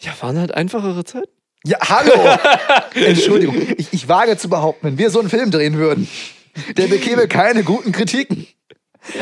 ja, 0.00 0.12
waren 0.20 0.38
halt 0.38 0.52
einfachere 0.54 1.04
Zeiten. 1.04 1.30
Ja, 1.64 1.78
hallo! 1.80 2.12
Entschuldigung, 2.94 3.54
ich, 3.76 3.92
ich 3.92 4.08
wage 4.08 4.36
zu 4.36 4.48
behaupten, 4.48 4.84
wenn 4.88 4.98
wir 4.98 5.10
so 5.10 5.20
einen 5.20 5.28
Film 5.30 5.52
drehen 5.52 5.74
würden, 5.76 6.08
der 6.76 6.86
bekäme 6.88 7.28
keine 7.28 7.62
guten 7.64 7.92
Kritiken. 7.92 8.46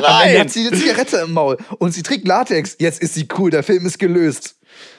Am 0.02 0.22
Ende 0.26 0.40
hat 0.40 0.50
sie 0.50 0.66
eine 0.66 0.76
Zigarette 0.76 1.18
im 1.18 1.32
Maul 1.32 1.56
und 1.78 1.92
sie 1.92 2.02
trägt 2.02 2.26
Latex. 2.28 2.76
Jetzt 2.78 3.00
ist 3.00 3.14
sie 3.14 3.26
cool, 3.38 3.50
der 3.50 3.62
Film 3.62 3.86
ist 3.86 3.98
gelöst. 3.98 4.56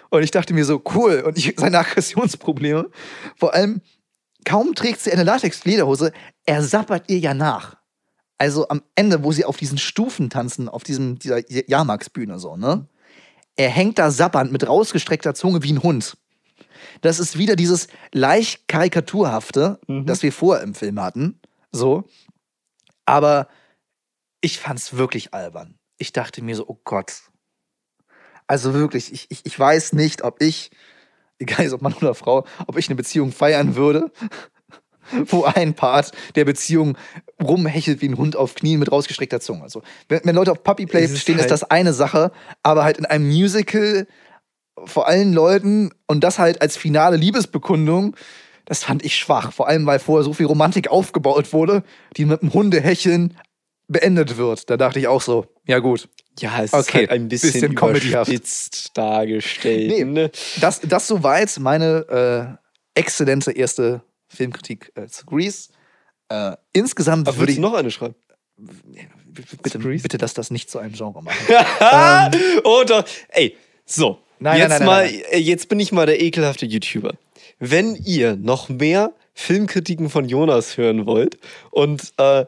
Und 0.10 0.24
ich 0.24 0.32
dachte 0.32 0.54
mir 0.54 0.66
so, 0.66 0.82
cool. 0.96 1.24
Und 1.26 1.38
ich, 1.38 1.54
seine 1.58 1.80
Aggressionsprobleme. 1.80 2.90
Vor 3.38 3.54
allem, 3.54 3.82
kaum 4.44 4.74
trägt 4.76 5.02
sie 5.02 5.12
eine 5.12 5.24
Latex-Lederhose, 5.24 6.12
er 6.46 6.64
sappert 6.64 7.10
ihr 7.10 7.20
ja 7.20 7.34
nach. 7.34 7.78
Also 8.38 8.68
am 8.70 8.82
Ende, 8.96 9.24
wo 9.24 9.32
sie 9.32 9.46
auf 9.46 9.58
diesen 9.58 9.78
Stufen 9.78 10.30
tanzen, 10.32 10.68
auf 10.68 10.84
diesem, 10.84 11.20
dieser 11.20 11.48
Jahrmarksbühne 11.70 12.40
so, 12.40 12.58
ne? 12.58 12.88
Er 13.56 13.70
hängt 13.70 14.00
da 14.00 14.10
sappernd 14.10 14.52
mit 14.52 14.68
rausgestreckter 14.68 15.36
Zunge 15.36 15.62
wie 15.62 15.74
ein 15.74 15.84
Hund. 15.84 16.18
Das 17.02 17.20
ist 17.20 17.38
wieder 17.38 17.56
dieses 17.56 17.88
leicht 18.12 18.68
karikaturhafte, 18.68 19.80
Mhm. 19.88 20.06
das 20.08 20.24
wir 20.24 20.32
vorher 20.32 20.64
im 20.64 20.74
Film 20.74 21.00
hatten. 21.00 21.40
So. 21.72 22.04
Aber 23.06 23.48
ich 24.42 24.60
fand's 24.60 24.96
wirklich 24.98 25.34
albern. 25.34 25.78
Ich 25.98 26.14
dachte 26.14 26.42
mir 26.44 26.56
so, 26.56 26.66
oh 26.68 26.80
Gott. 26.84 27.14
Also 28.48 28.74
wirklich, 28.74 29.14
ich, 29.14 29.28
ich, 29.30 29.46
ich 29.46 29.58
weiß 29.60 29.94
nicht, 29.94 30.24
ob 30.24 30.42
ich, 30.42 30.72
egal 31.40 31.72
ob 31.74 31.82
Mann 31.82 31.94
oder 31.94 32.16
Frau, 32.16 32.46
ob 32.68 32.78
ich 32.78 32.88
eine 32.90 32.96
Beziehung 32.96 33.32
feiern 33.32 33.76
würde, 33.76 34.12
wo 35.28 35.44
ein 35.44 35.74
Part 35.74 36.12
der 36.36 36.46
Beziehung 36.46 36.98
rumhechelt 37.42 38.02
wie 38.02 38.10
ein 38.10 38.18
Hund 38.18 38.36
auf 38.36 38.56
Knien 38.56 38.80
mit 38.80 38.92
rausgestreckter 38.92 39.40
Zunge. 39.40 39.64
Also, 39.64 39.82
wenn, 40.10 40.22
wenn 40.24 40.36
Leute 40.36 40.52
auf 40.52 40.64
Puppy 40.64 40.86
Play 40.86 41.06
ist 41.06 41.20
stehen, 41.20 41.36
ist 41.36 41.42
halt- 41.44 41.52
das 41.52 41.64
eine 41.64 41.94
Sache, 41.94 42.32
aber 42.64 42.84
halt 42.84 42.98
in 42.98 43.06
einem 43.06 43.28
Musical 43.28 44.08
vor 44.86 45.08
allen 45.08 45.34
Leuten 45.34 45.92
und 46.08 46.24
das 46.24 46.40
halt 46.40 46.62
als 46.62 46.78
finale 46.78 47.18
Liebesbekundung, 47.18 48.16
das 48.66 48.84
fand 48.84 49.04
ich 49.04 49.16
schwach. 49.16 49.52
Vor 49.54 49.68
allem, 49.68 49.86
weil 49.86 50.00
vorher 50.00 50.24
so 50.24 50.34
viel 50.34 50.46
Romantik 50.46 50.90
aufgebaut 50.90 51.54
wurde, 51.54 51.84
die 52.18 52.26
mit 52.26 52.42
dem 52.42 52.54
Hundehecheln 52.54 53.38
beendet 53.88 54.38
wird. 54.38 54.70
Da 54.70 54.78
dachte 54.78 55.00
ich 55.00 55.08
auch 55.08 55.22
so, 55.22 55.48
ja 55.66 55.80
gut. 55.80 56.08
Ja, 56.40 56.64
es 56.64 56.74
Okay, 56.74 56.80
ist 56.80 56.94
halt 56.94 57.10
ein 57.12 57.28
bisschen, 57.28 57.74
bisschen 57.76 58.10
überspitzt 58.12 58.98
dargestellt. 58.98 59.90
Nee. 59.90 60.04
Ne? 60.06 60.32
Das, 60.62 60.80
das 60.82 61.08
soweit 61.08 61.58
meine 61.60 62.58
exzellente 62.96 63.52
erste 63.52 64.02
Filmkritik 64.28 64.92
äh, 64.96 65.08
zu 65.08 65.26
Grease. 65.26 65.70
Äh, 66.30 66.56
insgesamt 66.74 67.28
Aber 67.28 67.38
würde 67.38 67.52
ich 67.52 67.58
du 67.58 67.62
noch 67.62 67.74
eine 67.74 67.92
schreiben? 67.92 68.16
bitte, 69.64 69.80
Grease? 69.80 70.04
bitte, 70.04 70.18
dass 70.18 70.34
das 70.34 70.52
nicht 70.52 70.70
zu 70.70 70.80
einem 70.80 70.94
Genre 70.94 71.22
machen. 71.22 71.38
oh 72.64 72.84
doch. 72.86 73.04
Ey, 73.30 73.56
so. 73.86 74.20
Nein, 74.40 74.58
jetzt 74.60 74.70
nein, 74.70 74.80
nein, 74.80 74.86
mal, 74.88 75.06
nein, 75.06 75.22
äh, 75.32 75.38
jetzt 75.38 75.70
bin 75.70 75.80
ich 75.80 75.92
mal 75.92 76.06
der 76.06 76.20
ekelhafte 76.22 76.66
YouTuber. 76.66 77.14
Wenn 77.64 77.96
ihr 77.96 78.36
noch 78.38 78.70
mehr 78.70 79.14
Filmkritiken 79.36 80.10
von 80.10 80.28
Jonas 80.28 80.78
hören 80.78 81.06
wollt 81.06 81.38
und 81.70 82.12
äh, 82.18 82.46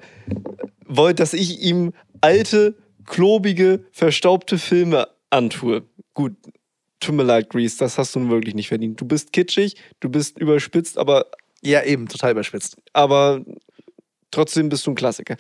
wollt, 0.88 1.20
dass 1.20 1.34
ich 1.34 1.62
ihm 1.62 1.94
alte, 2.20 2.76
klobige, 3.06 3.86
verstaubte 3.92 4.58
Filme 4.58 5.08
antue, 5.30 5.84
gut, 6.16 6.34
tut 7.00 7.14
mir 7.14 7.22
leid, 7.22 7.52
Grease, 7.52 7.78
das 7.78 8.00
hast 8.00 8.16
du 8.16 8.22
nun 8.22 8.32
wirklich 8.32 8.56
nicht 8.56 8.70
verdient. 8.70 9.00
Du 9.00 9.06
bist 9.06 9.32
kitschig, 9.32 9.76
du 10.00 10.10
bist 10.10 10.40
überspitzt, 10.40 10.98
aber 10.98 11.28
ja, 11.62 11.84
eben, 11.84 12.08
total 12.08 12.32
überspitzt. 12.32 12.78
aber 12.92 13.46
trotzdem 14.32 14.68
bist 14.68 14.88
du 14.88 14.92
ein 14.92 14.96
Klassiker. 14.96 15.38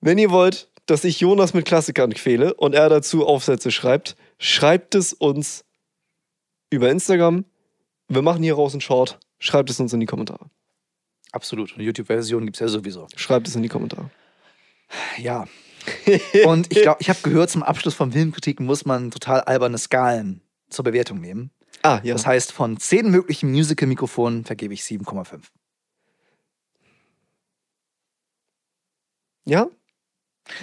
Wenn 0.00 0.18
ihr 0.18 0.30
wollt, 0.30 0.68
dass 0.86 1.04
ich 1.04 1.20
Jonas 1.20 1.54
mit 1.54 1.64
Klassikern 1.64 2.12
quäle 2.12 2.54
und 2.54 2.74
er 2.74 2.88
dazu 2.88 3.24
Aufsätze 3.24 3.70
schreibt, 3.70 4.16
schreibt 4.40 4.96
es 4.96 5.12
uns 5.12 5.64
über 6.70 6.90
Instagram. 6.90 7.44
Wir 8.10 8.22
machen 8.22 8.42
hier 8.42 8.54
raus 8.54 8.72
einen 8.72 8.80
Short. 8.80 9.18
Schreibt 9.38 9.70
es 9.70 9.78
uns 9.80 9.92
in 9.92 10.00
die 10.00 10.06
Kommentare. 10.06 10.50
Absolut. 11.32 11.74
Eine 11.74 11.84
YouTube-Version 11.84 12.44
gibt 12.44 12.56
es 12.56 12.60
ja 12.60 12.68
sowieso. 12.68 13.06
Schreibt 13.14 13.46
es 13.46 13.54
in 13.54 13.62
die 13.62 13.68
Kommentare. 13.68 14.10
Ja. 15.16 15.46
Und 16.44 16.72
ich 16.72 16.82
glaube, 16.82 16.98
ich 17.00 17.08
habe 17.08 17.20
gehört, 17.22 17.50
zum 17.50 17.62
Abschluss 17.62 17.94
von 17.94 18.12
Filmkritiken 18.12 18.66
muss 18.66 18.84
man 18.84 19.12
total 19.12 19.42
alberne 19.42 19.78
Skalen 19.78 20.42
zur 20.68 20.84
Bewertung 20.84 21.20
nehmen. 21.20 21.52
Ah, 21.82 22.00
ja. 22.02 22.12
Das 22.12 22.26
heißt, 22.26 22.52
von 22.52 22.78
zehn 22.78 23.10
möglichen 23.10 23.52
Musical-Mikrofonen 23.52 24.44
vergebe 24.44 24.74
ich 24.74 24.82
7,5. 24.82 25.42
ja? 29.50 29.68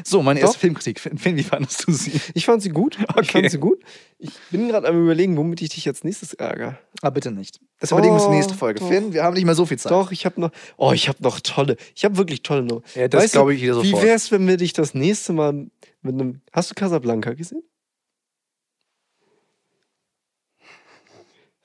So, 0.04 0.22
meine 0.24 0.40
Doch. 0.40 0.48
erste 0.48 0.60
Filmkritik. 0.60 1.00
Finn, 1.00 1.36
wie 1.38 1.44
fandest 1.44 1.88
du 1.88 1.92
sie? 1.92 2.20
Ich 2.34 2.46
fand 2.46 2.62
sie 2.62 2.70
gut. 2.70 2.98
Ich 3.00 3.10
Okay. 3.16 3.26
fand 3.42 3.52
sie 3.52 3.58
gut. 3.60 3.80
Ich 4.20 4.32
bin 4.52 4.68
gerade 4.68 4.88
am 4.88 5.02
überlegen, 5.04 5.38
womit 5.38 5.62
ich 5.62 5.70
dich 5.70 5.86
jetzt 5.86 6.04
nächstes 6.04 6.34
ärgere. 6.34 6.78
Ah, 7.02 7.10
bitte 7.10 7.32
nicht. 7.32 7.60
Das 7.80 7.92
überlegen 7.92 8.14
wir 8.14 8.16
uns 8.16 8.24
in 8.26 8.32
der 8.32 8.38
nächsten 8.40 8.54
Oh, 8.54 8.58
Folge. 8.58 8.80
doch. 8.80 8.88
Finn, 8.88 9.14
wir 9.14 9.24
haben 9.24 9.34
nicht 9.36 9.46
mehr 9.46 9.56
so 9.56 9.66
viel 9.66 9.78
Zeit. 9.78 9.92
Doch, 9.92 10.12
ich 10.12 10.26
habe 10.26 10.42
noch. 10.42 10.52
Oh, 10.78 10.92
ich 10.94 11.08
habe 11.08 11.22
noch 11.22 11.40
tolle. 11.42 11.78
Ich 11.96 12.04
habe 12.06 12.18
wirklich 12.18 12.42
tolle 12.44 12.64
noch. 12.64 12.82
Ja, 12.96 13.08
das 13.08 13.32
glaube 13.32 13.54
ich 13.54 13.62
wieder 13.62 13.82
Wie 13.84 13.88
sofort. 13.92 14.04
wär's, 14.04 14.32
wenn 14.32 14.48
wir 14.48 14.58
dich 14.58 14.74
das 14.74 14.94
nächste 14.94 15.34
Mal 15.34 15.68
mit 16.02 16.14
einem. 16.14 16.42
Hast 16.52 16.72
du 16.72 16.76
Casablanca 16.76 17.34
gesehen? 17.34 17.62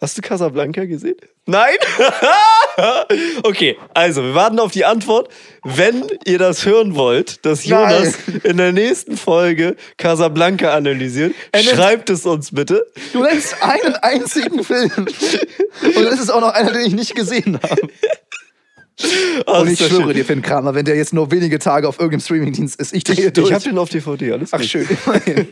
Hast 0.02 0.18
du 0.18 0.20
Casablanca 0.20 0.84
gesehen? 0.84 1.14
Nein? 1.46 1.76
okay, 3.44 3.78
also 3.94 4.20
wir 4.24 4.34
warten 4.34 4.58
auf 4.58 4.72
die 4.72 4.84
Antwort. 4.84 5.28
Wenn 5.62 6.08
ihr 6.24 6.40
das 6.40 6.66
hören 6.66 6.96
wollt, 6.96 7.46
dass 7.46 7.64
Nein. 7.64 7.92
Jonas 8.02 8.14
in 8.42 8.56
der 8.56 8.72
nächsten 8.72 9.16
Folge 9.16 9.76
Casablanca 9.98 10.74
analysiert, 10.74 11.36
Er 11.52 11.62
nimmt- 11.62 11.76
schreibt 11.76 12.10
es 12.10 12.26
uns 12.26 12.50
bitte. 12.52 12.84
Du 13.12 13.22
nennst 13.22 13.62
einen 13.62 13.94
einzigen 13.94 14.64
Film. 14.64 14.90
Und 14.96 16.04
das 16.04 16.18
ist 16.18 16.30
auch 16.30 16.40
noch 16.40 16.52
einer, 16.52 16.72
den 16.72 16.84
ich 16.84 16.94
nicht 16.94 17.14
gesehen 17.14 17.60
habe. 17.62 17.82
Oh, 19.46 19.60
Und 19.60 19.70
ich 19.70 19.78
schwöre 19.78 20.02
schön. 20.04 20.14
dir, 20.14 20.24
Finn 20.24 20.42
Kramer, 20.42 20.74
wenn 20.74 20.84
der 20.84 20.96
jetzt 20.96 21.14
nur 21.14 21.30
wenige 21.30 21.58
Tage 21.58 21.88
auf 21.88 21.98
irgendeinem 21.98 22.20
Streamingdienst 22.20 22.78
ist, 22.78 22.92
ich 22.92 23.04
drehe 23.04 23.32
durch. 23.32 23.48
Ich 23.48 23.54
habe 23.54 23.64
den 23.64 23.78
auf 23.78 23.88
DVD, 23.88 24.32
alles 24.32 24.52
Ach 24.52 24.58
gut. 24.58 24.66
schön, 24.68 24.86
immerhin. 25.06 25.48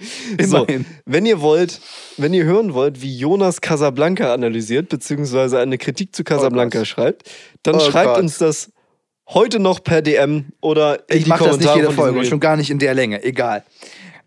So, 0.46 0.58
immerhin. 0.58 0.86
wenn 1.06 1.26
ihr 1.26 1.40
wollt, 1.40 1.80
wenn 2.18 2.34
ihr 2.34 2.44
hören 2.44 2.74
wollt, 2.74 3.00
wie 3.00 3.16
Jonas 3.16 3.60
Casablanca 3.60 4.32
analysiert, 4.34 4.88
beziehungsweise 4.90 5.58
eine 5.58 5.78
Kritik 5.78 6.14
zu 6.14 6.22
Casablanca 6.22 6.78
Gott. 6.80 6.86
schreibt, 6.88 7.30
dann 7.62 7.76
Oh 7.76 7.80
schreibt 7.80 8.14
Gott. 8.14 8.18
uns 8.22 8.38
das 8.38 8.70
heute 9.28 9.58
noch 9.58 9.82
per 9.82 10.02
DM 10.02 10.46
oder 10.60 11.08
in 11.10 11.18
Ich 11.18 11.26
mache 11.26 11.44
das 11.44 11.58
nicht 11.58 11.74
jede 11.74 11.92
Folge 11.92 12.24
schon 12.26 12.40
gar 12.40 12.56
nicht 12.56 12.70
in 12.70 12.78
der 12.78 12.94
Länge. 12.94 13.22
Egal. 13.24 13.64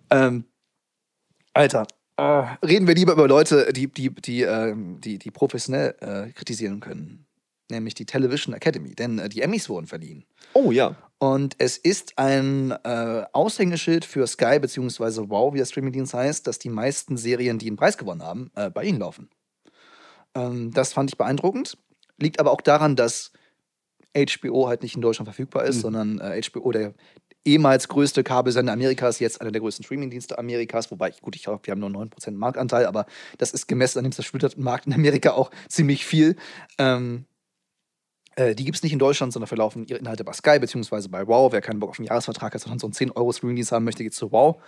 Ähm, 0.09 0.45
Alter, 1.53 1.85
äh, 2.17 2.23
reden 2.65 2.87
wir 2.87 2.95
lieber 2.95 3.13
über 3.13 3.27
Leute, 3.27 3.71
die, 3.73 3.87
die, 3.87 4.09
die, 4.09 4.41
ähm, 4.41 4.99
die, 5.01 5.19
die 5.19 5.29
professionell 5.31 5.95
äh, 6.01 6.31
kritisieren 6.31 6.79
können. 6.79 7.25
Nämlich 7.73 7.95
die 7.95 8.05
Television 8.05 8.53
Academy. 8.53 8.93
Denn 8.95 9.19
äh, 9.19 9.29
die 9.29 9.41
Emmys 9.41 9.67
wurden 9.69 9.87
verliehen. 9.87 10.25
Oh 10.53 10.71
ja. 10.71 10.95
Und 11.19 11.55
es 11.57 11.77
ist 11.77 12.17
ein 12.17 12.71
äh, 12.83 13.23
Aushängeschild 13.31 14.05
für 14.05 14.27
Sky 14.27 14.59
bzw. 14.59 15.29
Wow, 15.29 15.53
wie 15.53 15.57
der 15.57 15.65
Streamingdienst 15.65 16.13
heißt, 16.13 16.45
dass 16.47 16.59
die 16.59 16.69
meisten 16.69 17.17
Serien, 17.17 17.59
die 17.59 17.67
einen 17.67 17.77
Preis 17.77 17.97
gewonnen 17.97 18.21
haben, 18.23 18.51
äh, 18.55 18.69
bei 18.69 18.83
ihnen 18.83 18.99
laufen. 18.99 19.29
Ähm, 20.35 20.71
das 20.71 20.93
fand 20.93 21.11
ich 21.11 21.17
beeindruckend. 21.17 21.77
Liegt 22.17 22.39
aber 22.39 22.51
auch 22.51 22.61
daran, 22.61 22.95
dass 22.95 23.31
HBO 24.15 24.67
halt 24.67 24.83
nicht 24.83 24.95
in 24.95 25.01
Deutschland 25.01 25.27
verfügbar 25.27 25.65
ist, 25.65 25.77
Mhm. 25.77 25.81
sondern 25.81 26.19
äh, 26.19 26.41
HBO, 26.41 26.71
der 26.71 26.93
ehemals 27.45 27.87
größte 27.87 28.23
Kabelsender 28.23 28.71
Amerikas, 28.71 29.19
jetzt 29.19 29.41
einer 29.41 29.51
der 29.51 29.61
größten 29.61 29.83
Streamingdienste 29.83 30.37
Amerikas, 30.37 30.91
wobei, 30.91 31.09
ich, 31.09 31.21
gut, 31.21 31.35
ich 31.35 31.43
glaube, 31.43 31.65
wir 31.65 31.71
haben 31.71 31.79
nur 31.79 31.89
9% 31.89 32.31
Marktanteil, 32.37 32.85
aber 32.85 33.05
das 33.37 33.51
ist 33.51 33.67
gemessen 33.67 33.99
an 33.99 34.03
dem 34.05 34.11
zersplitterten 34.11 34.63
Markt 34.63 34.85
in 34.87 34.93
Amerika 34.93 35.31
auch 35.31 35.51
ziemlich 35.67 36.05
viel. 36.05 36.35
Ähm, 36.77 37.25
äh, 38.35 38.55
die 38.55 38.65
gibt 38.65 38.77
es 38.77 38.83
nicht 38.83 38.93
in 38.93 38.99
Deutschland, 38.99 39.33
sondern 39.33 39.47
verlaufen 39.47 39.85
ihre 39.85 39.99
Inhalte 39.99 40.23
bei 40.23 40.33
Sky 40.33 40.59
beziehungsweise 40.59 41.09
bei 41.09 41.27
Wow. 41.27 41.51
Wer 41.51 41.61
keinen 41.61 41.79
Bock 41.79 41.91
auf 41.91 41.99
einen 41.99 42.07
Jahresvertrag 42.07 42.53
hat, 42.53 42.61
sondern 42.61 42.79
so 42.79 42.87
einen 42.87 42.93
10 42.93 43.11
Euro 43.11 43.31
Streamingdienst 43.31 43.71
haben 43.71 43.85
möchte, 43.85 44.03
geht 44.03 44.13
zu 44.13 44.31
Wow. 44.31 44.61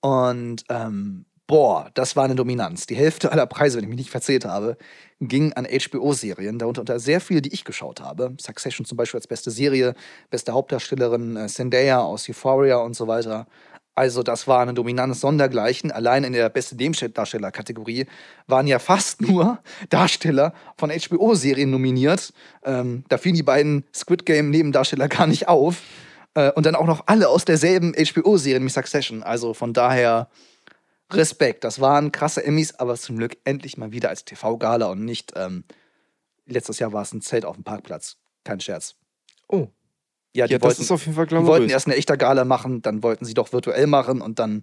Und 0.00 0.64
ähm, 0.68 1.26
boah, 1.46 1.90
das 1.94 2.16
war 2.16 2.24
eine 2.24 2.34
Dominanz. 2.34 2.86
Die 2.86 2.96
Hälfte 2.96 3.30
aller 3.30 3.46
Preise, 3.46 3.76
wenn 3.76 3.84
ich 3.84 3.90
mich 3.90 3.98
nicht 3.98 4.10
verzählt 4.10 4.44
habe, 4.44 4.76
ging 5.20 5.52
an 5.52 5.66
HBO-Serien, 5.66 6.58
darunter 6.58 6.80
unter 6.80 6.98
sehr 6.98 7.20
viele, 7.20 7.42
die 7.42 7.52
ich 7.52 7.64
geschaut 7.64 8.00
habe. 8.00 8.34
Succession 8.40 8.84
zum 8.84 8.96
Beispiel 8.96 9.18
als 9.18 9.26
beste 9.26 9.50
Serie, 9.50 9.94
beste 10.30 10.52
Hauptdarstellerin, 10.52 11.36
äh, 11.36 11.48
Zendaya 11.48 12.00
aus 12.00 12.28
Euphoria 12.28 12.78
und 12.78 12.94
so 12.94 13.06
weiter. 13.06 13.46
Also 13.94 14.22
das 14.22 14.46
war 14.46 14.60
eine 14.60 14.74
Dominanz 14.74 15.20
sondergleichen. 15.20 15.90
Allein 15.90 16.24
in 16.24 16.32
der 16.32 16.48
beste 16.48 16.76
Nebendarsteller-Kategorie 16.76 18.06
waren 18.46 18.66
ja 18.66 18.78
fast 18.78 19.20
nur 19.20 19.58
Darsteller 19.90 20.54
von 20.76 20.90
HBO-Serien 20.90 21.70
nominiert. 21.70 22.32
Ähm, 22.64 23.04
da 23.08 23.18
fielen 23.18 23.34
die 23.34 23.42
beiden 23.42 23.84
Squid 23.94 24.24
Game-Nebendarsteller 24.24 25.08
gar 25.08 25.26
nicht 25.26 25.48
auf. 25.48 25.82
Äh, 26.34 26.52
und 26.52 26.64
dann 26.64 26.74
auch 26.74 26.86
noch 26.86 27.04
alle 27.06 27.28
aus 27.28 27.44
derselben 27.44 27.92
HBO-Serie, 27.92 28.58
nämlich 28.58 28.72
Succession. 28.72 29.22
Also 29.22 29.52
von 29.52 29.72
daher 29.72 30.28
Respekt. 31.12 31.64
Das 31.64 31.80
waren 31.80 32.12
krasse 32.12 32.44
Emmys, 32.44 32.74
aber 32.74 32.96
zum 32.96 33.18
Glück 33.18 33.36
endlich 33.44 33.76
mal 33.76 33.92
wieder 33.92 34.08
als 34.08 34.24
TV-Gala 34.24 34.86
und 34.86 35.04
nicht 35.04 35.32
ähm, 35.36 35.64
letztes 36.46 36.78
Jahr 36.78 36.92
war 36.92 37.02
es 37.02 37.12
ein 37.12 37.20
Zelt 37.20 37.44
auf 37.44 37.56
dem 37.56 37.64
Parkplatz. 37.64 38.16
Kein 38.44 38.60
Scherz. 38.60 38.94
Oh. 39.48 39.68
Ja, 40.34 40.46
die 40.46 40.52
Ja, 40.52 40.58
das 40.58 40.68
wollten, 40.68 40.82
ist 40.82 40.90
auf 40.90 41.04
jeden 41.04 41.16
Fall 41.16 41.26
die 41.26 41.36
wollten 41.36 41.68
erst 41.68 41.86
eine 41.86 41.96
echte 41.96 42.16
Gala 42.16 42.44
machen, 42.44 42.82
dann 42.82 43.02
wollten 43.02 43.24
sie 43.24 43.34
doch 43.34 43.52
virtuell 43.52 43.86
machen 43.86 44.20
und 44.20 44.38
dann 44.38 44.62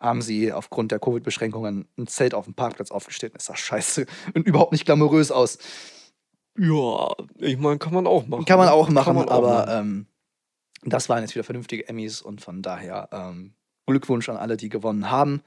haben 0.00 0.22
sie 0.22 0.52
aufgrund 0.52 0.92
der 0.92 0.98
Covid-Beschränkungen 0.98 1.86
ein 1.98 2.06
Zelt 2.06 2.32
auf 2.32 2.46
dem 2.46 2.54
Parkplatz 2.54 2.90
aufgestellt. 2.90 3.34
Das 3.34 3.44
sah 3.44 3.56
scheiße 3.56 4.06
und 4.34 4.46
überhaupt 4.46 4.72
nicht 4.72 4.86
glamourös 4.86 5.30
aus. 5.30 5.58
Ja, 6.58 7.10
ich 7.38 7.58
meine, 7.58 7.78
kann 7.78 7.94
man 7.94 8.06
auch 8.06 8.26
machen. 8.26 8.44
Kann 8.44 8.58
man 8.58 8.68
auch 8.68 8.88
machen, 8.88 9.14
man 9.14 9.28
auch 9.28 9.32
aber 9.32 9.66
machen. 9.66 9.70
Ähm, 9.72 10.06
das 10.84 11.08
waren 11.08 11.22
jetzt 11.22 11.34
wieder 11.34 11.44
vernünftige 11.44 11.86
Emmys 11.88 12.22
und 12.22 12.40
von 12.40 12.62
daher 12.62 13.08
ähm, 13.12 13.54
Glückwunsch 13.86 14.28
an 14.28 14.36
alle, 14.36 14.56
die 14.56 14.68
gewonnen 14.68 15.10
haben. 15.10 15.42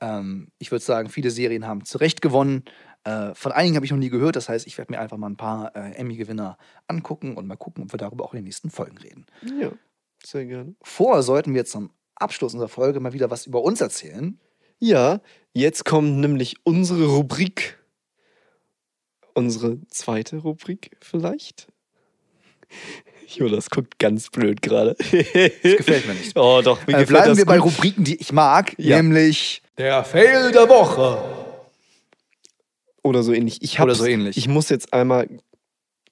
Ähm, 0.00 0.48
ich 0.58 0.70
würde 0.70 0.84
sagen, 0.84 1.08
viele 1.10 1.30
Serien 1.30 1.66
haben 1.66 1.84
zu 1.84 1.98
Recht 1.98 2.22
gewonnen. 2.22 2.64
Äh, 3.04 3.34
von 3.34 3.52
einigen 3.52 3.76
habe 3.76 3.86
ich 3.86 3.92
noch 3.92 3.98
nie 3.98 4.10
gehört, 4.10 4.36
das 4.36 4.48
heißt, 4.48 4.66
ich 4.66 4.76
werde 4.76 4.92
mir 4.92 5.00
einfach 5.00 5.16
mal 5.16 5.28
ein 5.30 5.36
paar 5.36 5.74
äh, 5.74 5.92
Emmy-Gewinner 5.92 6.58
angucken 6.86 7.36
und 7.36 7.46
mal 7.46 7.56
gucken, 7.56 7.84
ob 7.84 7.92
wir 7.94 7.98
darüber 7.98 8.24
auch 8.24 8.34
in 8.34 8.38
den 8.38 8.44
nächsten 8.44 8.70
Folgen 8.70 8.98
reden. 8.98 9.26
Ja, 9.60 9.70
sehr 10.22 10.44
gerne. 10.44 10.74
Vorher 10.82 11.22
sollten 11.22 11.54
wir 11.54 11.64
zum 11.64 11.90
Abschluss 12.14 12.52
unserer 12.52 12.68
Folge 12.68 13.00
mal 13.00 13.14
wieder 13.14 13.30
was 13.30 13.46
über 13.46 13.62
uns 13.62 13.80
erzählen. 13.80 14.38
Ja, 14.78 15.20
jetzt 15.54 15.84
kommt 15.86 16.18
nämlich 16.18 16.56
unsere 16.64 17.06
Rubrik. 17.06 17.78
Unsere 19.34 19.78
zweite 19.88 20.38
Rubrik 20.38 20.96
vielleicht? 21.00 21.68
Jonas 23.28 23.70
guckt 23.70 23.98
ganz 23.98 24.28
blöd 24.28 24.60
gerade. 24.60 24.96
Das 24.98 25.06
gefällt 25.12 26.06
mir 26.06 26.14
nicht. 26.14 26.32
Oh, 26.36 26.60
doch, 26.62 26.84
mir 26.86 26.98
Äh, 26.98 27.04
bleiben 27.06 27.28
das 27.28 27.38
wir 27.38 27.46
bei. 27.46 27.58
Rubriken, 27.60 28.04
die 28.04 28.16
ich 28.16 28.32
mag, 28.32 28.74
Ja. 28.78 28.96
nämlich 28.96 29.62
der 29.78 30.02
Fail 30.04 30.50
der 30.52 30.68
Woche. 30.68 31.39
Oder 33.02 33.22
so 33.22 33.32
ähnlich. 33.32 33.62
Ich 33.62 33.80
Oder 33.80 33.94
so 33.94 34.04
ähnlich. 34.06 34.36
Ich 34.36 34.48
muss 34.48 34.68
jetzt 34.68 34.92
einmal. 34.92 35.28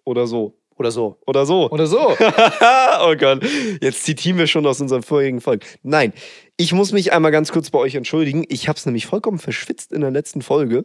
Oder 0.04 0.26
so. 0.26 0.58
Oder 0.76 0.90
so. 0.92 1.18
Oder 1.26 1.44
so. 1.44 1.68
Oder 1.70 1.86
so. 1.86 1.98
oh 3.00 3.16
Gott, 3.16 3.44
jetzt 3.82 4.04
zitieren 4.04 4.38
wir 4.38 4.46
schon 4.46 4.64
aus 4.64 4.80
unseren 4.80 5.02
vorigen 5.02 5.40
Folgen. 5.40 5.66
Nein, 5.82 6.12
ich 6.56 6.72
muss 6.72 6.92
mich 6.92 7.12
einmal 7.12 7.32
ganz 7.32 7.50
kurz 7.50 7.70
bei 7.70 7.78
euch 7.78 7.96
entschuldigen. 7.96 8.44
Ich 8.48 8.68
habe 8.68 8.78
es 8.78 8.86
nämlich 8.86 9.06
vollkommen 9.06 9.38
verschwitzt 9.40 9.92
in 9.92 10.02
der 10.02 10.12
letzten 10.12 10.40
Folge, 10.40 10.84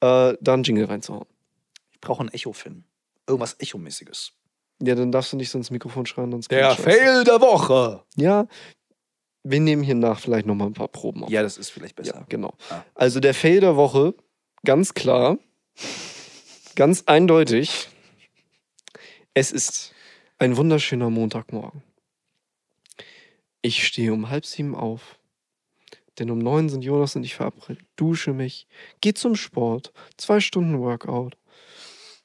äh, 0.00 0.34
da 0.40 0.54
einen 0.54 0.62
Jingle 0.62 0.84
reinzuhauen. 0.84 1.26
Ich 1.92 2.00
brauche 2.00 2.20
einen 2.20 2.28
Echo-Film. 2.30 2.84
Irgendwas 3.26 3.56
Echo-mäßiges. 3.58 4.32
Ja, 4.82 4.94
dann 4.94 5.10
darfst 5.10 5.32
du 5.32 5.36
nicht 5.36 5.50
so 5.50 5.58
ins 5.58 5.70
Mikrofon 5.70 6.06
schreien. 6.06 6.30
Sonst 6.30 6.50
Der. 6.50 6.70
Fail 6.72 7.24
der 7.24 7.40
Woche. 7.40 8.02
Ja, 8.16 8.46
wir 9.42 9.60
nehmen 9.60 9.82
hier 9.82 9.94
nach 9.94 10.20
vielleicht 10.20 10.46
nochmal 10.46 10.68
ein 10.68 10.72
paar 10.74 10.88
Proben 10.88 11.24
auf. 11.24 11.30
Ja, 11.30 11.42
das 11.42 11.58
ist 11.58 11.70
vielleicht 11.70 11.98
Ja, 11.98 12.12
besser. 12.12 12.26
genau. 12.28 12.54
Ah. 12.70 12.82
Also 12.94 13.20
der 13.20 13.34
Fail 13.34 13.60
der 13.60 13.76
Woche, 13.76 14.14
ganz 14.64 14.94
klar, 14.94 15.38
ganz 16.74 17.04
eindeutig, 17.06 17.88
Es 19.36 19.50
ist 19.50 19.92
ein 20.38 20.56
wunderschöner 20.56 21.10
Montagmorgen. 21.10 21.82
Ich 23.62 23.84
stehe 23.84 24.12
um 24.12 24.30
halb 24.30 24.46
sieben 24.46 24.76
auf. 24.76 25.18
Denn 26.18 26.30
um 26.30 26.38
neun 26.38 26.68
sind 26.68 26.84
Jonas 26.84 27.16
und 27.16 27.24
ich 27.24 27.34
verabredet. 27.34 27.84
Dusche 27.96 28.32
mich, 28.32 28.68
geh 29.00 29.12
zum 29.12 29.34
Sport, 29.34 29.92
zwei 30.16 30.38
Stunden 30.38 30.78
Workout. 30.78 31.36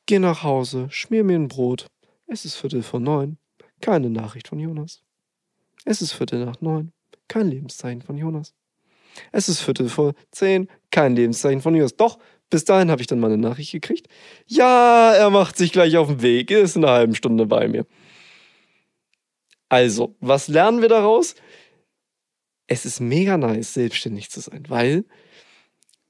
Geh 0.06 0.20
nach 0.20 0.44
Hause, 0.44 0.88
schmier 0.92 1.24
mir 1.24 1.40
ein 1.40 1.48
Brot. 1.48 1.88
Es 2.28 2.46
ist 2.46 2.58
Viertel 2.58 2.84
vor 2.84 3.00
neun. 3.00 3.40
Keine 3.82 4.12
Nachricht 4.12 4.50
von 4.50 4.60
Jonas. 4.60 5.02
Es 5.86 6.04
ist 6.04 6.12
Viertel 6.12 6.46
nach 6.46 6.62
neun. 6.62 6.94
Kein 7.28 7.48
Lebenszeichen 7.48 8.04
von 8.04 8.18
Jonas. 8.18 8.54
Es 9.32 9.50
ist 9.50 9.62
Viertel 9.62 9.90
vor 9.90 10.14
zehn. 10.30 10.70
Kein 10.92 11.16
Lebenszeichen 11.16 11.62
von 11.62 11.76
Jonas. 11.76 11.96
Doch, 11.96 12.20
bis 12.50 12.66
dahin 12.66 12.90
habe 12.90 13.02
ich 13.02 13.08
dann 13.08 13.20
mal 13.20 13.28
eine 13.28 13.38
Nachricht 13.38 13.72
gekriegt. 13.72 14.08
Ja, 14.48 15.14
er 15.14 15.30
macht 15.30 15.58
sich 15.58 15.72
gleich 15.72 15.98
auf 15.98 16.08
den 16.08 16.22
Weg. 16.22 16.50
Er 16.52 16.62
ist 16.62 16.76
in 16.76 16.84
einer 16.84 16.94
halben 16.94 17.16
Stunde 17.16 17.46
bei 17.46 17.68
mir. 17.68 17.86
Also, 19.70 20.16
was 20.20 20.48
lernen 20.48 20.82
wir 20.82 20.90
daraus? 20.90 21.36
Es 22.66 22.86
ist 22.86 23.00
mega 23.00 23.38
nice, 23.38 23.74
selbstständig 23.74 24.30
zu 24.30 24.42
sein, 24.42 24.64
weil 24.68 25.06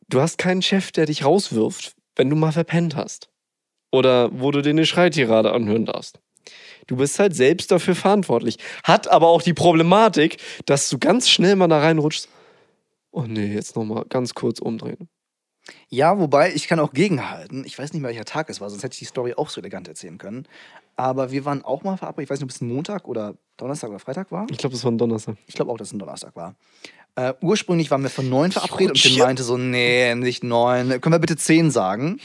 du 0.08 0.22
hast 0.22 0.38
keinen 0.38 0.62
Chef, 0.62 0.92
der 0.92 1.06
dich 1.06 1.26
rauswirft, 1.26 1.94
wenn 2.16 2.30
du 2.30 2.36
mal 2.36 2.52
verpennt 2.52 2.96
hast. 2.96 3.30
Oder 3.92 4.30
wo 4.32 4.52
du 4.52 4.62
dir 4.62 4.70
eine 4.70 4.86
Schreitirade 4.86 5.52
anhören 5.52 5.86
darfst. 5.86 6.20
Du 6.88 6.96
bist 6.96 7.20
halt 7.20 7.36
selbst 7.36 7.72
dafür 7.72 7.96
verantwortlich. 7.96 8.58
Hat 8.84 9.08
aber 9.08 9.28
auch 9.28 9.42
die 9.42 9.54
Problematik, 9.54 10.38
dass 10.66 10.90
du 10.90 10.98
ganz 10.98 11.30
schnell 11.30 11.56
mal 11.56 11.68
da 11.68 11.80
reinrutschst. 11.80 12.30
Oh 13.12 13.24
nee, 13.24 13.54
jetzt 13.54 13.76
nochmal 13.76 14.06
ganz 14.08 14.34
kurz 14.34 14.60
umdrehen. 14.60 15.10
Ja, 15.90 16.18
wobei 16.20 16.54
ich 16.54 16.68
kann 16.68 16.80
auch 16.80 16.94
gegenhalten. 16.94 17.64
Ich 17.66 17.78
weiß 17.78 17.94
nicht 17.94 18.02
mehr, 18.02 18.10
welcher 18.10 18.26
Tag 18.26 18.50
es 18.50 18.62
war, 18.62 18.70
sonst 18.70 18.84
hätte 18.84 18.94
ich 18.94 19.00
die 19.00 19.06
Story 19.06 19.34
auch 19.36 19.50
so 19.50 19.62
elegant 19.62 19.88
erzählen 19.88 20.18
können. 20.18 20.48
Aber 20.96 21.32
wir 21.32 21.46
waren 21.46 21.64
auch 21.64 21.84
mal 21.84 21.98
verabredet. 21.98 22.26
Ich 22.26 22.30
weiß 22.32 22.40
nicht, 22.40 22.46
ob 22.46 22.50
es 22.50 22.62
Montag 22.62 23.08
oder 23.08 23.36
Donnerstag 23.58 23.90
oder 23.90 24.00
Freitag 24.00 24.32
war. 24.32 24.48
Ich 24.50 24.58
glaube, 24.58 24.76
es 24.76 24.84
war 24.84 24.92
ein 24.92 24.98
Donnerstag. 24.98 25.38
Ich 25.48 25.56
glaube 25.56 25.72
auch, 25.72 25.78
dass 25.78 25.90
es 25.90 25.94
ein 25.94 26.00
Donnerstag 26.00 26.36
war. 26.36 26.56
Äh, 27.16 27.34
ursprünglich 27.42 27.90
waren 27.92 28.04
wir 28.04 28.10
von 28.10 28.30
neun 28.30 28.52
verabredet 28.52 28.92
und 28.92 29.02
Tim 29.02 29.18
meinte 29.18 29.44
so, 29.44 29.58
nee, 29.58 30.14
nicht 30.16 30.44
neun. 30.44 30.90
Können 31.02 31.14
wir 31.14 31.20
bitte 31.20 31.38
zehn 31.38 31.72
sagen? 31.72 32.20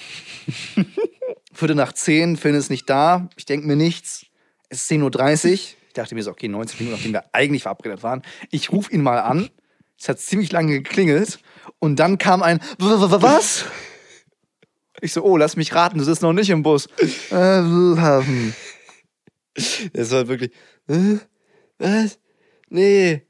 Viertel 1.53 1.77
nach 1.77 1.93
zehn, 1.93 2.37
Finn 2.37 2.55
ist 2.55 2.71
nicht 2.71 2.91
da. 2.91 3.29
Ich 3.37 3.47
denke 3.47 3.67
mir 3.67 3.77
nichts. 3.77 4.27
Es 4.69 4.83
ist 4.83 4.91
10.30 4.91 5.47
Uhr. 5.47 5.53
Ich 5.53 5.77
dachte 5.95 6.15
mir 6.17 6.23
so, 6.23 6.33
okay, 6.33 6.49
19 6.49 6.79
Minuten, 6.79 6.97
nachdem 6.97 7.13
wir 7.13 7.25
eigentlich 7.33 7.63
verabredet 7.63 8.03
waren. 8.03 8.23
Ich 8.51 8.73
rufe 8.73 8.93
ihn 8.93 9.03
mal 9.03 9.21
an. 9.21 9.49
Es 10.01 10.09
hat 10.09 10.19
ziemlich 10.21 10.53
lange 10.53 10.73
geklingelt. 10.83 11.39
Und 11.79 11.97
dann 11.97 12.19
kam 12.19 12.43
ein, 12.43 12.61
"W- 12.79 12.85
w- 12.87 13.11
w- 13.11 13.23
was? 13.23 13.65
Ich 15.01 15.13
so, 15.13 15.23
oh, 15.23 15.37
lass 15.37 15.57
mich 15.57 15.75
raten, 15.75 15.99
du 15.99 16.05
sitzt 16.05 16.23
noch 16.23 16.33
nicht 16.33 16.51
im 16.51 16.63
Bus. 16.63 16.87
Äh, 17.31 17.59
hm. 17.59 18.55
Es 19.93 20.11
war 20.11 20.29
wirklich. 20.29 20.51
Äh, 20.89 21.17
was? 21.79 22.19
Nee. 22.71 23.23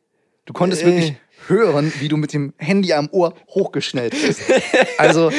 Du 0.46 0.52
konntest 0.52 0.82
Äh. 0.82 0.86
wirklich 0.86 1.14
hören, 1.46 1.92
wie 2.00 2.08
du 2.08 2.16
mit 2.16 2.32
dem 2.32 2.54
Handy 2.56 2.92
am 2.94 3.08
Ohr 3.10 3.34
hochgeschnellt 3.48 4.12
bist. 4.12 4.40
Also, 4.96 5.30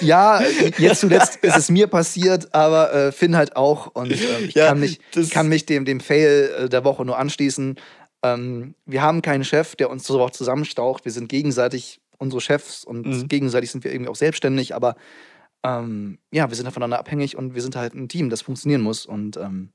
ja, 0.00 0.42
jetzt 0.78 1.00
zuletzt 1.00 1.36
ist 1.42 1.56
es 1.56 1.68
mir 1.70 1.86
passiert, 1.86 2.52
aber 2.54 2.92
äh, 2.92 3.12
Finn 3.12 3.36
halt 3.36 3.54
auch. 3.54 3.88
Und 3.94 4.10
ähm, 4.10 4.18
ich 4.48 4.54
Ja, 4.54 4.68
kann 4.68 4.80
mich, 4.80 4.98
kann 5.30 5.48
mich 5.48 5.64
dem, 5.66 5.84
dem 5.84 6.00
Fail 6.00 6.52
äh, 6.64 6.68
der 6.68 6.82
Woche 6.84 7.04
nur 7.04 7.18
anschließen. 7.18 7.76
Ähm, 8.24 8.74
wir 8.86 9.02
haben 9.02 9.22
keinen 9.22 9.44
Chef, 9.44 9.76
der 9.76 9.90
uns 9.90 10.04
so 10.06 10.20
auch 10.20 10.30
zusammenstaucht. 10.30 11.04
Wir 11.04 11.12
sind 11.12 11.28
gegenseitig 11.28 12.00
unsere 12.18 12.40
Chefs 12.40 12.84
und 12.84 13.06
Mhm. 13.06 13.28
gegenseitig 13.28 13.70
sind 13.70 13.84
wir 13.84 13.92
irgendwie 13.92 14.10
auch 14.10 14.16
selbstständig, 14.16 14.74
aber 14.74 14.96
ähm, 15.62 16.18
ja, 16.32 16.48
wir 16.48 16.56
sind 16.56 16.66
halt 16.66 16.74
voneinander 16.74 16.98
abhängig 16.98 17.36
und 17.36 17.54
wir 17.54 17.62
sind 17.62 17.76
halt 17.76 17.94
ein 17.94 18.08
Team, 18.08 18.30
das 18.30 18.42
funktionieren 18.42 18.82
muss. 18.82 19.06
Und 19.06 19.36
ähm, 19.36 19.70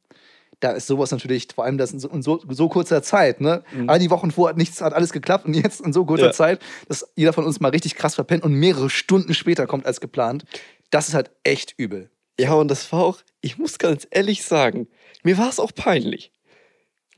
da 0.60 0.72
ist 0.72 0.88
sowas 0.88 1.12
natürlich, 1.12 1.48
vor 1.54 1.64
allem 1.64 1.78
das 1.78 1.92
in 1.94 2.00
so, 2.00 2.10
in 2.10 2.22
so, 2.22 2.42
so 2.50 2.70
kurzer 2.70 3.02
Zeit, 3.02 3.40
ne? 3.42 3.64
All 3.88 3.98
die 4.00 4.10
Wochen 4.10 4.30
vorher 4.32 4.52
hat 4.52 4.58
nichts, 4.58 4.82
hat 4.82 4.94
alles 4.94 5.14
geklappt 5.14 5.46
und 5.46 5.54
jetzt 5.54 5.82
in 5.82 5.94
so 5.94 6.06
kurzer 6.06 6.26
Ja. 6.28 6.32
Zeit, 6.32 6.60
dass 6.88 7.08
jeder 7.16 7.34
von 7.34 7.46
uns 7.46 7.60
mal 7.60 7.70
richtig 7.70 7.96
krass 7.96 8.16
verpennt 8.16 8.44
und 8.44 8.54
mehrere 8.54 8.90
Stunden 8.90 9.34
später 9.34 9.68
kommt 9.68 9.86
als 9.86 10.02
geplant. 10.02 10.44
Das 10.90 11.08
ist 11.08 11.14
halt 11.14 11.32
echt 11.44 11.76
übel. 11.78 12.10
Ja, 12.40 12.54
und 12.54 12.70
das 12.70 12.92
war 12.92 13.04
auch, 13.04 13.20
ich 13.42 13.58
muss 13.58 13.80
ganz 13.80 14.08
ehrlich 14.12 14.44
sagen, 14.44 14.88
mir 15.24 15.38
war 15.38 15.50
es 15.50 15.60
auch 15.60 15.74
peinlich. 15.74 16.32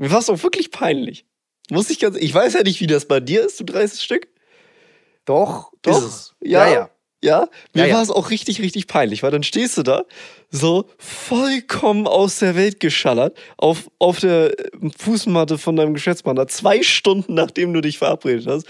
Mir 0.01 0.09
war 0.09 0.17
es 0.17 0.31
auch 0.31 0.41
wirklich 0.41 0.71
peinlich. 0.71 1.25
Muss 1.69 1.91
ich 1.91 1.99
ganz, 1.99 2.17
ich 2.17 2.33
weiß 2.33 2.53
ja 2.53 2.63
nicht, 2.63 2.81
wie 2.81 2.87
das 2.87 3.07
bei 3.07 3.19
dir 3.19 3.45
ist, 3.45 3.59
du 3.59 3.63
30 3.63 4.01
Stück. 4.01 4.29
Doch, 5.25 5.71
Doch, 5.83 6.33
ja. 6.41 6.65
ja. 6.65 6.73
ja. 6.73 6.89
Ja, 7.23 7.47
mir 7.75 7.81
Ja, 7.81 7.85
ja. 7.85 7.95
war 7.95 8.01
es 8.01 8.09
auch 8.09 8.31
richtig, 8.31 8.63
richtig 8.63 8.87
peinlich, 8.87 9.21
weil 9.21 9.29
dann 9.29 9.43
stehst 9.43 9.77
du 9.77 9.83
da, 9.83 10.05
so 10.49 10.89
vollkommen 10.97 12.07
aus 12.07 12.39
der 12.39 12.55
Welt 12.55 12.79
geschallert, 12.79 13.37
auf, 13.57 13.91
auf 13.99 14.19
der 14.19 14.59
äh, 14.59 14.89
Fußmatte 14.97 15.59
von 15.59 15.75
deinem 15.75 15.93
Geschäftspartner, 15.93 16.47
zwei 16.47 16.81
Stunden 16.81 17.35
nachdem 17.35 17.71
du 17.71 17.81
dich 17.81 17.99
verabredet 17.99 18.47
hast. 18.47 18.65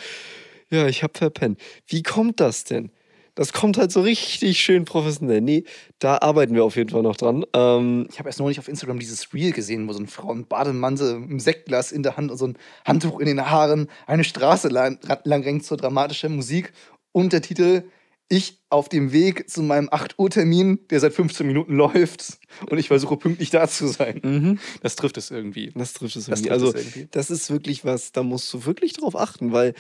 Ja, 0.70 0.86
ich 0.88 1.02
hab 1.02 1.18
verpennt. 1.18 1.62
Wie 1.88 2.04
kommt 2.04 2.42
das 2.42 2.66
denn? 2.66 2.92
Das 3.36 3.54
kommt 3.54 3.78
halt 3.78 3.92
so 3.92 4.02
richtig 4.02 4.60
schön 4.60 4.84
professionell. 4.86 5.40
Nee, 5.42 5.64
da 6.00 6.18
arbeiten 6.18 6.54
wir 6.54 6.64
auf 6.66 6.76
jeden 6.76 6.90
Fall 6.90 7.02
noch 7.02 7.16
dran. 7.16 7.46
Ähm, 7.54 8.08
Ich 8.12 8.20
habe 8.20 8.28
erst 8.30 8.40
neulich 8.40 8.60
auf 8.60 8.68
Instagram 8.68 9.00
dieses 9.00 9.34
Reel 9.34 9.52
gesehen, 9.52 9.88
wo 9.88 9.94
so 9.94 10.00
eine 10.00 10.08
Frau 10.08 10.32
im 10.34 10.46
Bademantel, 10.48 11.16
ein 11.16 11.40
Sektglas 11.40 11.92
in 11.92 12.04
der 12.04 12.18
Hand 12.18 12.30
und 12.32 12.38
so 12.38 12.48
ein 12.48 12.58
Handtuch 12.86 13.20
in 13.20 13.28
den 13.28 13.50
Haaren 13.50 13.88
eine 14.06 14.24
Straße 14.24 14.68
lang, 14.68 15.00
lang 15.24 15.44
rennt 15.44 15.66
zur 15.66 15.78
dramatischen 15.78 16.36
Musik. 16.36 16.74
Untertitel 17.14 17.84
Ich 18.30 18.60
auf 18.70 18.88
dem 18.90 19.12
Weg 19.12 19.50
zu 19.50 19.62
meinem 19.62 19.90
8 19.92 20.18
Uhr 20.18 20.30
Termin, 20.30 20.80
der 20.90 21.00
seit 21.02 21.14
15 21.14 21.46
Minuten 21.46 21.76
läuft 21.76 22.38
und 22.70 22.78
ich 22.78 22.88
versuche 22.88 23.18
pünktlich 23.18 23.50
da 23.50 23.68
zu 23.68 23.88
sein. 23.88 24.60
Das 24.82 24.96
trifft 24.96 25.18
es 25.18 25.32
irgendwie. 25.32 25.72
Das 25.76 25.94
trifft 25.94 26.16
es 26.16 26.26
Das 26.28 26.40
irgendwie. 26.42 26.50
trifft 26.50 26.64
also, 26.66 26.78
es 26.78 26.86
irgendwie. 26.86 27.08
das 27.12 27.30
ist 27.30 27.50
wirklich 27.52 27.84
was, 27.86 28.12
da 28.14 28.24
musst 28.24 28.54
du 28.54 28.66
wirklich 28.66 28.94
drauf 28.94 29.16
achten, 29.18 29.52
weil 29.52 29.74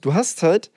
du 0.00 0.14
hast 0.14 0.42
halt, 0.42 0.70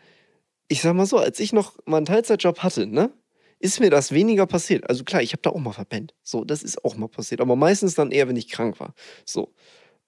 ich 0.71 0.81
sag 0.81 0.93
mal 0.95 1.05
so, 1.05 1.17
als 1.17 1.39
ich 1.39 1.51
noch 1.53 1.75
mal 1.85 1.97
einen 1.97 2.05
Teilzeitjob 2.05 2.59
hatte, 2.59 2.87
ne, 2.87 3.11
ist 3.59 3.79
mir 3.79 3.89
das 3.89 4.11
weniger 4.11 4.47
passiert. 4.47 4.89
Also 4.89 5.03
klar, 5.03 5.21
ich 5.21 5.33
habe 5.33 5.41
da 5.43 5.49
auch 5.51 5.59
mal 5.59 5.73
verpennt. 5.73 6.13
So, 6.23 6.43
das 6.45 6.63
ist 6.63 6.83
auch 6.83 6.95
mal 6.95 7.07
passiert. 7.09 7.41
Aber 7.41 7.55
meistens 7.55 7.93
dann 7.93 8.11
eher, 8.11 8.27
wenn 8.27 8.35
ich 8.37 8.47
krank 8.49 8.79
war. 8.79 8.93
So. 9.25 9.53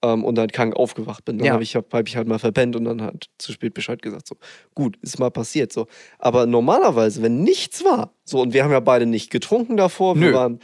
Ähm, 0.02 0.24
und 0.24 0.38
halt 0.38 0.52
krank 0.52 0.74
aufgewacht 0.74 1.24
bin. 1.24 1.38
Dann 1.38 1.46
Ja. 1.46 1.52
habe 1.52 1.62
ich, 1.62 1.76
hab, 1.76 1.92
hab 1.92 2.08
ich 2.08 2.16
halt 2.16 2.26
mal 2.26 2.38
verpennt 2.38 2.74
und 2.76 2.84
dann 2.84 3.00
halt 3.02 3.26
zu 3.38 3.52
spät 3.52 3.74
Bescheid 3.74 4.02
gesagt. 4.02 4.26
So, 4.26 4.36
gut, 4.74 4.96
ist 5.02 5.18
mal 5.18 5.30
passiert. 5.30 5.72
So. 5.72 5.86
Aber 6.18 6.46
normalerweise, 6.46 7.22
wenn 7.22 7.42
nichts 7.42 7.84
war, 7.84 8.12
so, 8.24 8.40
und 8.40 8.54
wir 8.54 8.64
haben 8.64 8.72
ja 8.72 8.80
beide 8.80 9.06
nicht 9.06 9.30
getrunken 9.30 9.76
davor, 9.76 10.16
wir 10.18 10.30
Nö. 10.30 10.34
waren 10.34 10.58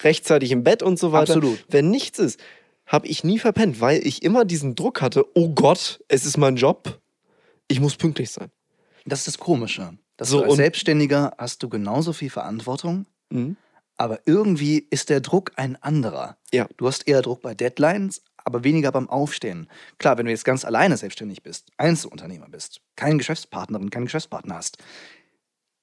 rechtzeitig 0.00 0.52
im 0.52 0.62
Bett 0.62 0.82
und 0.82 0.98
so 0.98 1.10
weiter. 1.12 1.34
Absolut. 1.34 1.64
Wenn 1.68 1.90
nichts 1.90 2.18
ist, 2.18 2.38
habe 2.86 3.06
ich 3.08 3.24
nie 3.24 3.38
verpennt, 3.38 3.80
weil 3.80 4.06
ich 4.06 4.22
immer 4.22 4.44
diesen 4.44 4.74
Druck 4.74 5.00
hatte, 5.02 5.24
oh 5.34 5.48
Gott, 5.50 6.00
es 6.08 6.24
ist 6.24 6.36
mein 6.36 6.56
Job, 6.56 7.00
ich 7.66 7.80
muss 7.80 7.96
pünktlich 7.96 8.30
sein. 8.30 8.50
Das 9.08 9.20
ist 9.20 9.28
das 9.28 9.38
Komische. 9.38 9.96
Dass 10.16 10.28
So, 10.28 10.44
als 10.44 10.54
Selbstständiger 10.56 11.32
hast 11.38 11.62
du 11.62 11.68
genauso 11.68 12.12
viel 12.12 12.30
Verantwortung, 12.30 13.06
Mhm. 13.30 13.56
aber 13.96 14.20
irgendwie 14.26 14.78
ist 14.90 15.10
der 15.10 15.20
Druck 15.20 15.52
ein 15.56 15.76
anderer. 15.82 16.36
Ja. 16.52 16.66
Du 16.76 16.86
hast 16.86 17.06
eher 17.06 17.22
Druck 17.22 17.42
bei 17.42 17.54
Deadlines, 17.54 18.22
aber 18.44 18.64
weniger 18.64 18.90
beim 18.92 19.08
Aufstehen. 19.08 19.68
Klar, 19.98 20.16
wenn 20.18 20.24
du 20.26 20.32
jetzt 20.32 20.44
ganz 20.44 20.64
alleine 20.64 20.96
selbstständig 20.96 21.42
bist, 21.42 21.70
Einzelunternehmer 21.76 22.48
bist, 22.48 22.80
keine 22.96 23.18
Geschäftspartnerin, 23.18 23.90
keinen 23.90 24.06
Geschäftspartner 24.06 24.56
hast, 24.56 24.78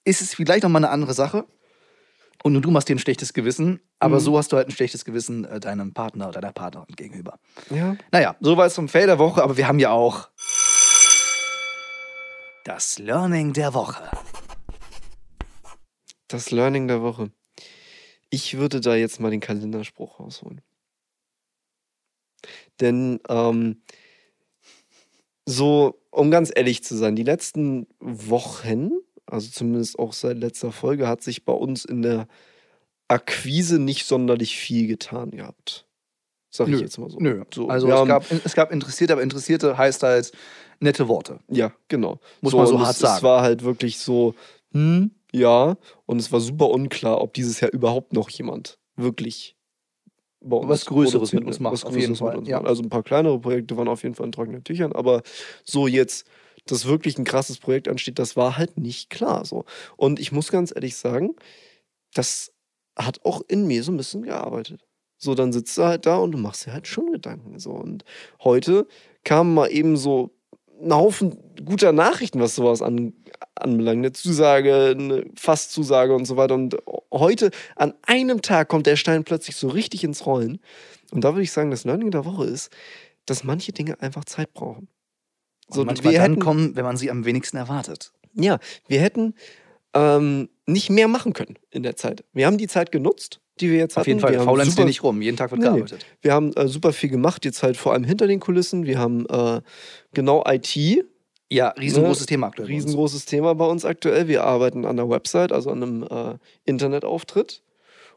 ist 0.03 0.21
es 0.21 0.33
vielleicht 0.33 0.63
nochmal 0.63 0.83
eine 0.83 0.91
andere 0.91 1.13
Sache. 1.13 1.45
Und 2.43 2.53
nur 2.53 2.61
du 2.61 2.69
machst 2.69 2.89
dir 2.89 2.95
ein 2.95 2.99
schlechtes 2.99 3.33
Gewissen, 3.33 3.79
aber 3.99 4.15
Mhm. 4.17 4.19
so 4.19 4.37
hast 4.37 4.51
du 4.51 4.57
halt 4.57 4.67
ein 4.67 4.71
schlechtes 4.71 5.03
Gewissen 5.05 5.45
äh, 5.45 5.59
deinem 5.59 5.93
Partner 5.93 6.27
oder 6.29 6.41
deiner 6.41 6.53
Partnerin 6.53 6.93
gegenüber. 6.95 7.39
Ja. 7.71 7.95
Naja, 8.11 8.35
soweit 8.39 8.71
zum 8.71 8.87
Fail 8.87 9.07
der 9.07 9.17
Woche, 9.17 9.41
aber 9.41 9.57
wir 9.57 9.67
haben 9.67 9.79
ja 9.79 9.89
auch 9.91 10.29
das 12.65 12.97
Learning 12.97 13.53
der 13.53 13.73
Woche. 13.75 14.09
Das 16.27 16.49
Learning 16.49 16.87
der 16.87 17.01
Woche. 17.03 17.31
Ich 18.31 18.57
würde 18.57 18.81
da 18.81 18.95
jetzt 18.95 19.19
mal 19.19 19.29
den 19.29 19.39
Kalenderspruch 19.39 20.19
rausholen. 20.19 20.61
Denn 22.81 23.19
ähm, 23.29 23.83
so, 25.45 26.01
um 26.09 26.31
ganz 26.31 26.51
ehrlich 26.53 26.83
zu 26.83 26.97
sein, 26.97 27.15
die 27.15 27.23
letzten 27.23 27.85
Wochen, 27.99 28.91
also 29.27 29.49
zumindest 29.51 29.99
auch 29.99 30.13
seit 30.13 30.37
letzter 30.37 30.71
Folge, 30.71 31.07
hat 31.07 31.21
sich 31.21 31.45
bei 31.45 31.53
uns 31.53 31.85
in 31.85 32.01
der 32.01 32.27
Akquise 33.07 33.77
nicht 33.77 34.05
sonderlich 34.07 34.57
viel 34.57 34.87
getan 34.87 35.29
gehabt. 35.29 35.85
Sag 36.49 36.67
ich 36.67 36.73
Nö, 36.73 36.81
jetzt 36.81 36.97
mal 36.97 37.11
so. 37.11 37.19
Nö. 37.19 37.43
so 37.53 37.67
also 37.69 37.87
es 37.87 37.93
haben- 37.93 38.07
gab, 38.07 38.25
es 38.31 38.55
gab 38.55 38.71
Interessierte, 38.71 39.13
aber 39.13 39.21
Interessierte 39.21 39.77
heißt 39.77 40.01
halt 40.01 40.31
nette 40.79 41.07
Worte. 41.07 41.39
Ja, 41.49 41.73
genau. 41.87 42.19
Muss 42.41 42.53
man 42.53 42.67
so 42.67 42.79
hart 42.79 42.93
es, 42.93 42.99
sagen. 42.99 43.17
Es 43.17 43.23
war 43.23 43.41
halt 43.41 43.63
wirklich 43.63 43.99
so, 43.99 44.35
hm, 44.71 45.11
ja. 45.31 45.77
Und 46.05 46.19
es 46.19 46.31
war 46.31 46.39
super 46.39 46.69
unklar, 46.69 47.21
ob 47.21 47.33
dieses 47.33 47.59
Jahr 47.61 47.71
überhaupt 47.71 48.13
noch 48.13 48.29
jemand 48.29 48.79
wirklich 48.95 49.55
Was 50.41 50.85
Größeres 50.85 51.33
mit 51.33 51.45
uns 51.45 51.59
macht, 51.59 51.73
Was 51.73 51.83
auf 51.85 51.95
jeden 51.95 52.13
Größeres 52.13 52.21
mit 52.21 52.29
Fall, 52.29 52.37
uns 52.39 52.47
ja. 52.47 52.61
Also 52.61 52.83
ein 52.83 52.89
paar 52.89 53.03
kleinere 53.03 53.39
Projekte 53.39 53.77
waren 53.77 53.87
auf 53.87 54.03
jeden 54.03 54.15
Fall 54.15 54.27
in 54.27 54.31
trockenen 54.31 54.63
Tüchern, 54.63 54.93
aber 54.93 55.23
so 55.63 55.87
jetzt, 55.87 56.27
dass 56.67 56.85
wirklich 56.85 57.17
ein 57.17 57.25
krasses 57.25 57.57
Projekt 57.57 57.87
ansteht, 57.87 58.19
das 58.19 58.35
war 58.35 58.57
halt 58.57 58.77
nicht 58.77 59.09
klar. 59.09 59.45
So. 59.45 59.65
Und 59.97 60.19
ich 60.19 60.31
muss 60.31 60.51
ganz 60.51 60.71
ehrlich 60.73 60.95
sagen, 60.95 61.35
das 62.13 62.51
hat 62.97 63.25
auch 63.25 63.41
in 63.47 63.67
mir 63.67 63.83
so 63.83 63.91
ein 63.91 63.97
bisschen 63.97 64.23
gearbeitet. 64.23 64.85
So, 65.17 65.33
dann 65.35 65.53
sitzt 65.53 65.77
du 65.77 65.83
halt 65.83 66.05
da 66.05 66.17
und 66.17 66.31
du 66.31 66.37
machst 66.37 66.65
dir 66.65 66.73
halt 66.73 66.87
schon 66.87 67.11
Gedanken. 67.11 67.59
So. 67.59 67.71
Und 67.71 68.03
heute 68.43 68.87
kamen 69.23 69.53
mal 69.53 69.67
eben 69.67 69.97
so 69.97 70.34
ein 70.85 70.93
Haufen 70.93 71.37
guter 71.63 71.91
Nachrichten, 71.91 72.39
was 72.39 72.55
sowas 72.55 72.81
an, 72.81 73.13
anbelangt. 73.55 73.99
Eine 73.99 74.13
Zusage, 74.13 74.95
eine 74.97 75.25
Fastzusage 75.35 76.13
und 76.13 76.25
so 76.25 76.37
weiter. 76.37 76.55
Und 76.55 76.77
heute, 77.11 77.51
an 77.75 77.93
einem 78.03 78.41
Tag, 78.41 78.69
kommt 78.69 78.85
der 78.85 78.95
Stein 78.95 79.23
plötzlich 79.23 79.55
so 79.55 79.67
richtig 79.67 80.03
ins 80.03 80.25
Rollen. 80.25 80.59
Und 81.11 81.23
da 81.23 81.33
würde 81.33 81.43
ich 81.43 81.51
sagen, 81.51 81.71
das 81.71 81.83
Learning 81.83 82.11
der 82.11 82.25
Woche 82.25 82.45
ist, 82.45 82.71
dass 83.25 83.43
manche 83.43 83.71
Dinge 83.71 83.99
einfach 84.01 84.25
Zeit 84.25 84.53
brauchen. 84.53 84.87
So, 85.67 85.81
und 85.81 85.87
manchmal 85.87 86.13
wir 86.13 86.19
dann 86.19 86.31
hätten, 86.31 86.41
kommen, 86.41 86.75
wenn 86.75 86.85
man 86.85 86.97
sie 86.97 87.09
am 87.09 87.25
wenigsten 87.25 87.57
erwartet. 87.57 88.11
Ja, 88.33 88.59
wir 88.87 88.99
hätten 88.99 89.33
ähm, 89.93 90.49
nicht 90.65 90.89
mehr 90.89 91.07
machen 91.07 91.33
können 91.33 91.57
in 91.71 91.83
der 91.83 91.95
Zeit. 91.95 92.23
Wir 92.33 92.45
haben 92.45 92.57
die 92.57 92.67
Zeit 92.67 92.91
genutzt, 92.91 93.39
die 93.59 93.69
wir 93.69 93.77
jetzt 93.77 93.95
hatten. 93.95 94.01
Auf 94.01 94.07
jeden 94.07 94.19
Fall, 94.19 94.33
wir 94.33 94.41
faulenzt 94.41 94.77
dir 94.77 94.85
nicht 94.85 95.03
rum, 95.03 95.21
jeden 95.21 95.37
Tag 95.37 95.51
wird 95.51 95.61
nee, 95.61 95.67
gearbeitet. 95.67 96.05
Wir 96.21 96.33
haben 96.33 96.53
äh, 96.53 96.67
super 96.67 96.93
viel 96.93 97.09
gemacht, 97.09 97.45
jetzt 97.45 97.63
halt 97.63 97.77
vor 97.77 97.93
allem 97.93 98.03
hinter 98.03 98.27
den 98.27 98.39
Kulissen. 98.39 98.85
Wir 98.85 98.99
haben 98.99 99.25
äh, 99.27 99.61
genau 100.13 100.43
IT. 100.47 100.75
Ja, 101.51 101.69
riesengroßes 101.69 102.21
ne? 102.21 102.27
Thema 102.27 102.47
aktuell. 102.47 102.67
Riesengroßes 102.67 103.25
Thema 103.25 103.53
bei 103.53 103.65
uns 103.65 103.85
aktuell. 103.85 104.27
Wir 104.27 104.43
arbeiten 104.43 104.85
an 104.85 104.97
der 104.97 105.09
Website, 105.09 105.51
also 105.51 105.69
an 105.69 105.83
einem 105.83 106.03
äh, 106.03 106.37
Internetauftritt 106.63 107.61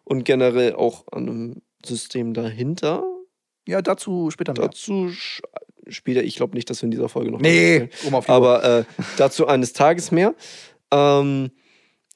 und 0.05 0.25
generell 0.25 0.75
auch 0.75 1.05
an 1.13 1.29
einem 1.29 1.63
System 1.85 2.33
dahinter. 2.33 3.05
Ja, 3.67 3.83
dazu 3.83 4.31
später 4.31 4.55
mehr. 4.55 4.63
Dazu 4.63 5.11
später, 5.89 6.23
ich 6.23 6.37
glaube 6.37 6.57
nicht, 6.57 6.71
dass 6.71 6.81
wir 6.81 6.87
in 6.87 6.91
dieser 6.91 7.11
Folge 7.11 7.31
noch. 7.31 7.41
Nee, 7.41 7.91
um 8.07 8.15
auf 8.15 8.29
Aber 8.31 8.65
äh, 8.65 8.85
dazu 9.19 9.47
eines 9.47 9.75
Tages 9.75 10.11
mehr. 10.11 10.35
Ähm, 10.91 11.51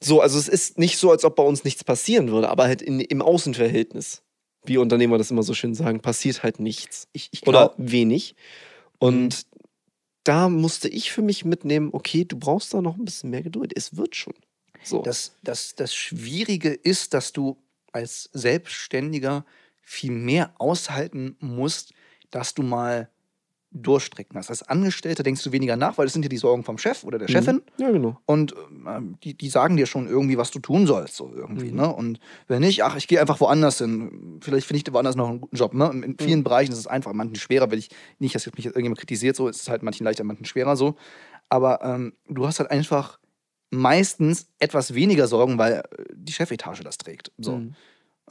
so, 0.03 0.21
also 0.21 0.37
es 0.37 0.47
ist 0.47 0.77
nicht 0.77 0.97
so, 0.97 1.11
als 1.11 1.23
ob 1.23 1.35
bei 1.35 1.43
uns 1.43 1.63
nichts 1.63 1.83
passieren 1.83 2.29
würde, 2.31 2.49
aber 2.49 2.63
halt 2.65 2.81
in, 2.81 2.99
im 2.99 3.21
Außenverhältnis, 3.21 4.21
wie 4.65 4.77
Unternehmer 4.77 5.17
das 5.17 5.31
immer 5.31 5.43
so 5.43 5.53
schön 5.53 5.75
sagen, 5.75 5.99
passiert 5.99 6.43
halt 6.43 6.59
nichts. 6.59 7.07
Ich, 7.13 7.29
ich 7.31 7.41
glaub, 7.41 7.77
Oder 7.77 7.91
wenig. 7.91 8.35
Und 8.99 9.45
mhm. 9.45 9.59
da 10.23 10.49
musste 10.49 10.87
ich 10.89 11.11
für 11.11 11.21
mich 11.21 11.45
mitnehmen, 11.45 11.89
okay, 11.91 12.25
du 12.25 12.37
brauchst 12.37 12.73
da 12.73 12.81
noch 12.81 12.97
ein 12.97 13.05
bisschen 13.05 13.29
mehr 13.29 13.43
Geduld. 13.43 13.73
Es 13.75 13.97
wird 13.97 14.15
schon. 14.15 14.33
So. 14.83 15.01
Das, 15.01 15.35
das, 15.43 15.75
das 15.75 15.93
Schwierige 15.93 16.73
ist, 16.73 17.13
dass 17.13 17.31
du 17.31 17.57
als 17.91 18.29
Selbstständiger 18.33 19.45
viel 19.81 20.11
mehr 20.11 20.53
aushalten 20.57 21.37
musst, 21.39 21.93
dass 22.31 22.53
du 22.53 22.63
mal 22.63 23.09
durchstrecken 23.73 24.37
hast. 24.37 24.49
Als 24.49 24.63
Angestellter 24.63 25.23
denkst 25.23 25.43
du 25.43 25.51
weniger 25.51 25.75
nach, 25.75 25.97
weil 25.97 26.05
es 26.05 26.13
sind 26.13 26.23
ja 26.23 26.29
die 26.29 26.37
Sorgen 26.37 26.63
vom 26.63 26.77
Chef 26.77 27.03
oder 27.03 27.17
der 27.17 27.27
mhm. 27.27 27.33
Chefin. 27.33 27.61
Ja, 27.77 27.91
genau. 27.91 28.17
Und 28.25 28.53
äh, 28.53 29.01
die, 29.23 29.33
die 29.35 29.49
sagen 29.49 29.77
dir 29.77 29.87
schon 29.87 30.07
irgendwie, 30.07 30.37
was 30.37 30.51
du 30.51 30.59
tun 30.59 30.85
sollst, 30.85 31.15
so 31.15 31.31
irgendwie. 31.33 31.71
Mhm. 31.71 31.77
Ne? 31.77 31.93
Und 31.93 32.19
wenn 32.47 32.61
nicht, 32.61 32.83
ach, 32.83 32.95
ich 32.95 33.07
gehe 33.07 33.19
einfach 33.19 33.39
woanders 33.39 33.79
hin. 33.79 34.39
Vielleicht 34.41 34.67
finde 34.67 34.83
ich 34.85 34.93
woanders 34.93 35.15
noch 35.15 35.27
einen 35.27 35.41
guten 35.41 35.55
Job. 35.55 35.73
Ne? 35.73 35.89
In 35.89 36.17
vielen 36.19 36.39
mhm. 36.39 36.43
Bereichen 36.43 36.71
ist 36.71 36.79
es 36.79 36.87
einfach, 36.87 37.13
manchen 37.13 37.35
schwerer, 37.35 37.71
will 37.71 37.79
ich 37.79 37.89
nicht, 38.19 38.35
dass 38.35 38.45
mich 38.45 38.65
irgendjemand 38.65 38.99
kritisiert, 38.99 39.35
so 39.35 39.47
ist 39.47 39.61
es 39.61 39.69
halt 39.69 39.83
manchen 39.83 40.03
leichter, 40.03 40.23
manchen 40.23 40.45
schwerer 40.45 40.75
so. 40.75 40.95
Aber 41.49 41.81
ähm, 41.83 42.13
du 42.27 42.45
hast 42.45 42.59
halt 42.59 42.71
einfach 42.71 43.19
meistens 43.71 44.47
etwas 44.59 44.93
weniger 44.93 45.27
Sorgen, 45.27 45.57
weil 45.57 45.73
äh, 45.73 46.03
die 46.13 46.31
Chefetage 46.31 46.83
das 46.83 46.97
trägt. 46.97 47.31
So. 47.37 47.57
Mhm. 47.57 47.75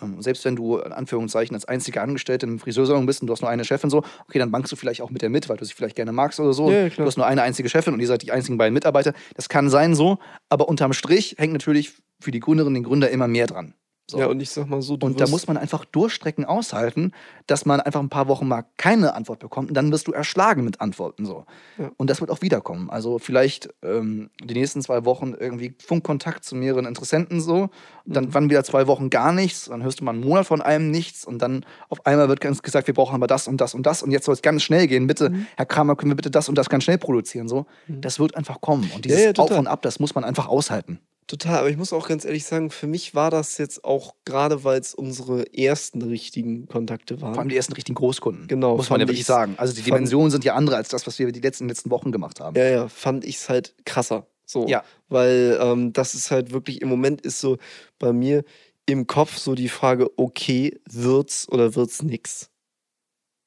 Ähm, 0.01 0.23
selbst 0.23 0.45
wenn 0.45 0.57
du 0.57 0.79
in 0.79 0.93
Anführungszeichen 0.93 1.55
als 1.55 1.65
einzige 1.65 2.01
Angestellte 2.01 2.47
im 2.47 2.59
Friseursalon 2.59 3.07
bist 3.07 3.21
und 3.21 3.27
du 3.27 3.33
hast 3.33 3.43
nur 3.43 3.51
eine 3.51 3.65
Chefin 3.65 3.91
so, 3.91 3.99
okay, 4.27 4.39
dann 4.39 4.51
bankst 4.51 4.73
du 4.73 4.77
vielleicht 4.77 5.03
auch 5.03 5.11
mit 5.11 5.23
der 5.23 5.29
mit, 5.29 5.49
weil 5.49 5.57
du 5.57 5.65
sie 5.65 5.75
vielleicht 5.75 5.97
gerne 5.97 6.13
magst 6.13 6.41
oder 6.41 6.53
so. 6.53 6.71
Ja, 6.71 6.89
du 6.89 7.05
hast 7.05 7.17
nur 7.17 7.27
eine 7.27 7.43
einzige 7.43 7.69
Chefin 7.69 7.93
und 7.95 8.01
ihr 8.01 8.07
seid 8.07 8.23
die 8.23 8.33
einzigen 8.33 8.59
beiden 8.59 8.75
Mitarbeiter. 8.75 9.13
Das 9.35 9.49
kann 9.49 9.69
sein 9.69 9.95
so, 9.95 10.19
aber 10.49 10.69
unterm 10.69 10.93
Strich 10.93 11.37
hängt 11.39 11.53
natürlich 11.53 11.93
für 12.21 12.31
die 12.31 12.41
Gründerin, 12.41 12.75
den 12.75 12.85
Gründer 12.85 13.11
immer 13.11 13.29
mehr 13.29 13.47
dran. 13.47 13.75
So. 14.13 14.19
Ja, 14.19 14.27
und 14.27 14.41
ich 14.43 14.51
sag 14.51 14.69
mal 14.69 14.83
so, 14.83 14.99
Und 15.01 15.21
da 15.21 15.27
muss 15.27 15.47
man 15.47 15.57
einfach 15.57 15.87
Durchstrecken 15.87 16.45
aushalten, 16.45 17.13
dass 17.47 17.65
man 17.65 17.81
einfach 17.81 18.01
ein 18.01 18.11
paar 18.11 18.29
Wochen 18.29 18.47
mal 18.47 18.67
keine 18.77 19.15
Antwort 19.15 19.39
bekommt 19.39 19.71
und 19.71 19.75
dann 19.75 19.91
wirst 19.91 20.07
du 20.07 20.13
erschlagen 20.13 20.65
mit 20.65 20.83
Antworten 20.83 21.25
so. 21.25 21.47
Ja. 21.79 21.91
Und 21.97 22.11
das 22.11 22.21
wird 22.21 22.31
auch 22.31 22.43
wiederkommen. 22.43 22.91
Also 22.91 23.19
vielleicht 23.19 23.71
ähm, 23.83 24.29
die 24.45 24.53
nächsten 24.53 24.83
zwei 24.83 25.07
Wochen 25.07 25.33
irgendwie 25.33 25.75
Funkkontakt 25.83 26.45
zu 26.45 26.55
mehreren 26.55 26.85
Interessenten 26.85 27.41
so, 27.41 27.71
dann 28.05 28.27
mhm. 28.27 28.35
wann 28.35 28.51
wieder 28.51 28.65
zwei 28.65 28.87
Wochen 28.87 29.09
gar 29.09 29.33
nichts, 29.33 29.65
dann 29.65 29.83
hörst 29.83 30.01
du 30.01 30.05
mal 30.05 30.13
einen 30.13 30.21
Monat 30.21 30.47
von 30.47 30.61
einem 30.61 30.91
nichts 30.91 31.25
und 31.25 31.41
dann 31.41 31.65
auf 31.89 32.05
einmal 32.05 32.29
wird 32.29 32.43
ganz 32.43 32.61
gesagt, 32.61 32.87
wir 32.89 32.95
brauchen 32.95 33.15
aber 33.15 33.27
das 33.27 33.49
und 33.49 33.63
das 33.63 33.73
und 33.73 33.87
das 33.87 34.03
und 34.03 34.11
jetzt 34.11 34.27
soll 34.27 34.35
es 34.35 34.43
ganz 34.43 34.63
schnell 34.63 34.87
gehen. 34.89 35.07
Bitte, 35.07 35.31
mhm. 35.31 35.47
Herr 35.57 35.65
Kramer, 35.65 35.97
können 35.97 36.11
wir 36.11 36.17
bitte 36.17 36.31
das 36.31 36.51
und 36.51 36.59
das 36.59 36.69
ganz 36.69 36.85
schnell 36.85 36.99
produzieren 36.99 37.49
so. 37.49 37.65
Mhm. 37.87 38.03
Das 38.03 38.19
wird 38.19 38.37
einfach 38.37 38.61
kommen 38.61 38.91
und 38.95 39.07
dieses 39.07 39.21
ja, 39.21 39.31
ja, 39.31 39.33
Auf 39.39 39.59
und 39.59 39.67
Ab, 39.67 39.81
das 39.81 40.01
muss 40.01 40.15
man 40.15 40.23
einfach 40.23 40.49
aushalten. 40.49 41.01
Total, 41.33 41.61
aber 41.61 41.71
ich 41.71 41.79
muss 41.79 41.95
auch 41.95 42.09
ganz 42.09 42.27
ehrlich 42.27 42.45
sagen, 42.45 42.71
für 42.71 42.87
mich 42.87 43.15
war 43.15 43.31
das 43.31 43.57
jetzt 43.57 43.85
auch 43.85 44.17
gerade, 44.27 44.65
weil 44.65 44.79
es 44.79 44.93
unsere 44.93 45.51
ersten 45.57 46.03
richtigen 46.03 46.69
Kontakte 46.69 47.23
waren. 47.23 47.33
Vor 47.33 47.41
allem 47.41 47.49
die 47.49 47.57
ersten 47.57 47.73
richtigen 47.73 47.95
Großkunden. 47.95 48.49
Genau. 48.49 48.77
Muss 48.77 48.91
man 48.91 49.01
ja 49.01 49.09
wirklich 49.09 49.25
sagen. 49.25 49.55
Also 49.57 49.73
die 49.73 49.81
Dimensionen 49.81 50.31
sind 50.31 50.45
ja 50.45 50.55
andere 50.55 50.77
als 50.77 50.91
das, 50.91 51.07
was 51.07 51.19
wir 51.19 51.33
die 51.33 51.41
letzten, 51.41 51.71
letzten 51.71 51.89
Wochen 51.89 52.13
gemacht 52.13 52.39
haben. 52.41 52.55
Ja, 52.55 52.69
ja, 52.69 52.89
fand 52.89 53.25
ich 53.25 53.37
es 53.37 53.49
halt 53.49 53.75
krasser. 53.87 54.27
So. 54.45 54.67
Ja. 54.69 54.85
Weil 55.09 55.59
ähm, 55.59 55.95
das 55.95 56.15
ist 56.15 56.31
halt 56.31 56.53
wirklich, 56.53 56.83
im 56.83 56.91
Moment 56.91 57.23
ist 57.23 57.41
so 57.41 57.57
bei 57.99 58.13
mir 58.13 58.45
im 58.85 59.07
Kopf 59.07 59.39
so 59.39 59.55
die 59.55 59.71
Frage, 59.71 60.11
okay, 60.19 60.79
wird's 60.85 61.49
oder 61.49 61.75
wird's 61.75 62.03
nix? 62.03 62.51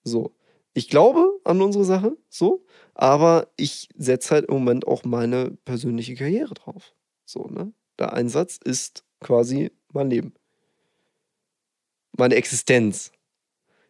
So. 0.03 0.35
Ich 0.73 0.89
glaube 0.89 1.39
an 1.43 1.61
unsere 1.61 1.85
Sache, 1.85 2.17
so, 2.29 2.65
aber 2.95 3.47
ich 3.57 3.89
setze 3.95 4.33
halt 4.33 4.45
im 4.45 4.55
Moment 4.55 4.87
auch 4.87 5.03
meine 5.03 5.51
persönliche 5.65 6.15
Karriere 6.15 6.55
drauf. 6.55 6.94
So, 7.25 7.47
ne? 7.47 7.73
Der 7.99 8.13
Einsatz 8.13 8.59
ist 8.63 9.03
quasi 9.19 9.71
mein 9.91 10.09
Leben. 10.09 10.33
Meine 12.17 12.35
Existenz. 12.35 13.11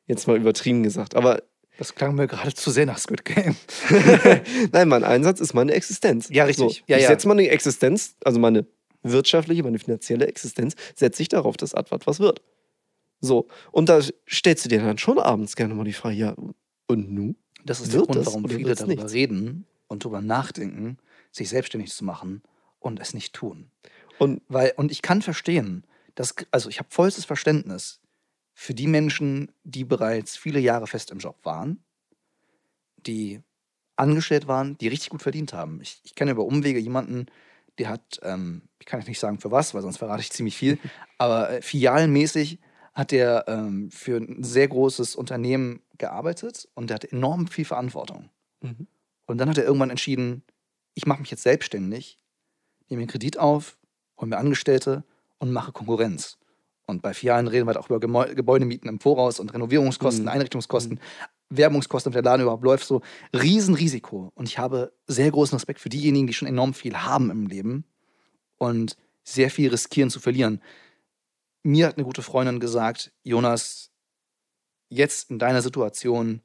Jetzt 0.07 0.27
mal 0.27 0.37
übertrieben 0.37 0.83
gesagt. 0.83 1.15
Aber. 1.15 1.43
Das 1.77 1.93
klang 1.93 2.15
mir 2.15 2.27
gerade 2.27 2.53
zu 2.53 2.71
sehr 2.71 2.85
nach 2.85 2.97
Squid 2.97 3.25
Game. 3.25 3.55
Nein, 4.71 4.87
mein 4.87 5.03
Einsatz 5.03 5.41
ist 5.41 5.53
meine 5.53 5.73
Existenz. 5.73 6.29
Ja, 6.29 6.45
richtig. 6.45 6.77
So, 6.77 6.83
ja, 6.87 6.97
ich 6.97 7.03
ja. 7.03 7.09
setze 7.09 7.27
meine 7.27 7.49
Existenz, 7.49 8.15
also 8.23 8.39
meine 8.39 8.65
wirtschaftliche, 9.03 9.61
meine 9.61 9.77
finanzielle 9.77 10.25
Existenz, 10.27 10.75
setze 10.95 11.21
ich 11.21 11.27
darauf, 11.27 11.57
dass 11.57 11.75
Advert 11.75 12.07
was 12.07 12.21
wird. 12.21 12.41
So. 13.19 13.47
Und 13.73 13.89
da 13.89 13.99
stellst 14.29 14.63
du 14.63 14.69
dir 14.69 14.79
dann 14.79 14.97
schon 14.97 15.19
abends 15.19 15.57
gerne 15.57 15.73
mal 15.73 15.83
die 15.83 15.93
Frage, 15.93 16.15
ja, 16.15 16.35
und 16.87 17.11
nu? 17.11 17.35
Das 17.65 17.81
ist 17.81 17.91
wird 17.91 18.07
der 18.07 18.15
Grund, 18.15 18.25
warum 18.25 18.47
viele 18.47 18.73
darüber 18.73 18.95
nichts? 18.95 19.13
reden 19.13 19.65
und 19.87 20.05
darüber 20.05 20.21
nachdenken, 20.21 20.97
sich 21.31 21.49
selbstständig 21.49 21.91
zu 21.91 22.05
machen 22.05 22.41
und 22.85 22.99
es 22.99 23.13
nicht 23.13 23.33
tun. 23.33 23.71
Und, 24.19 24.41
Weil, 24.47 24.73
und 24.77 24.91
ich 24.91 25.01
kann 25.01 25.21
verstehen, 25.21 25.85
dass, 26.13 26.35
also 26.51 26.69
ich 26.69 26.79
habe 26.79 26.89
vollstes 26.91 27.25
Verständnis 27.25 27.99
für 28.53 28.73
die 28.73 28.87
Menschen, 28.87 29.51
die 29.63 29.83
bereits 29.83 30.37
viele 30.37 30.59
Jahre 30.59 30.87
fest 30.87 31.11
im 31.11 31.17
Job 31.17 31.37
waren, 31.43 31.83
die 32.97 33.41
angestellt 33.97 34.47
waren, 34.47 34.77
die 34.77 34.87
richtig 34.87 35.09
gut 35.09 35.23
verdient 35.23 35.51
haben. 35.51 35.81
Ich, 35.81 35.99
ich 36.03 36.15
kenne 36.15 36.31
über 36.31 36.45
Umwege 36.45 36.79
jemanden, 36.79 37.25
der 37.79 37.89
hat, 37.89 38.19
ähm, 38.23 38.61
ich 38.79 38.85
kann 38.85 38.99
jetzt 38.99 39.09
nicht 39.09 39.19
sagen 39.19 39.39
für 39.39 39.51
was, 39.51 39.73
weil 39.73 39.81
sonst 39.81 39.97
verrate 39.97 40.21
ich 40.21 40.31
ziemlich 40.31 40.55
viel, 40.55 40.77
aber 41.17 41.49
äh, 41.49 41.61
filialmäßig 41.61 42.59
hat 42.93 43.11
er 43.11 43.45
ähm, 43.47 43.89
für 43.91 44.17
ein 44.17 44.43
sehr 44.43 44.67
großes 44.67 45.15
Unternehmen 45.15 45.81
gearbeitet 45.97 46.69
und 46.75 46.89
der 46.89 46.95
hatte 46.95 47.11
enorm 47.11 47.47
viel 47.47 47.65
Verantwortung. 47.65 48.29
Mhm. 48.61 48.87
Und 49.25 49.39
dann 49.39 49.49
hat 49.49 49.57
er 49.57 49.65
irgendwann 49.65 49.89
entschieden, 49.89 50.43
ich 50.93 51.05
mache 51.05 51.19
mich 51.19 51.31
jetzt 51.31 51.43
selbstständig 51.43 52.19
nehme 52.89 53.01
einen 53.01 53.09
Kredit 53.09 53.37
auf, 53.37 53.77
hole 54.19 54.29
mir 54.29 54.37
Angestellte 54.37 55.03
und 55.39 55.51
mache 55.51 55.71
Konkurrenz. 55.71 56.37
Und 56.87 57.01
bei 57.01 57.13
Filialen 57.13 57.47
reden 57.47 57.65
wir 57.65 57.73
halt 57.73 57.77
auch 57.77 57.89
über 57.89 57.99
Gebäudemieten 57.99 58.89
im 58.89 58.99
Voraus 58.99 59.39
und 59.39 59.53
Renovierungskosten, 59.53 60.25
mhm. 60.25 60.29
Einrichtungskosten, 60.29 60.95
mhm. 60.95 60.99
Werbungskosten, 61.49 62.11
damit 62.11 62.23
der 62.23 62.31
Laden 62.31 62.43
überhaupt 62.43 62.63
läuft. 62.63 62.85
So 62.85 63.01
Riesenrisiko. 63.33 64.31
Und 64.35 64.47
ich 64.47 64.57
habe 64.59 64.93
sehr 65.07 65.31
großen 65.31 65.55
Respekt 65.55 65.79
für 65.79 65.89
diejenigen, 65.89 66.27
die 66.27 66.33
schon 66.33 66.47
enorm 66.47 66.73
viel 66.73 66.97
haben 66.97 67.31
im 67.31 67.47
Leben 67.47 67.85
und 68.57 68.97
sehr 69.23 69.49
viel 69.49 69.69
riskieren 69.69 70.09
zu 70.09 70.19
verlieren. 70.19 70.61
Mir 71.63 71.87
hat 71.87 71.97
eine 71.97 72.05
gute 72.05 72.21
Freundin 72.21 72.59
gesagt, 72.59 73.11
Jonas, 73.23 73.89
jetzt 74.89 75.31
in 75.31 75.39
deiner 75.39 75.63
Situation 75.63 76.41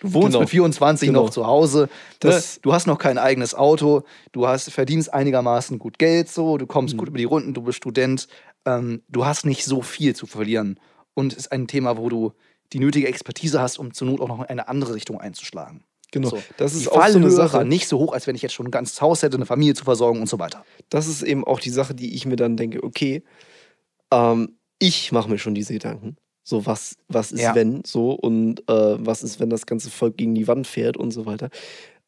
Du 0.00 0.14
wohnst 0.14 0.28
genau. 0.28 0.40
mit 0.40 0.50
24 0.50 1.08
genau. 1.08 1.24
noch 1.24 1.30
zu 1.30 1.46
Hause. 1.46 1.88
Das, 2.20 2.56
ne? 2.56 2.60
Du 2.62 2.72
hast 2.72 2.86
noch 2.86 2.98
kein 2.98 3.18
eigenes 3.18 3.54
Auto. 3.54 4.02
Du 4.32 4.46
hast, 4.46 4.70
verdienst 4.70 5.12
einigermaßen 5.12 5.78
gut 5.78 5.98
Geld 5.98 6.28
so. 6.28 6.56
Du 6.58 6.66
kommst 6.66 6.94
mhm. 6.94 6.98
gut 6.98 7.08
über 7.08 7.18
die 7.18 7.24
Runden. 7.24 7.54
Du 7.54 7.62
bist 7.62 7.78
Student. 7.78 8.28
Ähm, 8.64 9.02
du 9.08 9.24
hast 9.24 9.44
nicht 9.44 9.64
so 9.64 9.82
viel 9.82 10.14
zu 10.14 10.26
verlieren. 10.26 10.78
Und 11.14 11.32
es 11.32 11.40
ist 11.40 11.52
ein 11.52 11.66
Thema, 11.66 11.98
wo 11.98 12.08
du 12.08 12.32
die 12.72 12.78
nötige 12.78 13.06
Expertise 13.06 13.60
hast, 13.60 13.78
um 13.78 13.92
zur 13.92 14.08
Not 14.08 14.20
auch 14.20 14.28
noch 14.28 14.40
in 14.40 14.46
eine 14.46 14.68
andere 14.68 14.94
Richtung 14.94 15.20
einzuschlagen. 15.20 15.84
Genau. 16.10 16.28
So. 16.28 16.42
Das 16.58 16.74
ist 16.74 16.84
die 16.84 16.88
auch 16.88 17.06
so 17.08 17.18
eine 17.18 17.30
Sache. 17.30 17.64
nicht 17.64 17.88
so 17.88 17.98
hoch, 17.98 18.12
als 18.12 18.26
wenn 18.26 18.36
ich 18.36 18.42
jetzt 18.42 18.52
schon 18.52 18.66
ein 18.66 18.70
ganzes 18.70 19.00
Haus 19.00 19.22
hätte, 19.22 19.36
eine 19.36 19.46
Familie 19.46 19.74
zu 19.74 19.84
versorgen 19.84 20.20
und 20.20 20.28
so 20.28 20.38
weiter. 20.38 20.64
Das 20.90 21.06
ist 21.06 21.22
eben 21.22 21.44
auch 21.44 21.58
die 21.58 21.70
Sache, 21.70 21.94
die 21.94 22.14
ich 22.14 22.26
mir 22.26 22.36
dann 22.36 22.56
denke, 22.56 22.82
okay, 22.84 23.22
ähm, 24.10 24.56
ich 24.78 25.10
mache 25.12 25.30
mir 25.30 25.38
schon 25.38 25.54
diese 25.54 25.72
Gedanken. 25.72 26.16
So, 26.44 26.66
was, 26.66 26.96
was 27.08 27.32
ist, 27.32 27.42
ja. 27.42 27.54
wenn, 27.54 27.84
so, 27.84 28.12
und 28.12 28.68
äh, 28.68 28.96
was 28.98 29.22
ist, 29.22 29.38
wenn 29.40 29.50
das 29.50 29.66
ganze 29.66 29.90
Volk 29.90 30.16
gegen 30.16 30.34
die 30.34 30.48
Wand 30.48 30.66
fährt 30.66 30.96
und 30.96 31.12
so 31.12 31.26
weiter. 31.26 31.50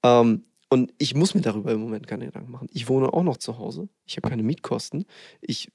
Ähm, 0.03 0.45
und 0.71 0.93
ich 0.99 1.15
muss 1.15 1.35
mir 1.35 1.41
darüber 1.41 1.73
im 1.73 1.81
Moment 1.81 2.07
keine 2.07 2.27
Gedanken 2.27 2.51
machen. 2.51 2.69
Ich 2.73 2.89
wohne 2.89 3.13
auch 3.13 3.23
noch 3.23 3.37
zu 3.37 3.59
Hause. 3.59 3.89
Ich 4.07 4.17
habe 4.17 4.29
keine 4.29 4.43
Mietkosten. 4.43 5.05
Ich 5.41 5.71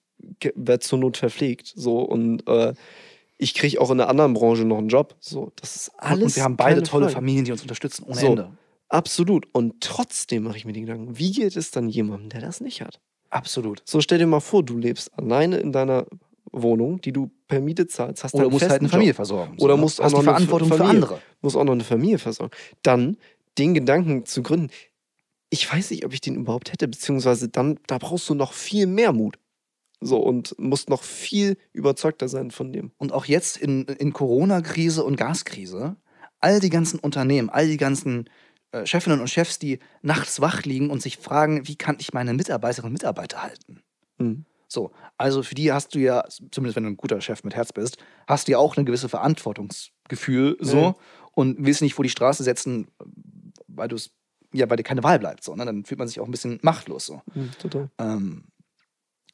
werde 0.56 0.80
zur 0.80 1.00
Not 1.00 1.16
verpflegt. 1.18 1.72
So, 1.74 2.02
und 2.02 2.46
äh, 2.48 2.74
ich 3.38 3.54
kriege 3.54 3.80
auch 3.80 3.92
in 3.92 4.02
einer 4.02 4.10
anderen 4.10 4.34
Branche 4.34 4.66
noch 4.66 4.78
einen 4.78 4.90
Job. 4.90 5.16
So, 5.22 5.54
das 5.56 5.78
ist 5.78 5.92
alles. 5.98 6.24
und 6.24 6.36
wir 6.36 6.44
haben 6.44 6.58
beide 6.58 6.84
tolle 6.84 7.06
Frage. 7.06 7.16
Familien, 7.16 7.46
die 7.46 7.54
uns 7.54 7.62
unterstützen 7.62 8.04
ohne 8.04 8.16
So. 8.20 8.28
Ende. 8.28 8.52
Absolut. 8.90 9.48
Und 9.54 9.82
trotzdem 9.82 10.44
mache 10.44 10.58
ich 10.58 10.66
mir 10.66 10.74
die 10.74 10.82
Gedanken, 10.82 11.18
wie 11.18 11.32
geht 11.32 11.56
es 11.56 11.72
dann 11.72 11.88
jemandem, 11.88 12.30
der 12.30 12.42
das 12.42 12.60
nicht 12.60 12.82
hat? 12.82 13.00
Absolut. 13.30 13.82
So, 13.86 14.02
stell 14.02 14.18
dir 14.18 14.28
mal 14.28 14.40
vor, 14.40 14.64
du 14.64 14.78
lebst 14.78 15.18
alleine 15.18 15.58
in 15.58 15.72
deiner 15.72 16.08
Wohnung, 16.52 17.02
die 17.02 17.12
du 17.12 17.32
per 17.48 17.62
Miete 17.62 17.88
zahlst, 17.88 18.24
hast 18.24 18.34
Oder 18.34 18.44
deinen 18.44 18.54
musst 18.54 18.70
halt 18.70 18.82
eine 18.82 18.90
Familie 18.90 19.12
Job, 19.12 19.16
versorgen. 19.18 19.58
Oder 19.60 19.76
ne? 19.76 19.82
musst 19.82 20.00
auch 20.00 20.06
hast 20.06 20.14
noch 20.14 20.22
die 20.22 20.28
eine 20.28 20.36
Verantwortung 20.36 20.70
für 20.70 20.78
Familie. 20.78 21.04
andere. 21.04 21.22
musst 21.42 21.56
auch 21.56 21.64
noch 21.64 21.74
eine 21.74 21.84
Familie 21.84 22.20
versorgen. 22.20 22.56
Dann 22.84 23.18
den 23.58 23.74
Gedanken 23.74 24.26
zu 24.26 24.44
gründen, 24.44 24.70
ich 25.50 25.72
weiß 25.72 25.92
nicht, 25.92 26.06
ob 26.06 26.14
ich 26.14 26.22
den 26.22 26.36
überhaupt 26.36 26.72
hätte, 26.72 26.88
beziehungsweise 26.88 27.50
dann, 27.50 27.80
da 27.88 27.98
brauchst 27.98 28.30
du 28.30 28.36
noch 28.36 28.54
viel 28.54 28.88
mehr 28.88 29.14
Mut. 29.14 29.38
So, 30.02 30.18
und 30.18 30.56
musst 30.58 30.90
noch 30.90 31.04
viel 31.04 31.58
überzeugter 31.74 32.30
sein 32.30 32.52
von 32.52 32.72
dem. 32.72 32.92
Und 32.98 33.12
auch 33.12 33.26
jetzt 33.26 33.58
in, 33.58 33.84
in 33.86 34.14
Corona-Krise 34.14 35.04
und 35.04 35.18
Gaskrise, 35.18 35.98
all 36.40 36.60
die 36.62 36.70
ganzen 36.70 37.00
Unternehmen, 37.00 37.50
all 37.50 37.68
die 37.68 37.78
ganzen 37.78 38.30
äh, 38.72 38.86
Chefinnen 38.86 39.20
und 39.20 39.30
Chefs, 39.30 39.60
die 39.60 39.80
nachts 40.02 40.40
wach 40.40 40.64
liegen 40.64 40.90
und 40.90 41.02
sich 41.02 41.18
fragen, 41.18 41.68
wie 41.68 41.76
kann 41.76 41.98
ich 42.00 42.14
meine 42.14 42.34
Mitarbeiterinnen 42.34 42.92
und 42.92 42.94
Mitarbeiter 42.94 43.44
halten? 43.44 43.82
Mhm. 44.20 44.46
So, 44.72 44.92
also 45.18 45.42
für 45.42 45.56
die 45.56 45.72
hast 45.74 45.96
du 45.96 46.00
ja, 46.00 46.24
zumindest 46.52 46.76
wenn 46.76 46.84
du 46.84 46.92
ein 46.92 46.98
guter 46.98 47.20
Chef 47.22 47.44
mit 47.44 47.56
Herz 47.56 47.74
bist, 47.74 47.98
hast 48.28 48.48
du 48.48 48.52
ja 48.54 48.60
auch 48.60 48.78
ein 48.78 48.86
gewisses 48.86 49.10
Verantwortungsgefühl 49.10 50.58
so 50.62 50.78
Ja. 50.78 50.96
und 51.34 51.58
willst 51.66 51.82
nicht 51.82 51.96
vor 51.96 52.04
die 52.04 52.10
Straße 52.10 52.44
setzen, 52.44 52.88
weil 53.68 53.88
du 53.88 53.96
es, 53.96 54.12
ja, 54.54 54.70
weil 54.70 54.78
dir 54.78 54.84
keine 54.84 55.04
Wahl 55.04 55.18
bleibt. 55.18 55.44
So, 55.44 55.56
ne? 55.56 55.66
Dann 55.66 55.86
fühlt 55.86 55.98
man 55.98 56.08
sich 56.08 56.20
auch 56.20 56.26
ein 56.26 56.32
bisschen 56.32 56.60
machtlos 56.62 57.08
so. 57.08 57.22
Mhm, 57.34 57.52
total. 57.60 57.90
Ähm, 57.98 58.46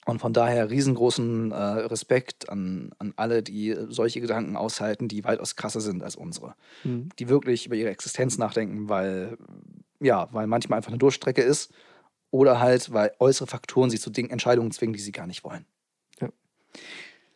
und 0.05 0.19
von 0.19 0.31
daher 0.33 0.69
riesengroßen 0.69 1.51
äh, 1.51 1.55
Respekt 1.55 2.47
an, 2.47 2.91
an 2.99 3.13
alle, 3.17 3.43
die 3.43 3.75
solche 3.89 4.21
Gedanken 4.21 4.55
aushalten, 4.55 5.07
die 5.09 5.23
weitaus 5.25 5.55
krasser 5.57 5.81
sind 5.81 6.01
als 6.01 6.15
unsere. 6.15 6.55
Mhm. 6.85 7.09
Die 7.19 7.27
wirklich 7.27 7.65
über 7.65 7.75
ihre 7.75 7.89
Existenz 7.89 8.37
nachdenken, 8.37 8.87
weil, 8.87 9.37
ja, 9.99 10.29
weil 10.31 10.47
manchmal 10.47 10.77
einfach 10.77 10.91
eine 10.91 10.99
Durchstrecke 10.99 11.41
ist 11.41 11.73
oder 12.31 12.59
halt, 12.59 12.91
weil 12.93 13.11
äußere 13.19 13.47
Faktoren 13.47 13.89
sie 13.89 13.99
zu 13.99 14.09
Dingen, 14.09 14.29
Entscheidungen 14.29 14.71
zwingen, 14.71 14.93
die 14.93 15.01
sie 15.01 15.11
gar 15.11 15.27
nicht 15.27 15.43
wollen. 15.43 15.65
Ja. 16.19 16.29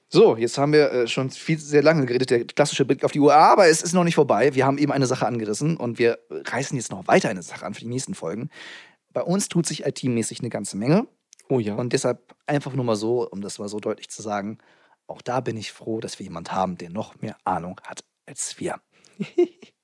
So, 0.10 0.36
jetzt 0.36 0.58
haben 0.58 0.74
wir 0.74 0.92
äh, 0.92 1.08
schon 1.08 1.30
viel, 1.30 1.60
sehr 1.60 1.84
lange 1.84 2.06
geredet, 2.06 2.30
der 2.30 2.46
klassische 2.46 2.86
Blick 2.86 3.04
auf 3.04 3.12
die 3.12 3.20
Uhr, 3.20 3.34
aber 3.34 3.68
es 3.68 3.82
ist 3.82 3.94
noch 3.94 4.04
nicht 4.04 4.16
vorbei. 4.16 4.56
Wir 4.56 4.66
haben 4.66 4.78
eben 4.78 4.92
eine 4.92 5.06
Sache 5.06 5.28
angerissen 5.28 5.78
und 5.78 6.00
wir 6.00 6.20
reißen 6.30 6.76
jetzt 6.76 6.92
noch 6.92 7.08
weiter 7.08 7.30
eine 7.30 7.44
Sache 7.44 7.66
an 7.66 7.74
für 7.74 7.82
die 7.82 7.88
nächsten 7.88 8.16
Folgen. 8.16 8.50
Bei 9.14 9.22
uns 9.22 9.50
tut 9.50 9.66
sich 9.66 9.86
IT-mäßig 9.86 10.40
eine 10.40 10.50
ganze 10.50 10.78
Menge. 10.78 11.08
Oh 11.48 11.60
ja. 11.60 11.76
Und 11.76 11.94
deshalb 11.94 12.36
einfach 12.46 12.74
nur 12.74 12.86
mal 12.86 12.96
so, 12.96 13.28
um 13.30 13.42
das 13.42 13.60
mal 13.60 13.70
so 13.70 13.80
deutlich 13.80 14.10
zu 14.10 14.22
sagen, 14.22 14.60
auch 15.08 15.22
da 15.22 15.40
bin 15.40 15.58
ich 15.58 15.72
froh, 15.72 16.00
dass 16.00 16.20
wir 16.20 16.26
jemanden 16.26 16.52
haben, 16.52 16.78
der 16.78 16.92
noch 16.92 17.20
mehr 17.22 17.38
Ahnung 17.44 17.82
hat 17.84 18.04
als 18.26 18.60
wir. 18.60 18.80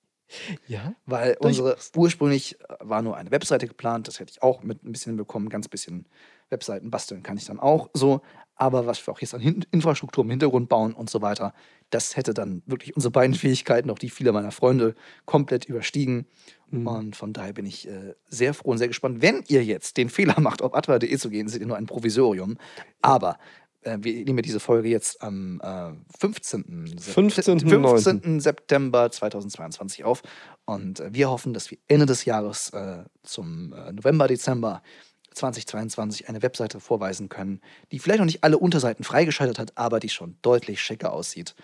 ja? 0.67 0.93
Weil 1.05 1.37
unsere 1.39 1.77
ursprünglich 1.95 2.59
äh, 2.61 2.75
war 2.79 3.01
nur 3.01 3.17
eine 3.17 3.31
Webseite 3.31 3.67
geplant, 3.67 4.07
das 4.07 4.19
hätte 4.19 4.31
ich 4.31 4.43
auch 4.43 4.63
mit 4.63 4.83
ein 4.83 4.91
bisschen 4.91 5.11
hinbekommen, 5.11 5.49
ganz 5.49 5.67
bisschen 5.67 6.05
Webseiten 6.49 6.91
basteln 6.91 7.23
kann 7.23 7.37
ich 7.37 7.45
dann 7.45 7.59
auch 7.59 7.89
so. 7.93 8.21
Aber 8.57 8.87
was 8.87 9.05
wir 9.05 9.13
auch 9.13 9.19
jetzt 9.19 9.33
an 9.33 9.41
Hin 9.41 9.65
Infrastruktur 9.71 10.23
im 10.23 10.29
Hintergrund 10.29 10.69
bauen 10.69 10.93
und 10.93 11.09
so 11.09 11.21
weiter, 11.21 11.53
das 11.89 12.15
hätte 12.15 12.33
dann 12.33 12.61
wirklich 12.65 12.95
unsere 12.95 13.11
beiden 13.11 13.35
Fähigkeiten, 13.35 13.89
auch 13.89 13.99
die 13.99 14.09
vieler 14.09 14.31
meiner 14.31 14.51
Freunde, 14.51 14.95
komplett 15.25 15.65
überstiegen. 15.65 16.25
Mhm. 16.69 16.87
Und 16.87 17.15
von 17.15 17.33
daher 17.33 17.53
bin 17.53 17.65
ich 17.65 17.87
äh, 17.87 18.13
sehr 18.29 18.53
froh 18.53 18.71
und 18.71 18.77
sehr 18.77 18.87
gespannt. 18.87 19.21
Wenn 19.21 19.43
ihr 19.47 19.63
jetzt 19.63 19.97
den 19.97 20.09
Fehler 20.09 20.39
macht, 20.39 20.61
auf 20.61 20.73
atwa.de 20.73 21.17
zu 21.17 21.29
gehen, 21.29 21.47
seht 21.49 21.61
ihr 21.61 21.67
nur 21.67 21.77
ein 21.77 21.85
Provisorium. 21.85 22.57
Aber 23.01 23.37
äh, 23.85 23.97
wir 24.01 24.25
nehmen 24.25 24.41
diese 24.41 24.59
Folge 24.59 24.89
jetzt 24.89 25.21
am 25.21 25.61
äh, 25.61 25.91
15. 26.19 26.97
Sep- 26.97 27.13
15. 27.13 27.59
15. 27.59 28.39
September 28.39 29.11
2022 29.11 30.03
auf. 30.03 30.21
Und 30.65 30.99
äh, 30.99 31.13
wir 31.13 31.29
hoffen, 31.29 31.53
dass 31.53 31.71
wir 31.71 31.77
Ende 31.87 32.05
des 32.05 32.25
Jahres 32.25 32.71
äh, 32.71 33.03
zum 33.23 33.73
äh, 33.73 33.93
November, 33.93 34.27
Dezember 34.27 34.81
2022 35.33 36.29
eine 36.29 36.41
Webseite 36.41 36.79
vorweisen 36.79 37.29
können, 37.29 37.61
die 37.91 37.99
vielleicht 37.99 38.19
noch 38.19 38.25
nicht 38.25 38.43
alle 38.43 38.57
Unterseiten 38.57 39.03
freigeschaltet 39.03 39.59
hat, 39.59 39.77
aber 39.77 39.99
die 39.99 40.09
schon 40.09 40.37
deutlich 40.41 40.81
schicker 40.81 41.11
aussieht. 41.11 41.55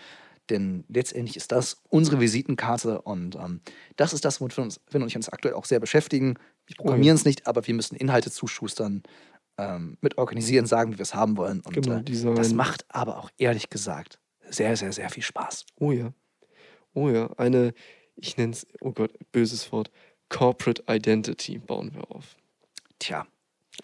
Denn 0.49 0.83
letztendlich 0.89 1.37
ist 1.37 1.51
das 1.53 1.81
unsere 1.89 2.19
Visitenkarte 2.19 3.01
und 3.01 3.35
ähm, 3.35 3.61
das 3.95 4.11
ist 4.11 4.25
das, 4.25 4.41
womit 4.41 4.57
wir 4.57 4.63
uns, 4.63 4.81
wir 4.89 5.01
uns 5.01 5.29
aktuell 5.29 5.53
auch 5.53 5.65
sehr 5.65 5.79
beschäftigen. 5.79 6.35
Wir 6.65 6.75
programmieren 6.75 7.15
es 7.15 7.23
nicht, 7.25 7.47
aber 7.47 7.65
wir 7.67 7.73
müssen 7.73 7.95
Inhalte 7.95 8.31
zuschustern, 8.31 9.03
ähm, 9.57 9.97
mit 10.01 10.17
organisieren, 10.17 10.65
sagen, 10.65 10.93
wie 10.93 10.97
wir 10.97 11.03
es 11.03 11.15
haben 11.15 11.37
wollen. 11.37 11.61
Und 11.61 11.73
Genau, 11.73 11.97
äh, 11.97 12.35
das 12.35 12.53
macht 12.53 12.85
aber 12.89 13.17
auch 13.17 13.29
ehrlich 13.37 13.69
gesagt 13.69 14.19
sehr, 14.49 14.75
sehr, 14.75 14.91
sehr 14.91 15.09
viel 15.09 15.23
Spaß. 15.23 15.65
Oh 15.79 15.91
ja. 15.91 16.13
Oh 16.93 17.09
ja. 17.09 17.29
Eine, 17.37 17.73
ich 18.15 18.37
nenne 18.37 18.53
es, 18.53 18.67
oh 18.81 18.91
Gott, 18.91 19.13
böses 19.31 19.71
Wort, 19.71 19.91
Corporate 20.29 20.83
Identity 20.89 21.57
bauen 21.59 21.93
wir 21.93 22.09
auf. 22.11 22.35
Tja, 22.99 23.25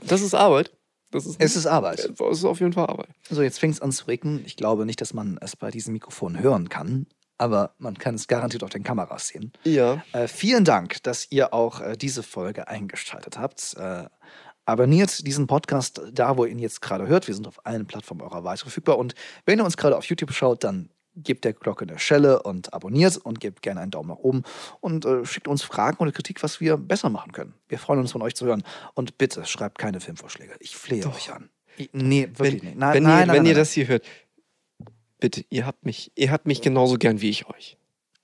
Das 0.06 0.22
ist 0.22 0.34
Arbeit. 0.34 0.72
Das 1.12 1.26
ist, 1.26 1.40
es 1.40 1.56
ist 1.56 1.66
Arbeit. 1.68 2.00
es 2.00 2.38
ist 2.38 2.46
auf 2.46 2.60
jeden 2.60 2.74
Fall 2.74 2.88
Arbeit. 2.88 3.10
So, 3.30 3.42
jetzt 3.42 3.60
fängt 3.60 3.74
es 3.76 3.82
an 3.82 3.92
zu 3.92 4.06
regnen. 4.06 4.44
Ich 4.46 4.58
glaube 4.58 4.86
nicht, 4.86 5.00
dass 5.00 5.14
man 5.14 5.38
es 5.42 5.56
bei 5.56 5.72
diesem 5.72 5.94
Mikrofon 5.94 6.38
hören 6.38 6.68
kann, 6.68 7.08
aber 7.38 7.74
man 7.78 7.98
kann 7.98 8.16
es 8.16 8.28
garantiert 8.28 8.64
auf 8.64 8.72
den 8.72 8.84
Kameras 8.84 9.28
sehen. 9.30 9.54
Ja. 9.64 10.04
Äh, 10.12 10.28
vielen 10.28 10.66
Dank, 10.66 11.02
dass 11.04 11.32
ihr 11.32 11.54
auch 11.54 11.80
äh, 11.80 11.96
diese 11.96 12.24
Folge 12.24 12.68
eingeschaltet 12.68 13.38
habt. 13.38 13.76
Äh, 13.78 14.06
abonniert 14.68 15.26
diesen 15.26 15.48
Podcast 15.48 16.02
da, 16.14 16.38
wo 16.38 16.46
ihr 16.46 16.52
ihn 16.52 16.60
jetzt 16.60 16.82
gerade 16.82 17.08
hört. 17.08 17.28
Wir 17.28 17.34
sind 17.34 17.48
auf 17.48 17.66
allen 17.66 17.88
Plattformen 17.88 18.22
eurer 18.22 18.44
Wahl 18.44 18.58
verfügbar. 18.58 18.98
Und 19.00 19.16
wenn 19.46 19.58
ihr 19.60 19.66
uns 19.66 19.78
gerade 19.78 19.98
auf 19.98 20.06
YouTube 20.06 20.32
schaut, 20.34 20.64
dann 20.64 20.90
gebt 21.16 21.46
der 21.46 21.54
Glocke 21.54 21.84
eine 21.86 21.98
Schelle 21.98 22.44
und 22.44 22.74
abonniert 22.74 23.18
und 23.18 23.40
gebt 23.40 23.64
gerne 23.64 23.80
einen 23.80 23.90
Daumen 23.90 24.10
nach 24.10 24.18
oben 24.18 24.44
und 24.82 25.04
äh, 25.06 25.26
schickt 25.26 25.48
uns 25.48 25.64
Fragen 25.64 25.98
oder 25.98 26.12
Kritik, 26.12 26.44
was 26.44 26.60
wir 26.62 26.78
besser 26.78 27.10
machen 27.10 27.32
können. 27.32 27.56
Wir 27.70 27.80
freuen 27.80 28.00
uns 28.02 28.12
von 28.12 28.22
euch 28.22 28.36
zu 28.36 28.46
hören. 28.46 28.62
Und 28.94 29.18
bitte 29.18 29.44
schreibt 29.46 29.80
keine 29.80 30.00
Filmvorschläge. 30.00 30.54
Ich 30.60 30.76
flehe 30.76 31.02
Doch. 31.02 31.16
euch 31.16 31.32
an. 31.34 31.50
I- 31.80 31.90
Nee, 31.94 32.30
wirklich 32.36 32.62
Wenn, 32.62 32.68
nicht. 32.70 32.78
Nein, 32.78 32.94
wenn, 32.94 33.04
nein, 33.04 33.12
ihr, 33.12 33.18
nein, 33.26 33.28
wenn 33.30 33.36
nein, 33.44 33.46
ihr 33.48 33.56
das 33.56 33.72
hier 33.72 33.88
hört, 33.88 34.04
bitte, 35.20 35.44
ihr 35.50 35.66
habt 35.66 35.86
mich, 35.86 36.12
ihr 36.16 36.32
habt 36.32 36.46
mich 36.46 36.62
genauso 36.62 36.98
gern 36.98 37.22
wie 37.22 37.30
ich 37.30 37.48
euch. 37.48 37.78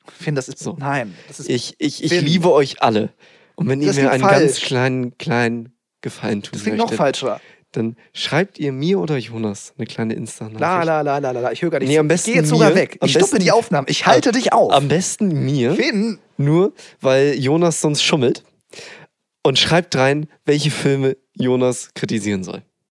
Finn, 0.08 0.36
das 0.36 0.48
ist 0.50 0.60
So. 0.60 0.76
nein, 0.78 1.16
das 1.28 1.39
ist 1.39 1.50
Ich, 1.50 1.76
ich, 1.80 2.04
ich 2.04 2.12
Finn. 2.12 2.26
liebe 2.26 2.52
euch 2.52 2.82
alle. 2.84 3.14
Und 3.56 3.70
wenn 3.70 3.82
ihr 3.82 3.88
Das 3.88 3.96
mir 3.96 4.10
klingt 4.10 4.14
einen 4.14 4.24
ganz 4.41 4.54
falsch. 4.58 4.66
kleinen, 4.68 5.18
kleinen 5.18 5.72
Gefallen 6.04 6.43
tun 6.43 6.51
das 6.54 6.62
klingt 6.62 6.78
noch 6.78 6.86
möchtet, 6.86 6.97
falscher. 6.97 7.41
dann 7.72 7.95
schreibt 8.14 8.60
ihr 8.60 8.72
mir 8.72 8.99
oder 8.99 9.18
Jonas 9.18 9.74
eine 9.78 9.88
kleine 9.88 10.14
Insta-Nachricht. 10.14 10.60
La 10.60 10.84
la 10.84 11.01
la 11.01 11.18
la 11.18 11.32
la 11.32 11.39
la, 11.39 11.51
ich 11.51 11.62
höre 11.64 11.72
gar 11.72 11.80
nicht. 11.80 11.88
Nee, 11.89 11.97
am 11.97 12.08
besten 12.08 12.30
ich 12.30 12.34
gehe 12.36 12.41
jetzt 12.43 12.49
sogar 12.51 12.70
mir. 12.70 12.76
weg. 12.76 12.99
Ich 13.04 13.12
stoppe 13.12 13.26
besten- 13.32 13.39
die 13.39 13.51
Aufnahmen. 13.51 13.88
Ich 13.89 14.06
halte 14.06 14.32
dich 14.32 14.54
auf. 14.54 14.72
Am 14.72 14.88
besten 14.88 15.30
mir, 15.45 15.74
Finn, 15.74 16.20
nur 16.38 16.74
weil 17.01 17.34
Jonas 17.39 17.82
sonst 17.82 18.04
schummelt. 18.04 18.43
Und 19.45 19.58
schreibt 19.60 19.95
rein, 19.97 20.28
welche 20.45 20.72
Filme 20.72 21.18
Jonas 21.34 21.89
kritisieren 21.95 22.43
soll. 22.43 22.62